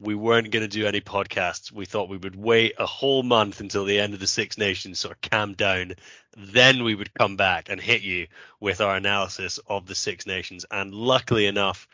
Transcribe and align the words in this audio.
we 0.00 0.14
weren't 0.14 0.50
going 0.50 0.62
to 0.62 0.68
do 0.68 0.86
any 0.86 1.02
podcasts. 1.02 1.70
We 1.70 1.84
thought 1.84 2.08
we 2.08 2.16
would 2.16 2.34
wait 2.34 2.74
a 2.78 2.86
whole 2.86 3.22
month 3.22 3.60
until 3.60 3.84
the 3.84 4.00
end 4.00 4.14
of 4.14 4.20
the 4.20 4.26
Six 4.26 4.56
Nations 4.56 4.98
sort 4.98 5.12
of 5.12 5.30
calmed 5.30 5.58
down. 5.58 5.92
Then 6.36 6.84
we 6.84 6.94
would 6.94 7.12
come 7.12 7.36
back 7.36 7.68
and 7.68 7.78
hit 7.78 8.00
you 8.00 8.26
with 8.60 8.80
our 8.80 8.96
analysis 8.96 9.58
of 9.66 9.86
the 9.86 9.94
Six 9.94 10.26
Nations. 10.26 10.64
And 10.70 10.94
luckily 10.94 11.46
enough, 11.46 11.86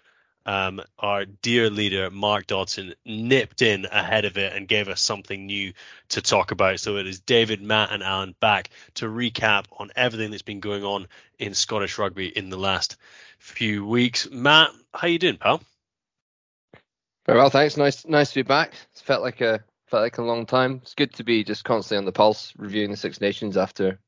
um, 0.47 0.81
our 1.01 1.25
dear 1.25 1.69
leader, 1.69 2.09
Mark 2.09 2.47
Dodson, 2.47 2.95
nipped 3.05 3.63
in 3.63 3.87
ahead 3.87 4.25
of 4.25 4.39
it 4.39 4.53
and 4.53 4.69
gave 4.69 4.89
us 4.89 5.01
something 5.01 5.45
new 5.45 5.73
to 6.11 6.23
talk 6.23 6.53
about. 6.53 6.79
So 6.79 6.99
it 6.99 7.09
is 7.09 7.19
David, 7.19 7.61
Matt, 7.61 7.91
and 7.91 8.05
Alan 8.05 8.37
back 8.39 8.71
to 8.95 9.07
recap 9.07 9.65
on 9.77 9.91
everything 9.97 10.31
that's 10.31 10.43
been 10.43 10.61
going 10.61 10.85
on 10.85 11.09
in 11.41 11.55
Scottish 11.55 11.99
rugby 11.99 12.29
in 12.29 12.51
the 12.51 12.57
last 12.57 12.97
few 13.41 13.85
weeks. 13.85 14.29
Matt, 14.31 14.71
how 14.95 15.09
you 15.09 15.19
doing, 15.19 15.39
pal? 15.39 15.61
Very 17.27 17.39
well, 17.39 17.51
thanks. 17.51 17.77
Nice, 17.77 18.07
nice 18.07 18.31
to 18.31 18.37
be 18.37 18.43
back. 18.43 18.73
It's 18.93 19.01
felt 19.01 19.23
like 19.23 19.41
a 19.41 19.65
felt 19.87 20.03
like 20.03 20.19
a 20.19 20.23
long 20.23 20.47
time. 20.47 20.81
It's 20.83 20.95
good 20.95 21.13
to 21.15 21.25
be 21.25 21.43
just 21.43 21.65
constantly 21.65 21.99
on 21.99 22.05
the 22.05 22.13
pulse, 22.13 22.53
reviewing 22.57 22.93
the 22.93 22.97
Six 22.97 23.21
Nations 23.21 23.57
after 23.57 23.99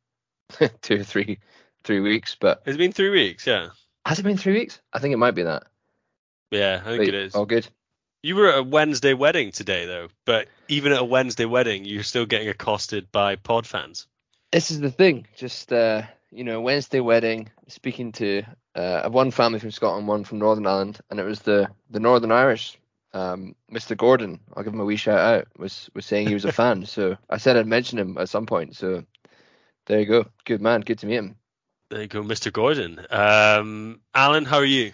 two 0.83 1.01
or 1.01 1.05
three 1.05 1.41
three 1.83 2.01
weeks. 2.01 2.37
But 2.39 2.63
it's 2.65 2.77
been 2.77 2.93
three 2.93 3.11
weeks, 3.11 3.47
yeah. 3.47 3.71
Has 4.07 4.21
it 4.21 4.23
been 4.23 4.37
three 4.37 4.55
weeks? 4.55 4.81
I 4.93 5.01
think 5.01 5.13
it 5.13 5.19
might 5.19 5.35
be 5.35 5.43
that. 5.43 5.65
Yeah, 6.53 6.81
I 6.81 6.89
think 6.89 7.01
Wait, 7.01 7.09
it 7.09 7.15
is. 7.15 7.35
All 7.35 7.45
good. 7.45 7.67
You 8.23 8.37
were 8.37 8.49
at 8.49 8.59
a 8.59 8.63
Wednesday 8.63 9.15
wedding 9.15 9.51
today, 9.53 9.87
though. 9.87 10.09
But 10.25 10.49
even 10.69 10.93
at 10.93 11.01
a 11.01 11.05
Wednesday 11.05 11.45
wedding, 11.45 11.85
you're 11.85 12.05
still 12.05 12.27
getting 12.27 12.49
accosted 12.49 13.11
by 13.13 13.37
pod 13.37 13.67
fans. 13.67 14.07
This 14.53 14.71
is 14.71 14.81
the 14.81 14.91
thing. 14.91 15.27
Just 15.37 15.73
uh, 15.73 16.03
you 16.31 16.45
know, 16.45 16.61
Wednesday 16.61 17.01
wedding. 17.01 17.51
Speaking 17.67 18.13
to 18.13 18.45
uh, 18.77 19.09
one 19.11 19.33
family 19.33 19.59
from 19.59 19.73
Scotland, 19.73 20.07
one 20.07 20.23
from 20.23 20.39
Northern 20.39 20.67
Ireland, 20.69 21.01
and 21.11 21.19
it 21.19 21.25
was 21.25 21.41
the 21.41 21.69
the 21.91 22.01
Northern 22.01 22.31
Irish 22.33 22.79
um, 23.13 23.55
Mr. 23.73 23.97
Gordon, 23.97 24.41
I'll 24.55 24.63
give 24.63 24.73
him 24.73 24.81
a 24.81 24.85
wee 24.85 24.97
shout 24.97 25.19
out, 25.19 25.49
was 25.57 25.91
was 25.95 26.07
saying 26.07 26.29
he 26.29 26.35
was 26.35 26.45
a 26.45 26.53
fan. 26.53 26.85
So 26.87 27.17
I 27.29 27.39
said 27.39 27.57
I'd 27.57 27.67
mention 27.67 27.99
him 27.99 28.19
at 28.19 28.29
some 28.29 28.47
point. 28.47 28.77
So 28.77 29.05
there 29.87 30.01
you 30.01 30.07
go. 30.07 30.27
Good 30.45 30.61
man. 30.61 30.83
Good 30.83 30.99
to 31.01 31.07
meet 31.07 31.17
him. 31.17 31.37
There 31.91 32.03
you 32.03 32.09
go, 32.09 32.23
Mr. 32.23 32.53
Gordon. 32.53 33.01
Um, 33.11 34.01
Alan, 34.15 34.45
how 34.45 34.59
are 34.59 34.65
you? 34.65 34.93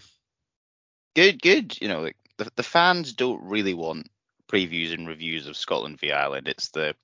Good, 1.17 1.43
good. 1.43 1.81
You 1.81 1.89
know, 1.89 2.03
like, 2.03 2.17
the 2.39 2.51
the 2.57 2.63
fans 2.63 3.13
don't 3.13 3.43
really 3.43 3.75
want 3.75 4.09
previews 4.51 4.93
and 4.93 5.09
reviews 5.09 5.47
of 5.47 5.57
Scotland 5.57 5.99
v 5.99 6.13
Ireland. 6.13 6.47
It's 6.49 6.69
the 6.69 6.95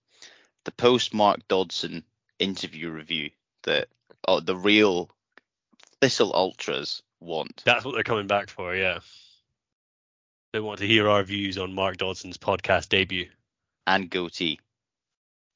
the 0.64 0.72
post 0.72 1.12
Mark 1.14 1.40
Dodson 1.48 2.04
interview 2.38 2.90
review 2.90 3.30
that 3.64 3.88
oh, 4.28 4.40
the 4.40 4.56
real 4.56 5.10
Thistle 6.00 6.32
ultras 6.34 7.02
want. 7.20 7.62
That's 7.64 7.84
what 7.84 7.94
they're 7.94 8.04
coming 8.04 8.26
back 8.26 8.48
for, 8.48 8.74
yeah. 8.74 9.00
They 10.52 10.60
want 10.60 10.80
to 10.80 10.86
hear 10.86 11.08
our 11.08 11.22
views 11.22 11.58
on 11.58 11.74
Mark 11.74 11.96
Dodson's 11.96 12.38
podcast 12.38 12.88
debut. 12.88 13.28
And 13.86 14.10
goatee. 14.10 14.60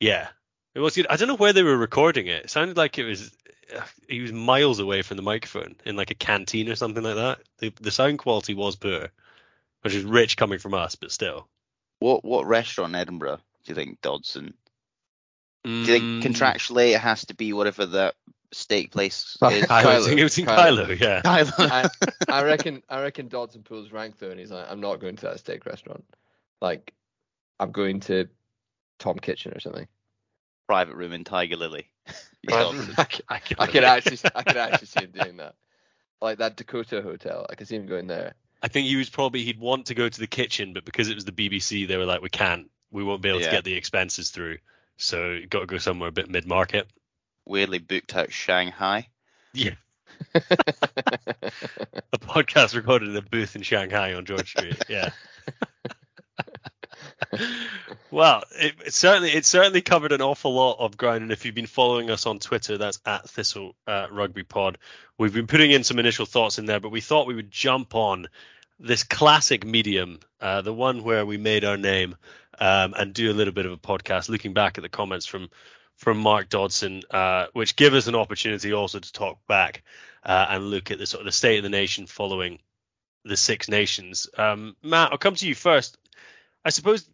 Yeah, 0.01 0.29
it 0.75 0.81
was 0.81 0.95
good. 0.95 1.07
I 1.09 1.17
don't 1.17 1.29
know 1.29 1.37
where 1.37 1.53
they 1.53 1.63
were 1.63 1.77
recording 1.77 2.27
it. 2.27 2.45
It 2.45 2.51
sounded 2.51 2.77
like 2.77 2.99
it 2.99 3.05
was 3.05 3.37
uh, 3.75 3.83
he 4.09 4.21
was 4.21 4.33
miles 4.33 4.79
away 4.79 5.03
from 5.03 5.17
the 5.17 5.23
microphone 5.23 5.77
in 5.85 5.97
like 5.97 6.11
a 6.11 6.15
canteen 6.15 6.69
or 6.69 6.77
something 6.77 7.03
like 7.03 7.17
that. 7.17 7.41
The 7.59 7.73
the 7.81 7.91
sound 7.91 8.19
quality 8.19 8.55
was 8.55 8.77
poor, 8.77 9.09
which 9.83 9.95
is 9.95 10.05
rich 10.05 10.37
coming 10.37 10.59
from 10.59 10.75
us, 10.75 10.95
but 10.97 11.13
still. 11.13 11.49
What 12.01 12.25
what 12.25 12.47
restaurant 12.47 12.95
in 12.95 13.01
Edinburgh 13.01 13.37
do 13.37 13.71
you 13.71 13.75
think 13.75 14.01
Dodson? 14.01 14.55
Do 15.83 15.93
you 15.93 15.99
think 15.99 16.05
Mm, 16.05 16.23
contractually 16.23 16.95
it 16.95 17.01
has 17.01 17.27
to 17.27 17.35
be 17.35 17.53
whatever 17.53 17.87
the 17.87 18.15
steak 18.55 18.91
place 18.91 19.37
is? 19.43 19.67
Kyloe, 19.67 20.09
I 20.09 20.13
it 20.13 20.23
was 20.23 20.39
in 20.39 20.47
Kyloe. 20.47 20.87
Kyloe, 20.87 21.01
yeah. 21.01 21.23
Kyloe. 21.25 21.91
I, 22.29 22.39
I 22.39 22.43
reckon 22.45 22.83
I 22.89 23.01
reckon 23.01 23.29
Dodson 23.29 23.63
pulls 23.63 23.93
rank 23.93 24.19
though, 24.19 24.31
and 24.31 24.41
he's 24.41 24.51
like, 24.51 24.67
I'm 24.71 24.81
not 24.81 25.01
going 25.01 25.17
to 25.17 25.27
that 25.27 25.41
steak 25.41 25.67
restaurant. 25.67 26.05
Like, 26.61 26.93
I'm 27.61 27.73
going 27.73 28.01
to 28.01 28.29
Tom 28.99 29.19
Kitchin 29.19 29.53
or 29.55 29.61
something. 29.61 29.87
Private 30.67 30.95
room 30.95 31.13
in 31.13 31.25
Tiger 31.25 31.57
Lily. 31.57 31.91
I, 32.51 33.09
c- 33.11 33.55
I 33.59 33.67
could 33.67 33.85
actually 33.85 34.19
I 34.35 34.43
could 34.43 34.57
actually 34.57 34.87
see 34.87 35.05
him 35.05 35.13
doing 35.13 35.37
that. 35.39 35.55
Like 36.21 36.39
that 36.39 36.57
Dakota 36.57 37.03
hotel, 37.03 37.47
I 37.51 37.55
could 37.55 37.69
see 37.69 37.77
him 37.77 37.87
going 37.87 38.07
there. 38.07 38.35
I 38.63 38.69
think 38.69 38.87
he 38.87 38.97
was 38.97 39.11
probably 39.11 39.43
he'd 39.43 39.61
want 39.61 39.87
to 39.87 39.95
go 39.95 40.09
to 40.09 40.21
the 40.21 40.27
Kitchin, 40.27 40.73
but 40.73 40.85
because 40.85 41.09
it 41.09 41.15
was 41.15 41.27
the 41.27 41.33
BBC, 41.33 41.87
they 41.87 41.99
were 41.99 42.07
like, 42.07 42.23
we 42.23 42.31
can't, 42.31 42.71
we 42.91 43.05
won't 43.05 43.21
be 43.21 43.29
able 43.29 43.41
to 43.41 43.51
get 43.51 43.65
the 43.65 43.75
expenses 43.75 44.31
through, 44.31 44.59
so 44.97 45.33
you 45.33 45.47
got 45.47 45.61
to 45.61 45.67
go 45.67 45.77
somewhere 45.77 46.09
a 46.09 46.13
bit 46.13 46.31
mid 46.31 46.47
market. 46.47 46.87
Weirdly 47.47 47.79
booked 47.79 48.15
out 48.15 48.33
Shanghai. 48.33 49.09
Yeah, 49.53 49.75
a 50.35 50.41
podcast 52.19 52.75
recorded 52.75 53.09
in 53.09 53.17
a 53.17 53.23
booth 53.23 53.57
in 53.57 53.63
Shanghai 53.63 54.15
on 54.15 54.25
George 54.25 54.51
Street. 54.51 54.77
Yeah. 54.89 55.11
well, 58.11 58.43
it, 58.53 58.75
it 58.87 58.95
certainly 58.95 59.31
it 59.31 59.45
certainly 59.45 59.81
covered 59.81 60.13
an 60.13 60.23
awful 60.23 60.55
lot 60.55 60.79
of 60.79 60.97
ground, 60.97 61.23
and 61.23 61.33
if 61.33 61.45
you've 61.45 61.55
been 61.55 61.67
following 61.67 62.11
us 62.11 62.27
on 62.27 62.39
Twitter, 62.39 62.79
that's 62.79 63.01
at 63.07 63.29
Thistle 63.29 63.75
uh, 63.87 64.07
Rugby 64.11 64.43
Pod. 64.43 64.79
We've 65.19 65.35
been 65.35 65.47
putting 65.47 65.71
in 65.71 65.85
some 65.85 65.99
initial 65.99 66.27
thoughts 66.27 66.59
in 66.59 66.67
there, 66.67 66.81
but 66.81 66.91
we 66.91 67.01
thought 67.01 67.27
we 67.27 67.35
would 67.35 67.51
jump 67.51 67.95
on 67.95 68.29
this 68.81 69.05
classic 69.05 69.65
medium, 69.65 70.19
uh, 70.41 70.63
the 70.63 70.75
one 70.75 71.05
where 71.05 71.25
we 71.25 71.37
made 71.37 71.65
our 71.65 71.77
name, 71.77 72.17
um, 72.59 72.95
and 72.97 73.15
do 73.15 73.31
a 73.31 73.35
little 73.35 73.55
bit 73.55 73.67
of 73.67 73.73
a 73.73 73.77
podcast, 73.77 74.29
looking 74.29 74.53
back 74.53 74.79
at 74.79 74.83
the 74.83 74.89
comments 74.89 75.27
from 75.27 75.49
from 75.97 76.19
Mark 76.19 76.49
Dodson, 76.49 77.03
uh, 77.11 77.47
which 77.53 77.77
give 77.77 77.95
us 77.95 78.07
an 78.07 78.15
opportunity 78.15 78.73
also 78.73 78.99
to 78.99 79.13
talk 79.13 79.39
back 79.47 79.83
uh, 80.25 80.47
and 80.51 80.71
look 80.71 80.91
at 80.91 80.99
the 80.99 81.07
sort 81.07 81.21
of 81.21 81.27
the 81.27 81.33
state 81.33 81.59
of 81.59 81.63
the 81.63 81.69
nation 81.69 82.07
following 82.07 82.59
the 83.25 83.37
Six 83.37 83.69
Nations. 83.69 84.29
Um, 84.37 84.77
Matt, 84.83 85.13
I'll 85.13 85.19
come 85.19 85.35
to 85.37 85.49
you 85.49 85.55
first. 85.55 85.97
I 86.65 86.71
suppose 86.71 87.09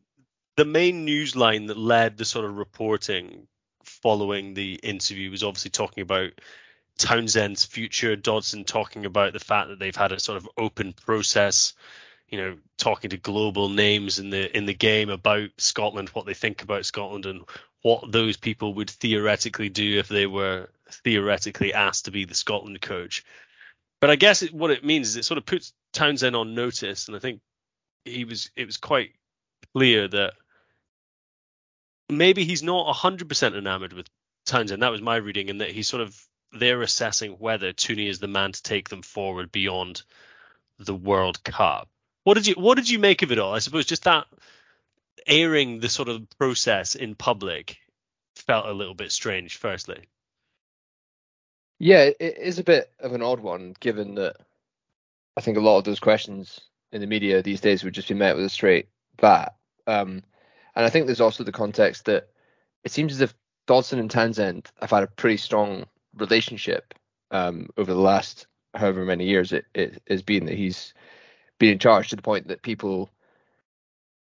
the 0.56 0.64
main 0.64 1.04
news 1.04 1.36
line 1.36 1.66
that 1.66 1.76
led 1.76 2.16
the 2.16 2.24
sort 2.24 2.44
of 2.44 2.56
reporting 2.56 3.46
following 3.84 4.54
the 4.54 4.74
interview 4.74 5.30
was 5.30 5.42
obviously 5.42 5.70
talking 5.70 6.02
about 6.02 6.32
Townsend's 6.98 7.64
future. 7.64 8.16
Dodson 8.16 8.64
talking 8.64 9.06
about 9.06 9.32
the 9.32 9.40
fact 9.40 9.68
that 9.68 9.78
they've 9.78 9.96
had 9.96 10.12
a 10.12 10.20
sort 10.20 10.36
of 10.36 10.48
open 10.56 10.92
process, 10.92 11.74
you 12.28 12.38
know, 12.38 12.58
talking 12.76 13.10
to 13.10 13.16
global 13.16 13.68
names 13.68 14.18
in 14.18 14.30
the 14.30 14.54
in 14.56 14.66
the 14.66 14.74
game 14.74 15.08
about 15.08 15.50
Scotland, 15.58 16.10
what 16.10 16.26
they 16.26 16.34
think 16.34 16.62
about 16.62 16.84
Scotland, 16.84 17.26
and 17.26 17.42
what 17.82 18.10
those 18.12 18.36
people 18.36 18.74
would 18.74 18.90
theoretically 18.90 19.68
do 19.68 19.98
if 19.98 20.08
they 20.08 20.26
were 20.26 20.68
theoretically 20.90 21.72
asked 21.72 22.04
to 22.04 22.10
be 22.10 22.24
the 22.24 22.34
Scotland 22.34 22.80
coach. 22.80 23.24
But 24.00 24.10
I 24.10 24.16
guess 24.16 24.42
it, 24.42 24.52
what 24.52 24.70
it 24.70 24.84
means 24.84 25.08
is 25.08 25.16
it 25.16 25.24
sort 25.24 25.38
of 25.38 25.46
puts 25.46 25.72
Townsend 25.92 26.36
on 26.36 26.54
notice, 26.54 27.08
and 27.08 27.16
I 27.16 27.20
think 27.20 27.40
he 28.04 28.24
was 28.24 28.50
it 28.56 28.66
was 28.66 28.76
quite 28.76 29.12
clear 29.74 30.08
that 30.08 30.34
maybe 32.08 32.44
he's 32.44 32.62
not 32.62 32.94
100% 32.94 33.56
enamored 33.56 33.92
with 33.92 34.08
Townsend. 34.46 34.82
That 34.82 34.92
was 34.92 35.02
my 35.02 35.16
reading, 35.16 35.50
and 35.50 35.60
that 35.60 35.70
he's 35.70 35.88
sort 35.88 36.02
of 36.02 36.18
they're 36.52 36.82
assessing 36.82 37.32
whether 37.32 37.72
Tooney 37.72 38.08
is 38.08 38.18
the 38.18 38.28
man 38.28 38.52
to 38.52 38.62
take 38.62 38.88
them 38.88 39.02
forward 39.02 39.52
beyond 39.52 40.02
the 40.78 40.94
World 40.94 41.42
Cup. 41.44 41.88
What 42.24 42.34
did 42.34 42.46
you 42.46 42.54
What 42.54 42.76
did 42.76 42.88
you 42.88 42.98
make 42.98 43.22
of 43.22 43.32
it 43.32 43.38
all? 43.38 43.54
I 43.54 43.58
suppose 43.60 43.86
just 43.86 44.04
that 44.04 44.26
airing 45.26 45.80
the 45.80 45.88
sort 45.88 46.08
of 46.08 46.28
process 46.38 46.94
in 46.94 47.14
public 47.14 47.78
felt 48.34 48.66
a 48.66 48.72
little 48.72 48.94
bit 48.94 49.12
strange. 49.12 49.56
Firstly, 49.56 50.08
yeah, 51.78 52.10
it 52.18 52.38
is 52.38 52.58
a 52.58 52.64
bit 52.64 52.90
of 53.00 53.12
an 53.12 53.22
odd 53.22 53.40
one, 53.40 53.74
given 53.80 54.14
that 54.16 54.36
I 55.36 55.40
think 55.40 55.56
a 55.56 55.60
lot 55.60 55.78
of 55.78 55.84
those 55.84 56.00
questions 56.00 56.60
in 56.92 57.00
the 57.00 57.06
media 57.06 57.42
these 57.42 57.60
days 57.60 57.84
would 57.84 57.94
just 57.94 58.08
be 58.08 58.14
met 58.14 58.36
with 58.36 58.44
a 58.44 58.50
straight 58.50 58.88
bat. 59.16 59.56
Um, 59.86 60.22
and 60.74 60.84
I 60.84 60.90
think 60.90 61.06
there's 61.06 61.20
also 61.20 61.44
the 61.44 61.52
context 61.52 62.04
that 62.06 62.28
it 62.84 62.92
seems 62.92 63.12
as 63.12 63.20
if 63.20 63.34
Dodson 63.66 63.98
and 63.98 64.10
Townsend 64.10 64.70
have 64.80 64.90
had 64.90 65.02
a 65.02 65.08
pretty 65.08 65.36
strong 65.36 65.86
relationship 66.16 66.94
um, 67.30 67.68
over 67.76 67.92
the 67.92 68.00
last 68.00 68.46
however 68.74 69.04
many 69.04 69.24
years 69.24 69.52
it, 69.52 69.64
it 69.74 70.02
has 70.08 70.22
been 70.22 70.46
that 70.46 70.56
he's 70.56 70.94
been 71.58 71.72
in 71.72 71.78
charge 71.78 72.10
to 72.10 72.16
the 72.16 72.22
point 72.22 72.48
that 72.48 72.62
people, 72.62 73.10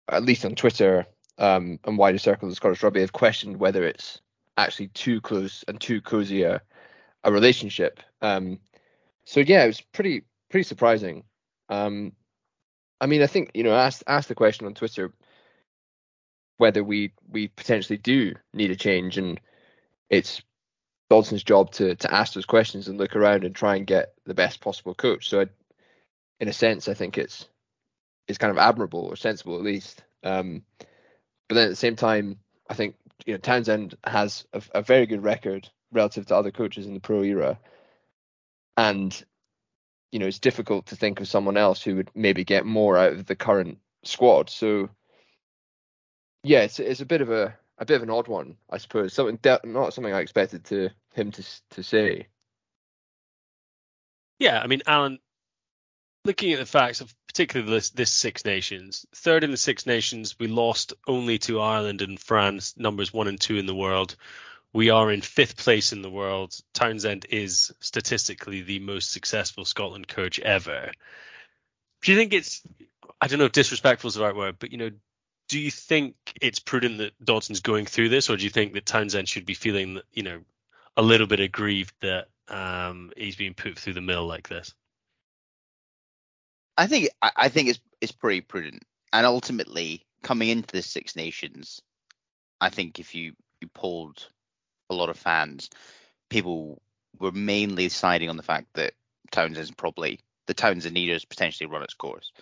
at 0.08 0.24
least 0.24 0.44
on 0.44 0.54
Twitter 0.54 1.06
um, 1.38 1.78
and 1.84 1.98
wider 1.98 2.18
circles 2.18 2.52
of 2.52 2.56
Scottish 2.56 2.82
rugby, 2.82 3.00
have 3.00 3.12
questioned 3.12 3.58
whether 3.58 3.84
it's 3.84 4.20
actually 4.56 4.88
too 4.88 5.20
close 5.20 5.64
and 5.68 5.80
too 5.80 6.00
cozy 6.00 6.42
a, 6.42 6.60
a 7.24 7.32
relationship. 7.32 8.00
Um, 8.20 8.58
so 9.24 9.40
yeah, 9.40 9.64
it 9.64 9.68
was 9.68 9.80
pretty 9.80 10.24
pretty 10.50 10.64
surprising. 10.64 11.24
Um, 11.68 12.12
I 13.00 13.06
mean, 13.06 13.22
I 13.22 13.26
think 13.26 13.52
you 13.54 13.62
know, 13.62 13.74
asked 13.74 14.04
asked 14.06 14.28
the 14.28 14.34
question 14.34 14.66
on 14.66 14.74
Twitter 14.74 15.12
whether 16.58 16.84
we 16.84 17.12
we 17.28 17.48
potentially 17.48 17.96
do 17.96 18.34
need 18.52 18.70
a 18.70 18.76
change, 18.76 19.16
and 19.16 19.40
it's 20.10 20.42
Dodson's 21.10 21.42
job 21.42 21.72
to 21.72 21.94
to 21.94 22.14
ask 22.14 22.34
those 22.34 22.46
questions 22.46 22.88
and 22.88 22.98
look 22.98 23.16
around 23.16 23.44
and 23.44 23.54
try 23.54 23.76
and 23.76 23.86
get 23.86 24.14
the 24.26 24.34
best 24.34 24.60
possible 24.60 24.94
coach. 24.94 25.28
So, 25.28 25.40
I, 25.40 25.46
in 26.38 26.48
a 26.48 26.52
sense, 26.52 26.88
I 26.88 26.94
think 26.94 27.16
it's 27.16 27.48
it's 28.30 28.38
kind 28.38 28.50
of 28.50 28.58
admirable 28.58 29.00
or 29.00 29.16
sensible 29.16 29.56
at 29.56 29.62
least. 29.62 30.02
Um, 30.22 30.62
but 31.48 31.56
then 31.56 31.64
at 31.64 31.70
the 31.70 31.76
same 31.76 31.96
time, 31.96 32.38
I 32.68 32.74
think 32.74 32.94
you 33.26 33.34
know 33.34 33.38
Townsend 33.38 33.96
has 34.04 34.46
a, 34.52 34.62
a 34.76 34.82
very 34.82 35.06
good 35.06 35.22
record 35.22 35.68
relative 35.92 36.26
to 36.26 36.36
other 36.36 36.50
coaches 36.50 36.86
in 36.86 36.94
the 36.94 37.00
pro 37.00 37.22
era, 37.22 37.58
and 38.76 39.22
you 40.12 40.18
know, 40.18 40.26
it's 40.26 40.38
difficult 40.38 40.86
to 40.86 40.96
think 40.96 41.20
of 41.20 41.28
someone 41.28 41.56
else 41.56 41.82
who 41.82 41.96
would 41.96 42.10
maybe 42.14 42.44
get 42.44 42.66
more 42.66 42.96
out 42.96 43.12
of 43.12 43.26
the 43.26 43.36
current 43.36 43.78
squad. 44.02 44.50
So 44.50 44.88
yeah, 46.42 46.60
it's 46.60 46.80
it's 46.80 47.00
a 47.00 47.06
bit 47.06 47.20
of 47.20 47.30
a 47.30 47.56
a 47.78 47.84
bit 47.84 47.96
of 47.96 48.02
an 48.02 48.10
odd 48.10 48.28
one, 48.28 48.56
I 48.68 48.78
suppose. 48.78 49.12
Something 49.12 49.36
de- 49.36 49.60
not 49.64 49.94
something 49.94 50.12
I 50.12 50.20
expected 50.20 50.64
to 50.66 50.90
him 51.14 51.30
to 51.32 51.44
to 51.70 51.82
say. 51.82 52.26
Yeah, 54.38 54.60
I 54.60 54.66
mean, 54.66 54.82
Alan, 54.86 55.18
looking 56.24 56.52
at 56.52 56.58
the 56.58 56.66
facts 56.66 57.00
of 57.00 57.14
particularly 57.40 57.72
this, 57.72 57.88
this 57.88 58.10
Six 58.10 58.44
Nations, 58.44 59.06
third 59.14 59.44
in 59.44 59.50
the 59.50 59.56
Six 59.56 59.86
Nations, 59.86 60.38
we 60.38 60.46
lost 60.46 60.92
only 61.06 61.38
to 61.38 61.62
Ireland 61.62 62.02
and 62.02 62.20
France, 62.20 62.74
numbers 62.76 63.14
one 63.14 63.28
and 63.28 63.40
two 63.40 63.56
in 63.56 63.64
the 63.64 63.74
world. 63.74 64.14
We 64.74 64.90
are 64.90 65.10
in 65.10 65.22
fifth 65.22 65.56
place 65.56 65.94
in 65.94 66.02
the 66.02 66.10
world. 66.10 66.54
Townsend 66.74 67.24
is 67.30 67.72
statistically 67.80 68.60
the 68.60 68.80
most 68.80 69.10
successful 69.10 69.64
Scotland 69.64 70.06
coach 70.06 70.38
ever. 70.38 70.92
Do 72.02 72.12
you 72.12 72.18
think 72.18 72.34
it's, 72.34 72.60
I 73.22 73.26
don't 73.26 73.38
know 73.38 73.46
if 73.46 73.52
disrespectful 73.52 74.08
is 74.08 74.16
the 74.16 74.22
right 74.22 74.36
word, 74.36 74.56
but 74.58 74.70
you 74.70 74.76
know, 74.76 74.90
do 75.48 75.58
you 75.58 75.70
think 75.70 76.16
it's 76.42 76.58
prudent 76.58 76.98
that 76.98 77.24
Dodson's 77.24 77.60
going 77.60 77.86
through 77.86 78.10
this, 78.10 78.28
or 78.28 78.36
do 78.36 78.44
you 78.44 78.50
think 78.50 78.74
that 78.74 78.84
Townsend 78.84 79.30
should 79.30 79.46
be 79.46 79.54
feeling, 79.54 79.98
you 80.12 80.24
know, 80.24 80.40
a 80.94 81.00
little 81.00 81.26
bit 81.26 81.40
aggrieved 81.40 81.94
that 82.02 82.28
um, 82.48 83.12
he's 83.16 83.36
being 83.36 83.54
put 83.54 83.78
through 83.78 83.94
the 83.94 84.02
mill 84.02 84.26
like 84.26 84.46
this? 84.46 84.74
I 86.80 86.86
think 86.86 87.10
I 87.20 87.50
think 87.50 87.68
it's 87.68 87.80
it's 88.00 88.10
pretty 88.12 88.40
prudent, 88.40 88.84
and 89.12 89.26
ultimately 89.26 90.06
coming 90.22 90.48
into 90.48 90.72
the 90.72 90.80
Six 90.80 91.14
Nations, 91.14 91.82
I 92.58 92.70
think 92.70 92.98
if 92.98 93.14
you 93.14 93.34
you 93.60 93.68
pulled 93.68 94.26
a 94.88 94.94
lot 94.94 95.10
of 95.10 95.18
fans, 95.18 95.68
people 96.30 96.80
were 97.18 97.32
mainly 97.32 97.90
siding 97.90 98.30
on 98.30 98.38
the 98.38 98.42
fact 98.42 98.68
that 98.76 98.94
Townsend's 99.30 99.72
probably 99.72 100.20
the 100.46 100.54
Townsend 100.54 100.94
leaders 100.94 101.26
potentially 101.26 101.68
run 101.68 101.82
its 101.82 101.92
course. 101.92 102.32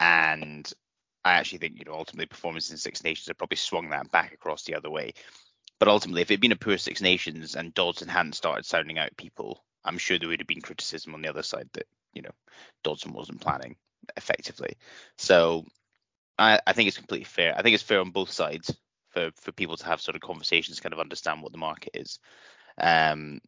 And 0.00 0.72
I 1.22 1.34
actually 1.34 1.58
think, 1.58 1.78
you 1.78 1.84
know, 1.84 1.92
ultimately 1.92 2.24
performance 2.24 2.70
in 2.70 2.78
Six 2.78 3.04
Nations 3.04 3.26
have 3.26 3.36
probably 3.36 3.58
swung 3.58 3.90
that 3.90 4.10
back 4.10 4.32
across 4.32 4.64
the 4.64 4.76
other 4.76 4.88
way. 4.88 5.12
But 5.78 5.88
ultimately, 5.88 6.22
if 6.22 6.30
it 6.30 6.34
had 6.34 6.40
been 6.40 6.52
a 6.52 6.56
poor 6.56 6.78
Six 6.78 7.02
Nations 7.02 7.54
and 7.54 7.74
Dodson 7.74 8.08
hadn't 8.08 8.34
started 8.34 8.64
sounding 8.64 8.98
out 8.98 9.14
people, 9.18 9.62
I'm 9.84 9.98
sure 9.98 10.18
there 10.18 10.30
would 10.30 10.40
have 10.40 10.46
been 10.46 10.62
criticism 10.62 11.12
on 11.12 11.20
the 11.20 11.28
other 11.28 11.42
side 11.42 11.68
that, 11.74 11.86
you 12.14 12.22
know, 12.22 12.34
Dodson 12.82 13.12
wasn't 13.12 13.40
planning 13.40 13.76
effectively. 14.16 14.76
So 15.18 15.64
I, 16.38 16.60
I 16.66 16.72
think 16.72 16.88
it's 16.88 16.96
completely 16.96 17.24
fair. 17.24 17.54
I 17.56 17.62
think 17.62 17.74
it's 17.74 17.82
fair 17.82 18.00
on 18.00 18.10
both 18.10 18.30
sides 18.30 18.74
for 19.10 19.30
for 19.36 19.52
people 19.52 19.76
to 19.76 19.86
have 19.86 20.00
sort 20.00 20.16
of 20.16 20.22
conversations, 20.22 20.80
kind 20.80 20.92
of 20.92 21.00
understand 21.00 21.42
what 21.42 21.52
the 21.52 21.58
market 21.58 21.92
is. 21.94 22.18
Um, 22.78 23.40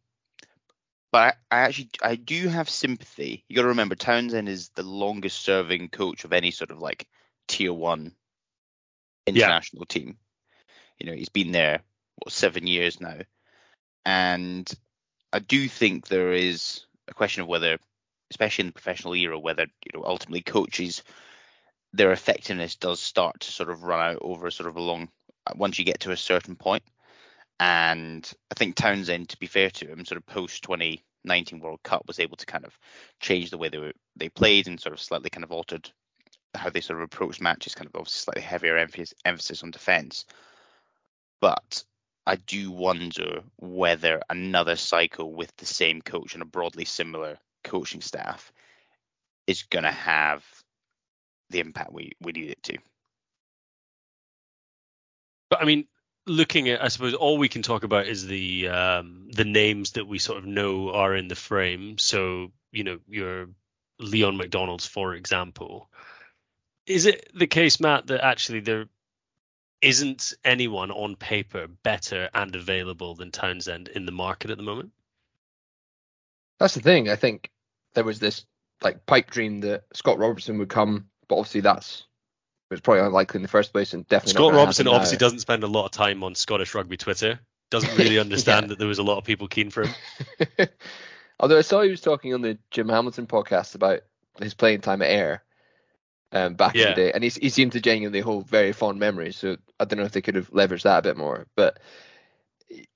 but 1.11 1.35
I, 1.51 1.55
I 1.55 1.59
actually 1.61 1.89
I 2.01 2.15
do 2.15 2.47
have 2.47 2.69
sympathy. 2.69 3.43
You 3.47 3.55
got 3.55 3.63
to 3.63 3.69
remember 3.69 3.95
Townsend 3.95 4.49
is 4.49 4.69
the 4.69 4.83
longest 4.83 5.41
serving 5.41 5.89
coach 5.89 6.25
of 6.25 6.33
any 6.33 6.51
sort 6.51 6.71
of 6.71 6.79
like 6.79 7.07
tier 7.47 7.73
one 7.73 8.13
international 9.25 9.85
yeah. 9.89 9.93
team. 9.93 10.17
You 10.99 11.07
know, 11.07 11.13
he's 11.13 11.29
been 11.29 11.51
there 11.51 11.81
what 12.15 12.33
seven 12.33 12.65
years 12.65 12.99
now, 12.99 13.19
and 14.05 14.69
I 15.31 15.39
do 15.39 15.67
think 15.67 16.07
there 16.07 16.33
is 16.33 16.85
a 17.07 17.13
question 17.13 17.43
of 17.43 17.47
whether, 17.47 17.77
especially 18.31 18.63
in 18.63 18.67
the 18.67 18.73
professional 18.73 19.15
era, 19.15 19.39
whether 19.39 19.63
you 19.63 19.91
know 19.99 20.05
ultimately 20.05 20.41
coaches 20.41 21.03
their 21.93 22.11
effectiveness 22.11 22.75
does 22.75 22.99
start 22.99 23.39
to 23.39 23.51
sort 23.51 23.69
of 23.69 23.83
run 23.83 23.99
out 23.99 24.19
over 24.21 24.51
sort 24.51 24.69
of 24.69 24.75
a 24.75 24.81
long 24.81 25.09
uh, 25.47 25.53
once 25.55 25.79
you 25.79 25.85
get 25.85 26.01
to 26.01 26.11
a 26.11 26.17
certain 26.17 26.55
point. 26.55 26.83
And 27.59 28.29
I 28.51 28.55
think 28.55 28.75
Townsend, 28.75 29.29
to 29.29 29.37
be 29.37 29.47
fair 29.47 29.69
to 29.71 29.87
him, 29.87 30.05
sort 30.05 30.17
of 30.17 30.25
post 30.27 30.63
2019 30.63 31.59
World 31.59 31.81
Cup 31.83 32.03
was 32.05 32.19
able 32.19 32.37
to 32.37 32.45
kind 32.45 32.65
of 32.65 32.77
change 33.19 33.49
the 33.49 33.57
way 33.57 33.69
they 33.69 33.79
were 33.79 33.93
they 34.15 34.29
played 34.29 34.67
and 34.67 34.79
sort 34.79 34.93
of 34.93 35.01
slightly 35.01 35.29
kind 35.29 35.43
of 35.43 35.51
altered 35.51 35.89
how 36.53 36.69
they 36.69 36.81
sort 36.81 36.99
of 36.99 37.03
approached 37.03 37.41
matches, 37.41 37.75
kind 37.75 37.87
of 37.87 37.95
obviously 37.95 38.19
slightly 38.19 38.41
heavier 38.41 38.77
emphasis, 38.77 39.13
emphasis 39.25 39.63
on 39.63 39.71
defence. 39.71 40.25
But 41.41 41.83
I 42.25 42.35
do 42.35 42.71
wonder 42.71 43.43
whether 43.57 44.21
another 44.29 44.75
cycle 44.75 45.33
with 45.33 45.55
the 45.57 45.65
same 45.65 46.01
coach 46.01 46.33
and 46.33 46.43
a 46.43 46.45
broadly 46.47 46.85
similar 46.85 47.37
coaching 47.67 48.01
staff 48.01 48.51
is 49.45 49.63
going 49.63 49.83
to 49.83 49.91
have 49.91 50.43
the 51.49 51.59
impact 51.59 51.93
we, 51.93 52.11
we 52.21 52.31
need 52.31 52.49
it 52.49 52.63
to. 52.63 52.77
But 55.49 55.61
I 55.61 55.65
mean, 55.65 55.87
looking 56.25 56.69
at, 56.69 56.83
I 56.83 56.89
suppose 56.89 57.13
all 57.13 57.37
we 57.37 57.49
can 57.49 57.61
talk 57.61 57.83
about 57.83 58.07
is 58.07 58.27
the 58.27 58.67
um, 58.67 59.29
the 59.31 59.45
names 59.45 59.91
that 59.91 60.07
we 60.07 60.19
sort 60.19 60.39
of 60.39 60.45
know 60.45 60.91
are 60.91 61.15
in 61.15 61.27
the 61.27 61.35
frame. 61.35 61.97
So 61.97 62.51
you 62.71 62.83
know, 62.83 62.99
your 63.07 63.47
Leon 63.99 64.37
MacDonald's, 64.37 64.85
for 64.85 65.13
example. 65.13 65.89
Is 66.85 67.05
it 67.05 67.29
the 67.33 67.47
case, 67.47 67.79
Matt, 67.79 68.07
that 68.07 68.23
actually 68.23 68.61
there 68.61 68.85
isn't 69.81 70.33
anyone 70.43 70.91
on 70.91 71.15
paper 71.15 71.67
better 71.67 72.29
and 72.33 72.55
available 72.55 73.15
than 73.15 73.31
Townsend 73.31 73.89
in 73.89 74.05
the 74.05 74.11
market 74.11 74.51
at 74.51 74.57
the 74.57 74.63
moment? 74.63 74.91
That's 76.59 76.73
the 76.73 76.81
thing. 76.81 77.09
I 77.09 77.15
think 77.15 77.51
there 77.97 78.03
was 78.03 78.19
this 78.19 78.45
like 78.83 79.07
pipe 79.07 79.31
dream 79.31 79.61
that 79.61 79.85
Scott 79.91 80.19
Robertson 80.19 80.59
would 80.59 80.69
come, 80.69 81.07
but 81.27 81.37
obviously 81.37 81.61
that's 81.61 82.05
was 82.69 82.79
probably 82.79 83.01
unlikely 83.01 83.39
in 83.39 83.41
the 83.41 83.47
first 83.47 83.73
place, 83.73 83.95
and 83.95 84.07
definitely 84.07 84.33
Scott 84.33 84.53
Robertson 84.53 84.87
obviously 84.87 85.15
now. 85.15 85.19
doesn't 85.19 85.39
spend 85.39 85.63
a 85.63 85.67
lot 85.67 85.85
of 85.85 85.91
time 85.91 86.23
on 86.23 86.35
Scottish 86.35 86.75
rugby 86.75 86.95
Twitter. 86.95 87.39
Doesn't 87.71 87.97
really 87.97 88.19
understand 88.25 88.65
yeah. 88.65 88.67
that 88.67 88.77
there 88.77 88.87
was 88.87 88.99
a 88.99 89.03
lot 89.03 89.17
of 89.17 89.23
people 89.23 89.47
keen 89.47 89.71
for 89.71 89.85
him. 89.85 89.95
Although 91.39 91.57
I 91.57 91.61
saw 91.61 91.81
he 91.81 91.89
was 91.89 92.01
talking 92.01 92.35
on 92.35 92.41
the 92.41 92.59
Jim 92.69 92.87
Hamilton 92.87 93.25
podcast 93.25 93.73
about 93.73 94.01
his 94.39 94.53
playing 94.53 94.81
time 94.81 95.01
at 95.01 95.09
Ayr 95.09 95.43
um, 96.31 96.53
back 96.53 96.75
yeah. 96.75 96.83
in 96.83 96.89
the 96.89 96.95
day, 96.95 97.11
and 97.13 97.23
he, 97.23 97.31
he 97.31 97.49
seemed 97.49 97.71
to 97.71 97.81
genuinely 97.81 98.19
hold 98.19 98.47
very 98.47 98.73
fond 98.73 98.99
memories. 98.99 99.37
So 99.37 99.57
I 99.79 99.85
don't 99.85 99.97
know 99.97 100.05
if 100.05 100.11
they 100.11 100.21
could 100.21 100.35
have 100.35 100.51
leveraged 100.51 100.83
that 100.83 100.99
a 100.99 101.01
bit 101.01 101.17
more, 101.17 101.47
but 101.55 101.79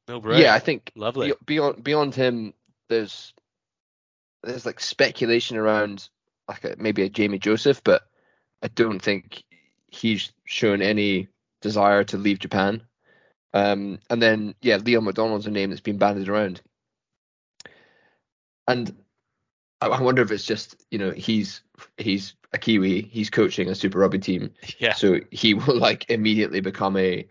No 0.08 0.22
yeah, 0.34 0.54
I 0.54 0.60
think 0.60 0.92
Lovely. 0.94 1.34
beyond 1.44 1.84
beyond 1.84 2.14
him, 2.14 2.54
there's 2.88 3.34
there's 4.44 4.66
like 4.66 4.80
speculation 4.80 5.58
around 5.58 6.10
like 6.48 6.64
a, 6.64 6.76
maybe 6.78 7.04
a 7.04 7.10
Jamie 7.10 7.40
Joseph, 7.40 7.84
but 7.84 8.04
I 8.62 8.68
don't 8.70 9.00
think 9.00 9.44
he's 9.88 10.32
shown 10.46 10.82
any 10.82 11.28
desire 11.62 12.04
to 12.06 12.18
leave 12.18 12.40
Japan. 12.40 12.82
Um, 13.54 14.00
and 14.10 14.22
then 14.22 14.56
yeah, 14.62 14.78
Leon 14.78 15.04
MacDonald's 15.04 15.48
a 15.48 15.52
name 15.52 15.70
that's 15.70 15.82
been 15.82 15.98
bandied 15.98 16.30
around, 16.30 16.62
and 18.68 18.96
I, 19.82 19.88
I 19.88 20.02
wonder 20.02 20.22
if 20.22 20.32
it's 20.32 20.46
just 20.46 20.82
you 20.90 20.98
know 20.98 21.12
he's 21.12 21.62
he's 21.98 22.36
a 22.54 22.58
Kiwi, 22.58 23.02
he's 23.02 23.30
coaching 23.30 23.68
a 23.70 23.76
Super 23.76 24.00
Rugby 24.00 24.20
team, 24.20 24.52
Yeah. 24.80 24.94
so 24.94 25.20
he 25.32 25.54
will 25.54 25.78
like 25.78 26.10
immediately 26.10 26.62
become 26.62 26.96
a 26.96 27.28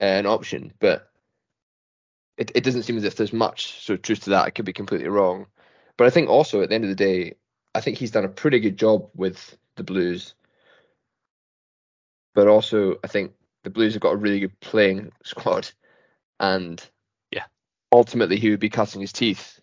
an 0.00 0.26
option. 0.26 0.72
But 0.78 1.10
it, 2.36 2.52
it 2.54 2.64
doesn't 2.64 2.82
seem 2.84 2.96
as 2.96 3.04
if 3.04 3.16
there's 3.16 3.32
much 3.32 3.82
sort 3.84 3.98
of 3.98 4.02
truth 4.02 4.20
to 4.24 4.30
that. 4.30 4.44
I 4.44 4.50
could 4.50 4.64
be 4.64 4.72
completely 4.72 5.08
wrong. 5.08 5.46
But 5.96 6.06
I 6.06 6.10
think 6.10 6.28
also 6.28 6.62
at 6.62 6.68
the 6.68 6.74
end 6.74 6.84
of 6.84 6.90
the 6.90 6.96
day, 6.96 7.34
I 7.74 7.80
think 7.80 7.98
he's 7.98 8.10
done 8.10 8.24
a 8.24 8.28
pretty 8.28 8.60
good 8.60 8.76
job 8.76 9.08
with 9.14 9.56
the 9.76 9.84
Blues. 9.84 10.34
But 12.34 12.48
also 12.48 12.96
I 13.04 13.08
think 13.08 13.32
the 13.62 13.70
Blues 13.70 13.94
have 13.94 14.02
got 14.02 14.14
a 14.14 14.16
really 14.16 14.40
good 14.40 14.58
playing 14.60 15.12
squad. 15.24 15.70
And 16.40 16.82
Yeah. 17.30 17.44
ultimately 17.92 18.36
he 18.38 18.50
would 18.50 18.60
be 18.60 18.70
cutting 18.70 19.00
his 19.00 19.12
teeth 19.12 19.60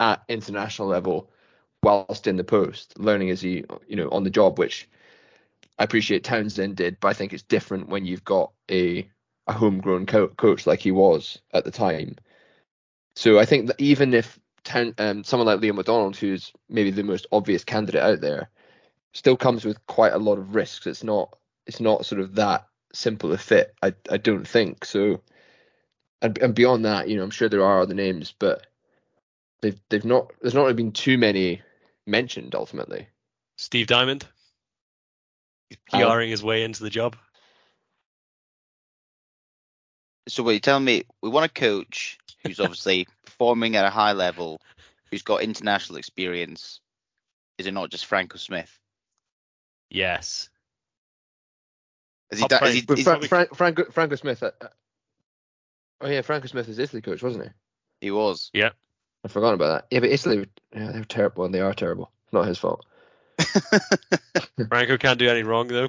at 0.00 0.22
international 0.28 0.88
level 0.88 1.30
whilst 1.82 2.26
in 2.26 2.36
the 2.36 2.44
post, 2.44 2.98
learning 2.98 3.30
as 3.30 3.40
he 3.40 3.64
you 3.86 3.96
know, 3.96 4.08
on 4.10 4.24
the 4.24 4.30
job, 4.30 4.58
which 4.58 4.88
I 5.78 5.84
appreciate 5.84 6.24
Townsend 6.24 6.76
did, 6.76 6.98
but 7.00 7.08
I 7.08 7.12
think 7.12 7.32
it's 7.32 7.42
different 7.44 7.88
when 7.88 8.04
you've 8.04 8.24
got 8.24 8.52
a 8.70 9.08
a 9.46 9.52
homegrown 9.52 10.04
co- 10.04 10.28
coach 10.28 10.66
like 10.66 10.80
he 10.80 10.90
was 10.90 11.40
at 11.54 11.64
the 11.64 11.70
time. 11.70 12.16
So 13.16 13.38
I 13.38 13.46
think 13.46 13.68
that 13.68 13.80
even 13.80 14.12
if 14.12 14.38
Town, 14.68 14.94
um, 14.98 15.24
someone 15.24 15.46
like 15.46 15.60
Liam 15.60 15.74
McDonald, 15.74 16.16
who's 16.16 16.52
maybe 16.68 16.90
the 16.90 17.02
most 17.02 17.26
obvious 17.32 17.64
candidate 17.64 18.02
out 18.02 18.20
there, 18.20 18.50
still 19.12 19.36
comes 19.36 19.64
with 19.64 19.84
quite 19.86 20.12
a 20.12 20.18
lot 20.18 20.38
of 20.38 20.54
risks. 20.54 20.86
It's 20.86 21.02
not 21.02 21.36
it's 21.66 21.80
not 21.80 22.06
sort 22.06 22.20
of 22.20 22.34
that 22.36 22.66
simple 22.92 23.32
a 23.32 23.38
fit. 23.38 23.74
I 23.82 23.94
I 24.10 24.18
don't 24.18 24.46
think 24.46 24.84
so. 24.84 25.20
And, 26.20 26.36
and 26.38 26.54
beyond 26.54 26.84
that, 26.84 27.08
you 27.08 27.16
know, 27.16 27.22
I'm 27.22 27.30
sure 27.30 27.48
there 27.48 27.64
are 27.64 27.80
other 27.80 27.94
names, 27.94 28.34
but 28.38 28.66
they've 29.60 29.80
they've 29.88 30.04
not 30.04 30.32
there's 30.40 30.54
not 30.54 30.62
really 30.62 30.74
been 30.74 30.92
too 30.92 31.18
many 31.18 31.62
mentioned 32.06 32.54
ultimately. 32.54 33.08
Steve 33.56 33.86
Diamond. 33.86 34.26
He's. 35.70 35.78
PRing 35.90 36.30
his 36.30 36.42
way 36.42 36.64
into 36.64 36.82
the 36.82 36.90
job. 36.90 37.16
So 40.28 40.42
what 40.42 40.52
you 40.52 40.60
telling 40.60 40.84
me? 40.84 41.04
We 41.22 41.30
want 41.30 41.46
a 41.46 41.52
coach 41.52 42.18
who's 42.44 42.60
obviously 42.60 43.08
performing 43.38 43.76
at 43.76 43.84
a 43.84 43.90
high 43.90 44.12
level, 44.12 44.60
who's 45.10 45.22
got 45.22 45.42
international 45.42 45.98
experience. 45.98 46.80
Is 47.56 47.66
it 47.66 47.72
not 47.74 47.90
just 47.90 48.06
Franco 48.06 48.36
Smith? 48.38 48.76
Yes. 49.90 50.48
Is 52.30 52.38
he? 52.38 52.42
I'll 52.42 52.48
da- 52.48 52.64
is 52.66 52.74
he, 52.74 52.80
But 52.82 52.98
is- 52.98 53.04
Fra- 53.04 53.26
Frank, 53.26 53.54
Franco, 53.56 53.84
Franco 53.90 54.16
Smith. 54.16 54.42
Uh, 54.42 54.50
uh, 54.60 54.66
oh 56.02 56.08
yeah, 56.08 56.20
Franco 56.22 56.46
Smith 56.48 56.68
is 56.68 56.78
Italy 56.78 57.00
coach, 57.02 57.22
wasn't 57.22 57.44
he? 57.44 57.50
he 58.00 58.10
was. 58.10 58.50
Yeah. 58.52 58.70
I 59.24 59.28
forgot 59.28 59.54
about 59.54 59.68
that. 59.74 59.86
Yeah, 59.90 60.00
but 60.00 60.10
Italy, 60.10 60.46
yeah, 60.74 60.92
they're 60.92 61.04
terrible, 61.04 61.44
and 61.44 61.52
they 61.54 61.60
are 61.60 61.74
terrible. 61.74 62.10
Not 62.32 62.46
his 62.46 62.58
fault. 62.58 62.84
Franco 64.68 64.96
can't 64.98 65.18
do 65.18 65.28
any 65.28 65.42
wrong 65.42 65.68
though. 65.68 65.88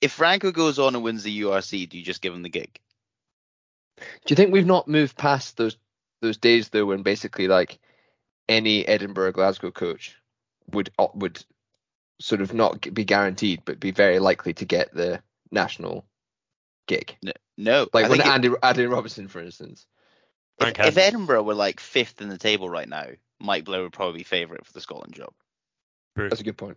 if 0.00 0.12
Franco 0.12 0.50
goes 0.52 0.78
on 0.78 0.94
and 0.94 1.02
wins 1.04 1.22
the 1.22 1.40
URC, 1.42 1.88
do 1.88 1.98
you 1.98 2.04
just 2.04 2.22
give 2.22 2.32
him 2.32 2.42
the 2.42 2.48
gig? 2.48 2.78
Do 3.98 4.04
you 4.28 4.36
think 4.36 4.52
we've 4.52 4.66
not 4.66 4.88
moved 4.88 5.16
past 5.16 5.56
those 5.56 5.76
those 6.22 6.38
days 6.38 6.70
though, 6.70 6.86
when 6.86 7.02
basically 7.02 7.48
like 7.48 7.78
any 8.48 8.86
Edinburgh 8.88 9.32
Glasgow 9.32 9.70
coach 9.70 10.16
would 10.72 10.90
uh, 10.98 11.08
would 11.14 11.44
sort 12.20 12.40
of 12.40 12.54
not 12.54 12.80
be 12.94 13.04
guaranteed, 13.04 13.62
but 13.64 13.80
be 13.80 13.90
very 13.90 14.18
likely 14.18 14.54
to 14.54 14.64
get 14.64 14.94
the 14.94 15.20
national 15.50 16.04
gig, 16.86 17.16
No. 17.58 17.86
like 17.92 18.06
I 18.06 18.08
when 18.08 18.18
think 18.18 18.26
if- 18.28 18.34
Andy 18.34 18.50
Andy 18.62 18.86
Robinson, 18.86 19.28
for 19.28 19.40
instance. 19.40 19.86
If, 20.60 20.78
if. 20.78 20.96
Edinburgh 20.98 21.42
were 21.42 21.54
like 21.54 21.80
fifth 21.80 22.20
in 22.20 22.28
the 22.28 22.38
table 22.38 22.68
right 22.68 22.88
now, 22.88 23.06
Mike 23.40 23.64
Blair 23.64 23.82
would 23.82 23.92
probably 23.92 24.18
be 24.18 24.24
favourite 24.24 24.64
for 24.64 24.72
the 24.72 24.80
Scotland 24.80 25.14
job. 25.14 25.32
True. 26.16 26.28
That's 26.28 26.40
a 26.40 26.44
good 26.44 26.56
point. 26.56 26.76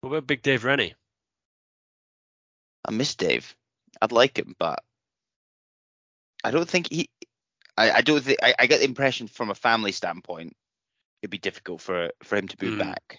What 0.00 0.10
about 0.10 0.26
Big 0.26 0.42
Dave 0.42 0.64
Rennie? 0.64 0.94
I 2.86 2.90
miss 2.90 3.14
Dave. 3.14 3.54
I'd 4.02 4.12
like 4.12 4.38
him, 4.38 4.56
but 4.58 4.82
I 6.42 6.50
don't 6.50 6.68
think 6.68 6.88
he. 6.90 7.08
I, 7.76 7.90
I 7.90 8.00
don't 8.02 8.22
think 8.22 8.38
I, 8.42 8.54
I 8.58 8.66
get 8.66 8.78
the 8.80 8.84
impression 8.86 9.26
from 9.26 9.50
a 9.50 9.54
family 9.54 9.92
standpoint, 9.92 10.56
it'd 11.22 11.30
be 11.30 11.38
difficult 11.38 11.80
for 11.80 12.10
for 12.22 12.36
him 12.36 12.48
to 12.48 12.56
move 12.64 12.74
Hmm. 12.74 12.78
back. 12.78 13.18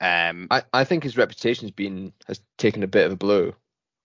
Um, 0.00 0.46
I, 0.50 0.62
I 0.72 0.84
think 0.84 1.02
his 1.02 1.16
reputation's 1.16 1.72
been 1.72 2.12
has 2.28 2.40
taken 2.56 2.82
a 2.84 2.86
bit 2.88 3.06
of 3.06 3.12
a 3.12 3.16
blow 3.16 3.54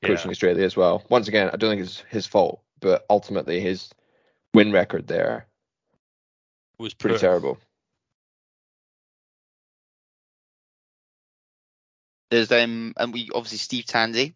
coaching 0.04 0.26
Yeah. 0.26 0.32
Australia 0.32 0.66
as 0.66 0.76
well. 0.76 1.04
Once 1.10 1.28
again, 1.28 1.50
I 1.54 1.58
don't 1.58 1.70
think 1.72 1.82
it's 1.84 2.00
his 2.10 2.26
fault, 2.26 2.62
but 2.80 3.06
ultimately 3.10 3.60
his 3.60 3.90
win 4.56 4.72
record 4.72 5.08
there 5.08 5.48
Was 6.80 6.94
pretty 6.96 7.14
poor. 7.16 7.20
terrible. 7.20 7.58
there's 12.30 12.52
um, 12.52 12.94
and 12.98 13.14
we 13.14 13.30
obviously 13.34 13.60
Steve 13.60 13.86
Tandy 13.86 14.34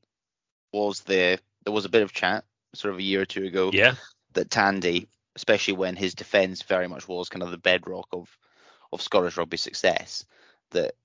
was 0.71 1.01
there. 1.01 1.39
There 1.63 1.73
was 1.73 1.85
a 1.85 1.89
bit 1.89 2.03
of 2.03 2.13
chat 2.13 2.45
sort 2.75 2.93
of 2.93 2.99
a 2.99 3.03
year 3.03 3.21
or 3.21 3.25
two 3.25 3.45
ago 3.45 3.71
Yeah. 3.73 3.95
that 4.33 4.49
Tandy, 4.49 5.07
especially 5.37 5.75
when 5.75 5.95
his 5.95 6.15
defence 6.15 6.63
very 6.63 6.87
much 6.87 7.07
was 7.07 7.29
kind 7.29 7.43
of 7.43 7.51
the 7.51 7.59
bedrock 7.59 8.07
of 8.11 8.27
of 8.91 9.01
Scottish 9.01 9.37
rugby 9.37 9.57
success, 9.57 10.25
that 10.71 10.95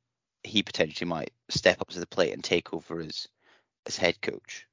he 0.42 0.62
potentially 0.62 1.08
might 1.08 1.32
step 1.50 1.80
up 1.80 1.90
to 1.90 2.00
the 2.00 2.06
plate 2.06 2.32
and 2.32 2.42
take 2.42 2.72
over 2.72 3.00
as 3.00 3.28
as 3.86 3.96
head 3.96 4.20
coach. 4.22 4.66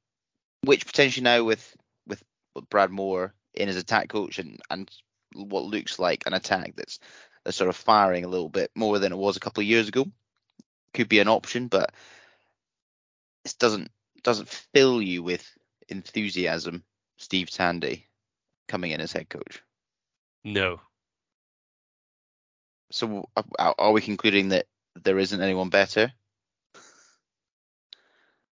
Which 0.64 0.86
potentially 0.86 1.26
now 1.26 1.44
with 1.44 1.76
with 2.08 2.24
Brad 2.70 2.90
Mooar 2.90 3.34
in 3.54 3.68
as 3.68 3.76
attack 3.76 4.08
coach 4.08 4.40
and 4.40 4.62
and 4.70 4.90
what 5.34 5.66
looks 5.66 6.00
like 6.00 6.24
an 6.26 6.34
attack 6.34 6.76
that's 6.78 7.00
that's 7.44 7.58
sort 7.58 7.70
of 7.70 7.76
firing 7.76 8.24
a 8.24 8.30
little 8.30 8.50
bit 8.50 8.72
more 8.76 8.98
than 8.98 9.12
it 9.12 9.18
was 9.18 9.36
a 9.36 9.42
couple 9.42 9.62
of 9.62 9.68
years 9.68 9.90
ago, 9.90 10.06
could 10.94 11.10
be 11.10 11.20
an 11.20 11.28
option, 11.28 11.68
but 11.68 11.92
it 13.44 13.56
doesn't 13.60 13.92
doesn't 14.24 14.48
fill 14.74 15.02
you 15.02 15.22
with 15.22 15.46
enthusiasm. 15.90 16.84
Steve 17.18 17.50
Tandy 17.50 18.09
coming 18.70 18.92
in 18.92 19.02
as 19.02 19.12
head 19.12 19.28
coach. 19.28 19.62
No. 20.46 20.80
So 22.92 23.28
are, 23.60 23.76
are 23.78 23.92
we 23.92 24.00
concluding 24.02 24.50
that 24.50 24.66
there 25.04 25.20
isn't 25.20 25.42
anyone 25.42 25.70
better? 25.70 26.14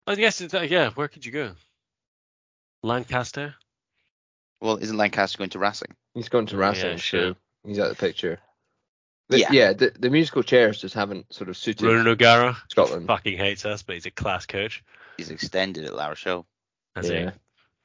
I 0.07 0.15
guess 0.15 0.41
it's, 0.41 0.53
uh, 0.53 0.61
yeah. 0.61 0.91
Where 0.91 1.07
could 1.07 1.25
you 1.25 1.31
go? 1.31 1.51
Lancaster. 2.81 3.55
Well, 4.61 4.77
isn't 4.77 4.97
Lancaster 4.97 5.37
going 5.37 5.49
to 5.51 5.59
Racing? 5.59 5.93
He's 6.13 6.29
going 6.29 6.45
to 6.47 6.57
Racing, 6.57 6.91
yeah, 6.91 6.95
sure. 6.97 7.21
so 7.31 7.35
he's 7.65 7.79
out 7.79 7.91
of 7.91 7.97
the 7.97 8.01
picture. 8.05 8.39
The- 9.29 9.39
Yeah. 9.39 9.51
yeah, 9.51 9.73
the, 9.73 9.91
the 9.97 10.09
musical 10.09 10.43
chairs 10.43 10.79
just 10.81 10.95
haven't 10.95 11.33
sort 11.33 11.49
of 11.49 11.57
suited 11.57 11.85
Ronan 11.85 12.07
O'Gara. 12.07 12.57
Scotland. 12.69 13.07
Fucking 13.07 13.37
hates 13.37 13.65
us, 13.65 13.83
but 13.83 13.95
he's 13.95 14.05
a 14.05 14.11
class 14.11 14.45
coach. 14.45 14.83
He's 15.17 15.31
extended 15.31 15.85
at 15.85 15.93
La 15.95 16.07
Rochelle. 16.07 16.45
Has 16.95 17.09
Yeah. 17.09 17.31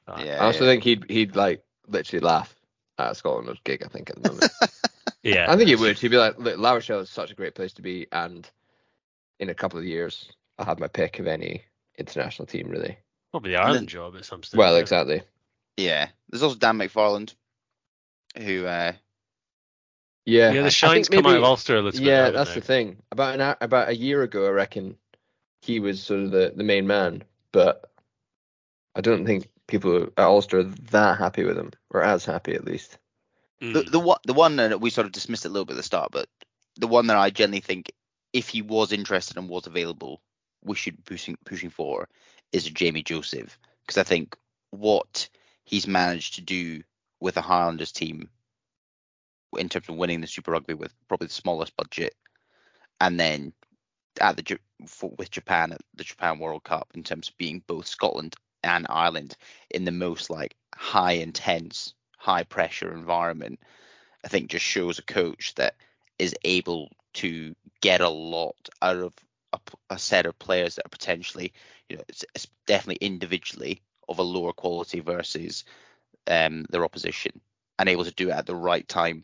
he? 0.07 0.11
Uh, 0.11 0.23
Yeah. 0.23 0.41
I 0.41 0.45
also 0.45 0.65
think 0.65 0.83
he'd 0.83 1.05
he'd 1.09 1.35
like 1.35 1.63
literally 1.89 2.25
laugh 2.25 2.55
at 2.97 3.15
Scotland's 3.17 3.59
gig. 3.63 3.83
I 3.83 3.87
think 3.89 4.09
at 4.09 4.21
the 4.21 4.29
moment. 4.29 4.51
Yeah. 5.21 5.51
I 5.51 5.57
think 5.57 5.67
he 5.67 5.75
would. 5.75 5.99
He'd 5.99 6.07
be 6.11 6.17
like, 6.17 6.39
"Look, 6.39 6.57
La 6.57 6.71
Rochelle 6.71 6.99
is 7.01 7.09
such 7.09 7.29
a 7.29 7.35
great 7.35 7.53
place 7.53 7.73
to 7.73 7.81
be, 7.81 8.07
and 8.13 8.49
in 9.41 9.49
a 9.49 9.53
couple 9.53 9.77
of 9.77 9.83
years, 9.83 10.31
I'll 10.57 10.65
have 10.65 10.79
my 10.79 10.87
pick 10.87 11.19
of 11.19 11.27
any 11.27 11.65
international 11.97 12.45
team, 12.45 12.69
really." 12.69 12.97
Probably 13.31 13.51
the 13.51 13.57
Ireland 13.57 13.79
then- 13.79 13.87
job 13.87 14.15
at 14.15 14.23
some 14.23 14.43
stage. 14.43 14.57
Well, 14.57 14.75
yeah. 14.75 14.79
exactly. 14.79 15.21
Yeah. 15.75 16.07
There's 16.29 16.41
also 16.41 16.57
Dan 16.57 16.77
McFarland, 16.77 17.35
who 18.37 18.65
uh, 18.65 18.93
Yeah, 20.25 20.51
Yeah, 20.51 20.59
I- 20.59 20.61
I 20.61 20.63
the 20.63 20.71
shines 20.71 21.09
think 21.09 21.21
come 21.21 21.29
out 21.31 21.35
of 21.35 21.41
maybe- 21.41 21.49
Ulster 21.49 21.75
a 21.75 21.81
little 21.81 21.99
bit. 21.99 22.07
Yeah, 22.07 22.29
that's 22.29 22.53
they? 22.53 22.61
the 22.61 22.65
thing. 22.65 22.97
About 23.11 23.35
an 23.35 23.41
hour, 23.41 23.57
about 23.59 23.89
a 23.89 23.95
year 23.97 24.23
ago, 24.23 24.47
I 24.47 24.51
reckon 24.51 24.95
he 25.61 25.81
was 25.81 26.01
sort 26.01 26.21
of 26.21 26.31
the, 26.31 26.53
the 26.55 26.63
main 26.63 26.87
man, 26.87 27.23
but 27.51 27.91
I 28.95 29.01
don't 29.01 29.25
think 29.25 29.49
people 29.69 30.03
at 30.03 30.25
Ulster 30.25 30.59
are 30.59 30.63
that 30.63 31.17
happy 31.17 31.43
with 31.45 31.57
him, 31.57 31.71
or 31.89 32.03
as 32.03 32.25
happy 32.25 32.53
at 32.53 32.65
least. 32.65 32.97
Mm. 33.61 33.73
the 33.73 33.81
the 33.83 33.99
one 33.99 34.19
the 34.25 34.33
one 34.33 34.55
that 34.57 34.81
we 34.81 34.89
sort 34.89 35.05
of 35.05 35.13
dismissed 35.13 35.45
a 35.45 35.49
little 35.49 35.65
bit 35.65 35.73
at 35.73 35.77
the 35.77 35.83
start, 35.83 36.11
but 36.11 36.27
the 36.77 36.87
one 36.87 37.07
that 37.07 37.17
I 37.17 37.29
generally 37.29 37.61
think 37.61 37.91
if 38.33 38.49
he 38.49 38.61
was 38.61 38.91
interested 38.91 39.37
and 39.37 39.49
was 39.49 39.67
available, 39.67 40.21
we 40.63 40.75
should 40.75 40.97
be 40.97 41.03
pushing 41.03 41.37
pushing 41.45 41.69
for 41.69 42.07
is 42.51 42.63
Jamie 42.65 43.03
Joseph 43.03 43.57
because 43.85 43.97
I 43.97 44.03
think 44.03 44.35
what 44.71 45.29
he's 45.65 45.87
managed 45.87 46.35
to 46.35 46.41
do 46.41 46.83
with 47.19 47.35
the 47.35 47.41
Highlanders 47.41 47.91
team 47.91 48.29
in 49.57 49.67
terms 49.67 49.89
of 49.89 49.95
winning 49.95 50.21
the 50.21 50.27
Super 50.27 50.51
Rugby 50.51 50.73
with 50.73 50.93
probably 51.07 51.27
the 51.27 51.33
smallest 51.33 51.75
budget, 51.75 52.15
and 53.01 53.19
then 53.19 53.53
at 54.21 54.37
the 54.37 54.59
for, 54.87 55.11
with 55.17 55.31
Japan 55.31 55.73
at 55.73 55.81
the 55.95 56.03
Japan 56.03 56.39
World 56.39 56.63
Cup 56.63 56.87
in 56.93 57.03
terms 57.03 57.29
of 57.29 57.37
being 57.37 57.63
both 57.67 57.87
Scotland 57.87 58.35
and 58.63 58.85
Ireland 58.89 59.35
in 59.69 59.85
the 59.85 59.91
most 59.91 60.29
like 60.29 60.55
high 60.75 61.13
intense 61.13 61.93
high 62.17 62.43
pressure 62.43 62.91
environment, 62.93 63.59
I 64.23 64.27
think 64.27 64.49
just 64.49 64.65
shows 64.65 64.99
a 64.99 65.03
coach 65.03 65.55
that 65.55 65.75
is 66.17 66.35
able 66.43 66.91
to 67.13 67.55
get 67.81 68.01
a 68.01 68.09
lot 68.09 68.69
out 68.81 68.97
of 68.97 69.13
a, 69.53 69.59
a 69.89 69.97
set 69.97 70.25
of 70.25 70.37
players 70.37 70.75
that 70.75 70.85
are 70.85 70.89
potentially, 70.89 71.53
you 71.87 71.95
know, 71.95 72.03
it's, 72.07 72.25
it's 72.35 72.47
definitely 72.67 73.07
individually 73.07 73.81
of 74.07 74.19
a 74.19 74.23
lower 74.23 74.53
quality 74.53 74.99
versus 74.99 75.63
um, 76.27 76.65
their 76.69 76.83
opposition, 76.83 77.39
and 77.79 77.89
able 77.89 78.03
to 78.03 78.11
do 78.11 78.29
it 78.29 78.33
at 78.33 78.45
the 78.45 78.55
right 78.55 78.87
time, 78.87 79.23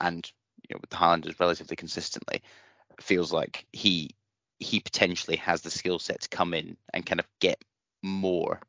and 0.00 0.30
you 0.68 0.74
know, 0.74 0.78
with 0.80 0.90
the 0.90 0.96
Highlanders 0.96 1.38
relatively 1.40 1.76
consistently, 1.76 2.42
feels 3.00 3.32
like 3.32 3.66
he 3.72 4.10
he 4.58 4.80
potentially 4.80 5.36
has 5.36 5.62
the 5.62 5.70
skill 5.70 5.98
set 5.98 6.20
to 6.20 6.28
come 6.28 6.54
in 6.54 6.76
and 6.92 7.06
kind 7.06 7.20
of 7.20 7.26
get 7.40 7.64
more 8.02 8.60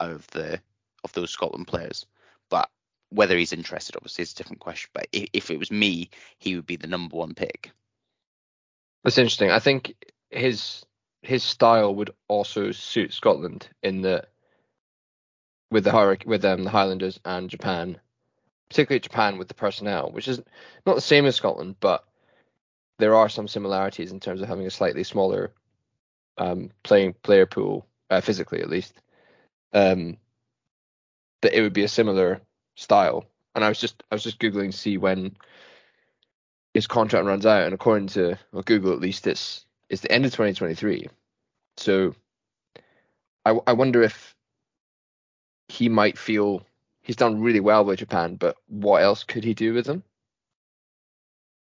out 0.00 0.10
of 0.10 0.26
the 0.28 0.60
of 1.04 1.12
those 1.12 1.30
Scotland 1.30 1.66
players. 1.66 2.06
But 2.48 2.68
whether 3.10 3.36
he's 3.36 3.52
interested, 3.52 3.96
obviously, 3.96 4.22
is 4.22 4.32
a 4.32 4.36
different 4.36 4.60
question. 4.60 4.90
But 4.94 5.08
if, 5.12 5.28
if 5.32 5.50
it 5.50 5.58
was 5.58 5.70
me, 5.70 6.10
he 6.38 6.56
would 6.56 6.66
be 6.66 6.76
the 6.76 6.86
number 6.86 7.16
one 7.16 7.34
pick. 7.34 7.72
That's 9.04 9.18
interesting. 9.18 9.50
I 9.50 9.58
think 9.58 9.94
his 10.30 10.84
his 11.22 11.42
style 11.42 11.94
would 11.94 12.10
also 12.28 12.72
suit 12.72 13.12
Scotland 13.12 13.68
in 13.82 14.02
that 14.02 14.28
with 15.70 15.84
the 15.84 16.18
with 16.26 16.44
um, 16.44 16.64
the 16.64 16.70
Highlanders 16.70 17.20
and 17.24 17.50
Japan, 17.50 17.98
particularly 18.68 19.00
Japan 19.00 19.38
with 19.38 19.48
the 19.48 19.54
personnel, 19.54 20.10
which 20.10 20.28
is 20.28 20.40
not 20.86 20.94
the 20.94 21.00
same 21.00 21.26
as 21.26 21.36
Scotland, 21.36 21.76
but 21.80 22.04
there 22.98 23.14
are 23.14 23.28
some 23.28 23.48
similarities 23.48 24.12
in 24.12 24.20
terms 24.20 24.42
of 24.42 24.48
having 24.48 24.66
a 24.66 24.70
slightly 24.70 25.04
smaller 25.04 25.52
um, 26.38 26.70
playing 26.82 27.14
player 27.22 27.46
pool, 27.46 27.86
uh, 28.10 28.20
physically 28.20 28.60
at 28.60 28.70
least. 28.70 28.94
Um, 29.72 30.16
that 31.42 31.56
it 31.56 31.62
would 31.62 31.72
be 31.72 31.84
a 31.84 31.88
similar 31.88 32.40
style. 32.74 33.24
And 33.54 33.64
I 33.64 33.68
was 33.68 33.80
just 33.80 34.02
I 34.10 34.14
was 34.14 34.22
just 34.22 34.38
googling 34.38 34.70
to 34.70 34.76
see 34.76 34.98
when 34.98 35.36
his 36.74 36.86
contract 36.86 37.26
runs 37.26 37.46
out, 37.46 37.64
and 37.64 37.74
according 37.74 38.08
to 38.08 38.38
well, 38.52 38.62
Google 38.62 38.92
at 38.92 39.00
least, 39.00 39.26
it's 39.26 39.64
it's 39.88 40.02
the 40.02 40.12
end 40.12 40.24
of 40.24 40.32
2023. 40.32 41.08
So 41.76 42.14
I 43.44 43.58
I 43.66 43.72
wonder 43.72 44.02
if 44.02 44.36
he 45.68 45.88
might 45.88 46.18
feel 46.18 46.66
he's 47.02 47.16
done 47.16 47.40
really 47.40 47.60
well 47.60 47.84
with 47.84 47.98
Japan, 47.98 48.36
but 48.36 48.56
what 48.68 49.02
else 49.02 49.24
could 49.24 49.44
he 49.44 49.54
do 49.54 49.74
with 49.74 49.86
them? 49.86 50.02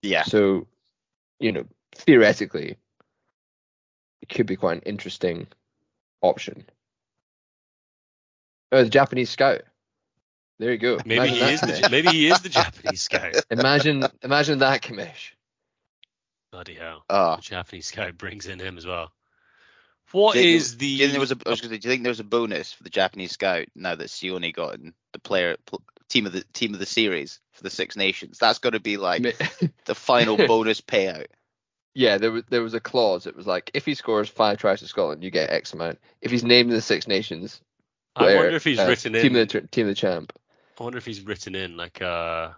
Yeah. 0.01 0.23
So, 0.23 0.67
you 1.39 1.51
know, 1.51 1.65
theoretically, 1.95 2.77
it 4.21 4.29
could 4.29 4.45
be 4.45 4.55
quite 4.55 4.77
an 4.77 4.83
interesting 4.83 5.47
option. 6.23 6.65
Oh, 8.71 8.83
the 8.83 8.89
Japanese 8.89 9.29
scout. 9.29 9.61
There 10.59 10.71
you 10.71 10.77
go. 10.77 10.99
Maybe 11.05 11.15
Imagine 11.19 11.35
he 11.35 11.39
that, 11.41 11.53
is 11.53 11.83
the 11.83 11.89
maybe 11.91 12.07
he 12.09 12.27
is 12.29 12.41
the 12.41 12.49
Japanese 12.49 13.01
scout. 13.01 13.35
Imagine, 13.51 14.07
imagine 14.23 14.59
that, 14.59 14.81
Kamish. 14.81 15.33
Bloody 16.51 16.75
hell. 16.75 17.03
Uh, 17.09 17.35
The 17.37 17.41
Japanese 17.41 17.87
scout 17.87 18.17
brings 18.17 18.47
in 18.47 18.59
him 18.59 18.77
as 18.77 18.85
well. 18.85 19.11
What 20.11 20.33
do 20.33 20.39
you 20.39 20.45
think 20.45 20.61
is 20.61 20.77
there- 20.77 20.77
the 20.77 20.85
do 20.85 20.91
you 20.91 20.97
think 20.99 21.11
there 21.13 21.19
was 21.19 21.31
a, 21.31 21.37
I 21.45 21.49
was 21.49 21.59
say, 21.59 21.67
do 21.67 21.73
you 21.73 21.79
think 21.79 22.03
there 22.03 22.11
was 22.11 22.19
a 22.19 22.23
bonus 22.23 22.71
for 22.73 22.83
the 22.83 22.89
Japanese 22.91 23.31
scout 23.31 23.65
now 23.75 23.95
that 23.95 24.07
Sione 24.09 24.53
got 24.53 24.75
in 24.75 24.93
the 25.11 25.19
player 25.19 25.57
pl- 25.65 25.83
team 26.07 26.27
of 26.27 26.33
the 26.33 26.43
team 26.53 26.73
of 26.75 26.79
the 26.79 26.85
series 26.85 27.39
for 27.53 27.63
the 27.63 27.71
Six 27.71 27.95
Nations? 27.95 28.37
That's 28.37 28.59
got 28.59 28.71
to 28.71 28.79
be 28.79 28.97
like 28.97 29.23
the 29.85 29.95
final 29.95 30.37
bonus 30.37 30.81
payout. 30.81 31.25
Yeah, 31.93 32.17
there 32.17 32.31
was 32.31 32.43
there 32.49 32.61
was 32.63 32.73
a 32.73 32.79
clause. 32.79 33.27
It 33.27 33.35
was 33.35 33.47
like 33.47 33.71
if 33.73 33.85
he 33.85 33.93
scores 33.95 34.29
five 34.29 34.57
tries 34.57 34.81
for 34.81 34.87
Scotland, 34.87 35.23
you 35.23 35.31
get 35.31 35.51
X 35.51 35.73
amount. 35.73 35.99
If 36.21 36.31
he's 36.31 36.43
named 36.43 36.69
in 36.69 36.75
the 36.75 36.81
Six 36.81 37.07
Nations, 37.07 37.61
I 38.15 38.35
wonder 38.35 38.55
if 38.55 38.63
he's 38.63 38.79
uh, 38.79 38.87
written 38.87 39.13
team 39.13 39.35
in 39.35 39.41
of 39.41 39.49
the 39.49 39.61
team 39.61 39.87
of 39.87 39.91
the 39.91 39.95
champ. 39.95 40.33
I 40.79 40.83
wonder 40.83 40.97
if 40.97 41.05
he's 41.05 41.21
written 41.21 41.55
in 41.55 41.77
like 41.77 42.01
a 42.01 42.55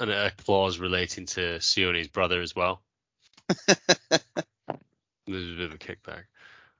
an, 0.00 0.10
a 0.10 0.30
clause 0.30 0.78
relating 0.78 1.26
to 1.26 1.60
Sione's 1.60 2.08
brother 2.08 2.40
as 2.40 2.54
well. 2.54 2.82
There's 3.66 5.52
a 5.52 5.56
bit 5.56 5.60
of 5.60 5.74
a 5.74 5.78
kickback. 5.78 6.24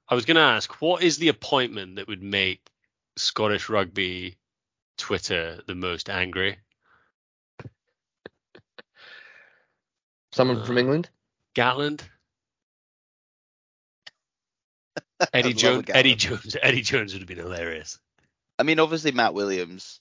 I 0.07 0.15
was 0.15 0.25
going 0.25 0.35
to 0.35 0.41
ask, 0.41 0.81
what 0.81 1.01
is 1.01 1.17
the 1.17 1.29
appointment 1.29 1.95
that 1.95 2.07
would 2.07 2.21
make 2.21 2.61
Scottish 3.15 3.69
rugby 3.69 4.35
Twitter 4.97 5.61
the 5.65 5.75
most 5.75 6.09
angry? 6.09 6.57
Someone 10.33 10.57
Uh, 10.57 10.65
from 10.65 10.77
England. 10.77 11.09
Gatland? 11.55 12.01
Eddie 15.33 15.49
I'd 15.49 15.57
Jones. 15.57 15.85
Eddie 15.89 16.15
Jones. 16.15 16.57
Eddie 16.61 16.81
Jones 16.81 17.13
would 17.13 17.21
have 17.21 17.27
been 17.27 17.37
hilarious. 17.37 17.99
I 18.59 18.63
mean, 18.63 18.79
obviously 18.79 19.11
Matt 19.11 19.33
Williams, 19.33 19.99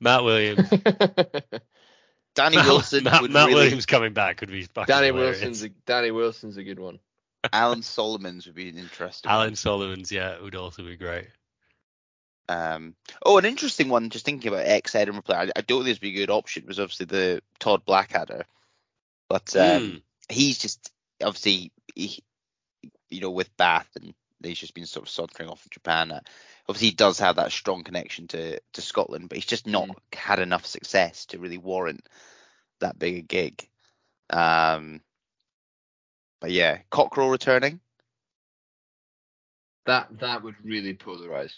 Matt 0.00 0.24
Williams. 0.24 0.68
Danny 2.34 2.56
Matt, 2.56 2.66
Wilson 2.66 3.04
Matt, 3.04 3.22
would 3.22 3.30
Matt 3.30 3.48
really, 3.48 3.62
Williams 3.62 3.86
coming 3.86 4.14
back 4.14 4.40
would 4.40 4.50
be 4.50 4.62
fucking 4.62 4.92
Danny 4.92 5.08
hilarious. 5.08 5.40
Wilson's 5.40 5.62
a, 5.64 5.68
Danny 5.86 6.10
Wilson's 6.10 6.56
a 6.56 6.64
good 6.64 6.78
one. 6.78 6.98
Alan 7.52 7.82
Solomons 7.82 8.46
would 8.46 8.54
be 8.54 8.68
an 8.68 8.78
interesting. 8.78 9.28
one. 9.28 9.36
Alan 9.36 9.56
Solomons, 9.56 10.10
yeah, 10.10 10.40
would 10.40 10.54
also 10.54 10.82
be 10.82 10.96
great. 10.96 11.28
Um, 12.48 12.94
oh, 13.24 13.38
an 13.38 13.44
interesting 13.44 13.88
one. 13.88 14.10
Just 14.10 14.24
thinking 14.24 14.48
about 14.48 14.66
ex 14.66 14.94
Edinburgh 14.94 15.22
player, 15.22 15.38
I, 15.40 15.50
I 15.56 15.60
don't 15.60 15.84
think 15.84 15.86
this 15.86 15.96
would 15.96 16.00
be 16.00 16.10
a 16.10 16.26
good 16.26 16.30
option. 16.30 16.66
Was 16.66 16.80
obviously 16.80 17.06
the 17.06 17.42
Todd 17.58 17.84
Blackadder, 17.84 18.44
but 19.28 19.54
um, 19.56 19.90
Hmm. 19.90 19.96
He's 20.32 20.58
just 20.58 20.90
obviously 21.22 21.72
he, 21.94 22.22
you 23.10 23.20
know 23.20 23.30
with 23.30 23.56
Bath 23.56 23.88
and 23.96 24.14
he's 24.42 24.58
just 24.58 24.74
been 24.74 24.86
sort 24.86 25.06
of 25.06 25.10
sauntering 25.10 25.48
off 25.48 25.64
in 25.64 25.70
Japan. 25.70 26.12
Uh, 26.12 26.20
obviously, 26.68 26.88
he 26.88 26.94
does 26.94 27.18
have 27.18 27.36
that 27.36 27.52
strong 27.52 27.84
connection 27.84 28.28
to 28.28 28.60
to 28.72 28.82
Scotland, 28.82 29.28
but 29.28 29.36
he's 29.36 29.46
just 29.46 29.66
not 29.66 29.90
had 30.12 30.38
enough 30.38 30.66
success 30.66 31.26
to 31.26 31.38
really 31.38 31.58
warrant 31.58 32.08
that 32.80 32.98
big 32.98 33.16
a 33.16 33.22
gig. 33.22 33.68
Um, 34.30 35.00
but 36.40 36.50
yeah, 36.50 36.78
Cockerill 36.90 37.30
returning. 37.30 37.80
That 39.86 40.18
that 40.20 40.42
would 40.42 40.56
really 40.64 40.94
polarize. 40.94 41.54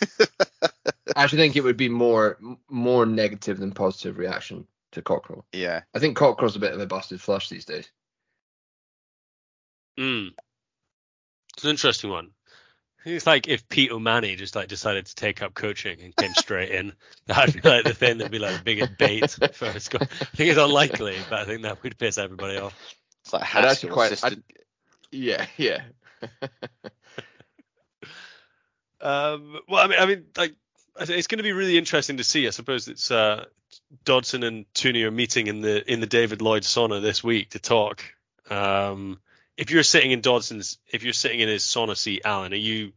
I 0.20 1.22
actually 1.24 1.38
think 1.38 1.56
it 1.56 1.64
would 1.64 1.76
be 1.76 1.88
more 1.88 2.38
more 2.68 3.06
negative 3.06 3.58
than 3.58 3.72
positive 3.72 4.18
reaction 4.18 4.66
to 4.92 5.02
Cockerill. 5.02 5.44
Yeah, 5.52 5.82
I 5.94 5.98
think 5.98 6.16
Cockerill's 6.16 6.56
a 6.56 6.60
bit 6.60 6.74
of 6.74 6.80
a 6.80 6.86
busted 6.86 7.20
flush 7.20 7.48
these 7.48 7.64
days. 7.64 7.90
Mm. 9.98 10.30
It's 11.54 11.64
an 11.64 11.70
interesting 11.70 12.10
one. 12.10 12.30
It's 13.04 13.26
like 13.26 13.48
if 13.48 13.68
Pete 13.68 13.90
O'Mahony 13.90 14.36
just 14.36 14.54
like 14.54 14.68
decided 14.68 15.06
to 15.06 15.14
take 15.14 15.42
up 15.42 15.54
coaching 15.54 16.00
and 16.02 16.14
came 16.14 16.34
straight 16.34 16.70
in. 16.70 16.92
That'd 17.26 17.62
be 17.62 17.68
like 17.68 17.84
the 17.84 17.94
thing 17.94 18.18
that'd 18.18 18.30
be 18.30 18.38
like 18.38 18.58
the 18.58 18.64
biggest 18.64 18.98
bait 18.98 19.30
for 19.54 19.80
Scott. 19.80 20.02
I 20.02 20.24
think 20.36 20.50
it's 20.50 20.58
unlikely, 20.58 21.16
but 21.30 21.40
I 21.40 21.44
think 21.44 21.62
that 21.62 21.82
would 21.82 21.98
piss 21.98 22.18
everybody 22.18 22.58
off. 22.58 22.74
it's 23.22 23.32
like 23.32 23.42
I'd 23.42 23.64
actually 23.64 23.68
Haskell 23.68 23.90
quite. 23.90 24.12
assistant. 24.12 24.44
I'd, 24.48 24.56
yeah, 25.10 25.46
yeah. 25.56 25.82
Um, 29.00 29.60
well, 29.68 29.84
I 29.84 29.86
mean, 29.86 29.98
I 30.00 30.06
mean, 30.06 30.24
like, 30.36 30.54
it's 31.00 31.26
going 31.28 31.38
to 31.38 31.44
be 31.44 31.52
really 31.52 31.78
interesting 31.78 32.16
to 32.16 32.24
see. 32.24 32.46
I 32.46 32.50
suppose 32.50 32.88
it's 32.88 33.10
uh, 33.10 33.44
Dodson 34.04 34.42
and 34.42 34.66
Tooney 34.74 35.04
are 35.04 35.10
meeting 35.10 35.46
in 35.46 35.60
the 35.60 35.90
in 35.90 36.00
the 36.00 36.06
David 36.06 36.42
Lloyd 36.42 36.64
sauna 36.64 37.00
this 37.00 37.22
week 37.22 37.50
to 37.50 37.60
talk. 37.60 38.02
Um, 38.50 39.20
if 39.58 39.72
you're 39.72 39.82
sitting 39.82 40.12
in 40.12 40.22
Dodson's, 40.22 40.78
if 40.90 41.02
you're 41.02 41.12
sitting 41.12 41.40
in 41.40 41.48
his 41.48 41.64
sauna 41.64 41.96
seat, 41.96 42.22
Alan, 42.24 42.52
are 42.52 42.56
you 42.56 42.92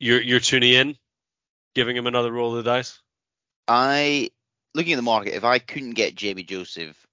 you're 0.00 0.20
you're 0.20 0.40
tuning 0.40 0.72
in, 0.72 0.96
giving 1.74 1.96
him 1.96 2.08
another 2.08 2.32
roll 2.32 2.56
of 2.56 2.64
the 2.64 2.70
dice? 2.70 3.00
I 3.68 4.30
looking 4.74 4.92
at 4.92 4.96
the 4.96 5.02
market, 5.02 5.36
if 5.36 5.44
I 5.44 5.60
couldn't 5.60 5.92
get 5.92 6.16
Jamie 6.16 6.42
Joseph, 6.42 7.06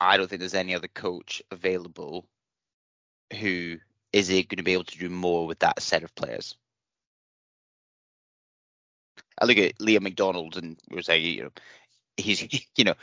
I 0.00 0.16
don't 0.16 0.30
think 0.30 0.40
there's 0.40 0.54
any 0.54 0.76
other 0.76 0.88
coach 0.88 1.42
available 1.50 2.24
who 3.38 3.78
is 4.12 4.28
going 4.28 4.46
to 4.48 4.62
be 4.62 4.72
able 4.72 4.84
to 4.84 4.98
do 4.98 5.10
more 5.10 5.46
with 5.46 5.58
that 5.58 5.82
set 5.82 6.04
of 6.04 6.14
players. 6.14 6.54
I 9.40 9.44
look 9.44 9.58
at 9.58 9.78
Liam 9.78 10.02
McDonald 10.02 10.56
and 10.56 10.78
we're 10.88 11.02
saying, 11.02 11.24
you 11.24 11.42
know, 11.44 11.50
he's 12.16 12.42
you 12.76 12.84
know, 12.84 12.94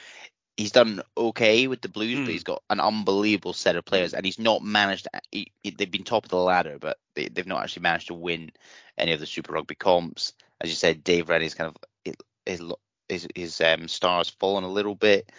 he's 0.57 0.71
done 0.71 1.01
okay 1.17 1.67
with 1.67 1.81
the 1.81 1.89
Blues, 1.89 2.19
Hmm. 2.19 2.25
but 2.25 2.31
he's 2.31 2.43
got 2.43 2.63
an 2.69 2.79
unbelievable 2.79 3.53
set 3.53 3.75
of 3.75 3.85
players, 3.85 4.13
and 4.13 4.25
he's 4.25 4.39
not 4.39 4.61
managed. 4.61 5.07
He, 5.31 5.51
he- 5.63 5.71
they've 5.71 5.89
been 5.89 6.03
top 6.03 6.25
of 6.25 6.29
the 6.29 6.37
ladder, 6.37 6.77
but 6.79 6.97
they, 7.15 7.27
they've 7.27 7.47
not 7.47 7.63
actually 7.63 7.83
managed 7.83 8.07
to 8.07 8.13
win 8.13 8.51
any 8.97 9.13
of 9.13 9.19
the 9.19 9.25
Super 9.25 9.53
Rugby 9.53 9.75
comps. 9.75 10.33
As 10.61 10.69
you 10.69 10.75
said, 10.75 11.03
Dave 11.03 11.29
Rennie's 11.29 11.55
kind 11.55 11.69
of 11.73 12.15
his 12.45 12.61
his 13.09 13.27
his 13.35 13.61
um, 13.61 13.87
stars 13.87 14.29
fallen 14.29 14.63
a 14.63 14.69
little 14.69 14.95
bit. 14.95 15.31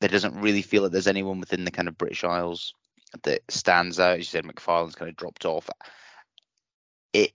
There 0.00 0.08
doesn't 0.08 0.40
really 0.40 0.62
feel 0.62 0.82
like 0.82 0.92
there's 0.92 1.06
anyone 1.06 1.38
within 1.40 1.64
the 1.64 1.70
kind 1.70 1.88
of 1.88 1.96
British 1.96 2.24
Isles 2.24 2.74
that 3.22 3.40
stands 3.48 4.00
out. 4.00 4.12
As 4.14 4.18
you 4.18 4.24
said, 4.24 4.44
McFarland's 4.44 4.96
kind 4.96 5.08
of 5.08 5.16
dropped 5.16 5.44
off. 5.44 5.70
It 7.12 7.32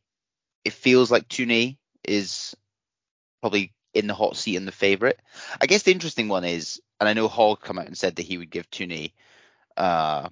it 0.65 0.73
feels 0.73 1.09
like 1.09 1.27
Tooney 1.29 1.77
is 2.03 2.55
probably 3.41 3.73
in 3.97 4.07
the 4.07 4.13
hot 4.13 4.37
seat 4.37 4.55
and 4.55 4.67
the 4.67 4.71
favourite. 4.71 5.17
I 5.59 5.65
guess 5.65 5.83
the 5.83 5.91
interesting 5.91 6.27
one 6.27 6.43
is, 6.43 6.81
and 6.99 7.09
I 7.09 7.13
know 7.13 7.27
Hogg 7.27 7.61
come 7.61 7.79
out 7.79 7.87
and 7.87 7.97
said 7.97 8.15
that 8.15 8.25
he 8.25 8.37
would 8.37 8.49
give 8.49 8.69
Tooney 8.69 9.13
uh, 9.75 10.29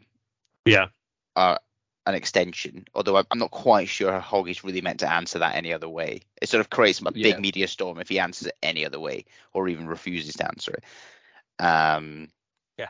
Yeah. 0.65 0.88
uh, 1.36 1.58
an 2.06 2.15
extension. 2.15 2.86
Although 2.93 3.17
I'm 3.17 3.25
I'm 3.32 3.39
not 3.39 3.51
quite 3.51 3.89
sure 3.89 4.12
how 4.12 4.19
Hogg 4.19 4.49
is 4.49 4.63
really 4.63 4.82
meant 4.82 4.99
to 4.99 5.12
answer 5.12 5.39
that 5.39 5.56
any 5.56 5.73
other 5.73 5.89
way. 5.89 6.21
It 6.41 6.49
sort 6.49 6.62
of 6.62 6.69
creates 6.69 7.01
a 7.01 7.06
Yeah. 7.06 7.12
big 7.12 7.39
media 7.39 7.67
storm 7.67 7.99
if 7.99 8.10
he 8.10 8.19
answers 8.19 8.47
it 8.47 8.58
any 8.62 8.86
other 8.86 8.99
way 8.99 9.25
or 9.54 9.67
even 9.67 9.88
refuses 9.88 10.36
to 10.36 10.47
answer 10.47 10.73
it. 10.73 11.63
Um, 11.63 12.30
Yeah. 12.78 12.89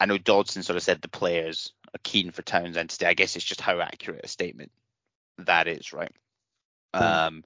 I 0.00 0.06
know 0.06 0.18
Dodson 0.18 0.62
sort 0.62 0.76
of 0.76 0.82
said 0.82 1.00
the 1.00 1.08
players 1.08 1.72
are 1.94 2.00
keen 2.02 2.30
for 2.30 2.42
Townsend 2.42 2.90
to 2.90 2.94
stay. 2.94 3.06
I 3.06 3.14
guess 3.14 3.36
it's 3.36 3.44
just 3.44 3.60
how 3.60 3.80
accurate 3.80 4.24
a 4.24 4.28
statement 4.28 4.72
that 5.38 5.68
is, 5.68 5.92
right? 5.92 6.12
Um, 6.94 7.44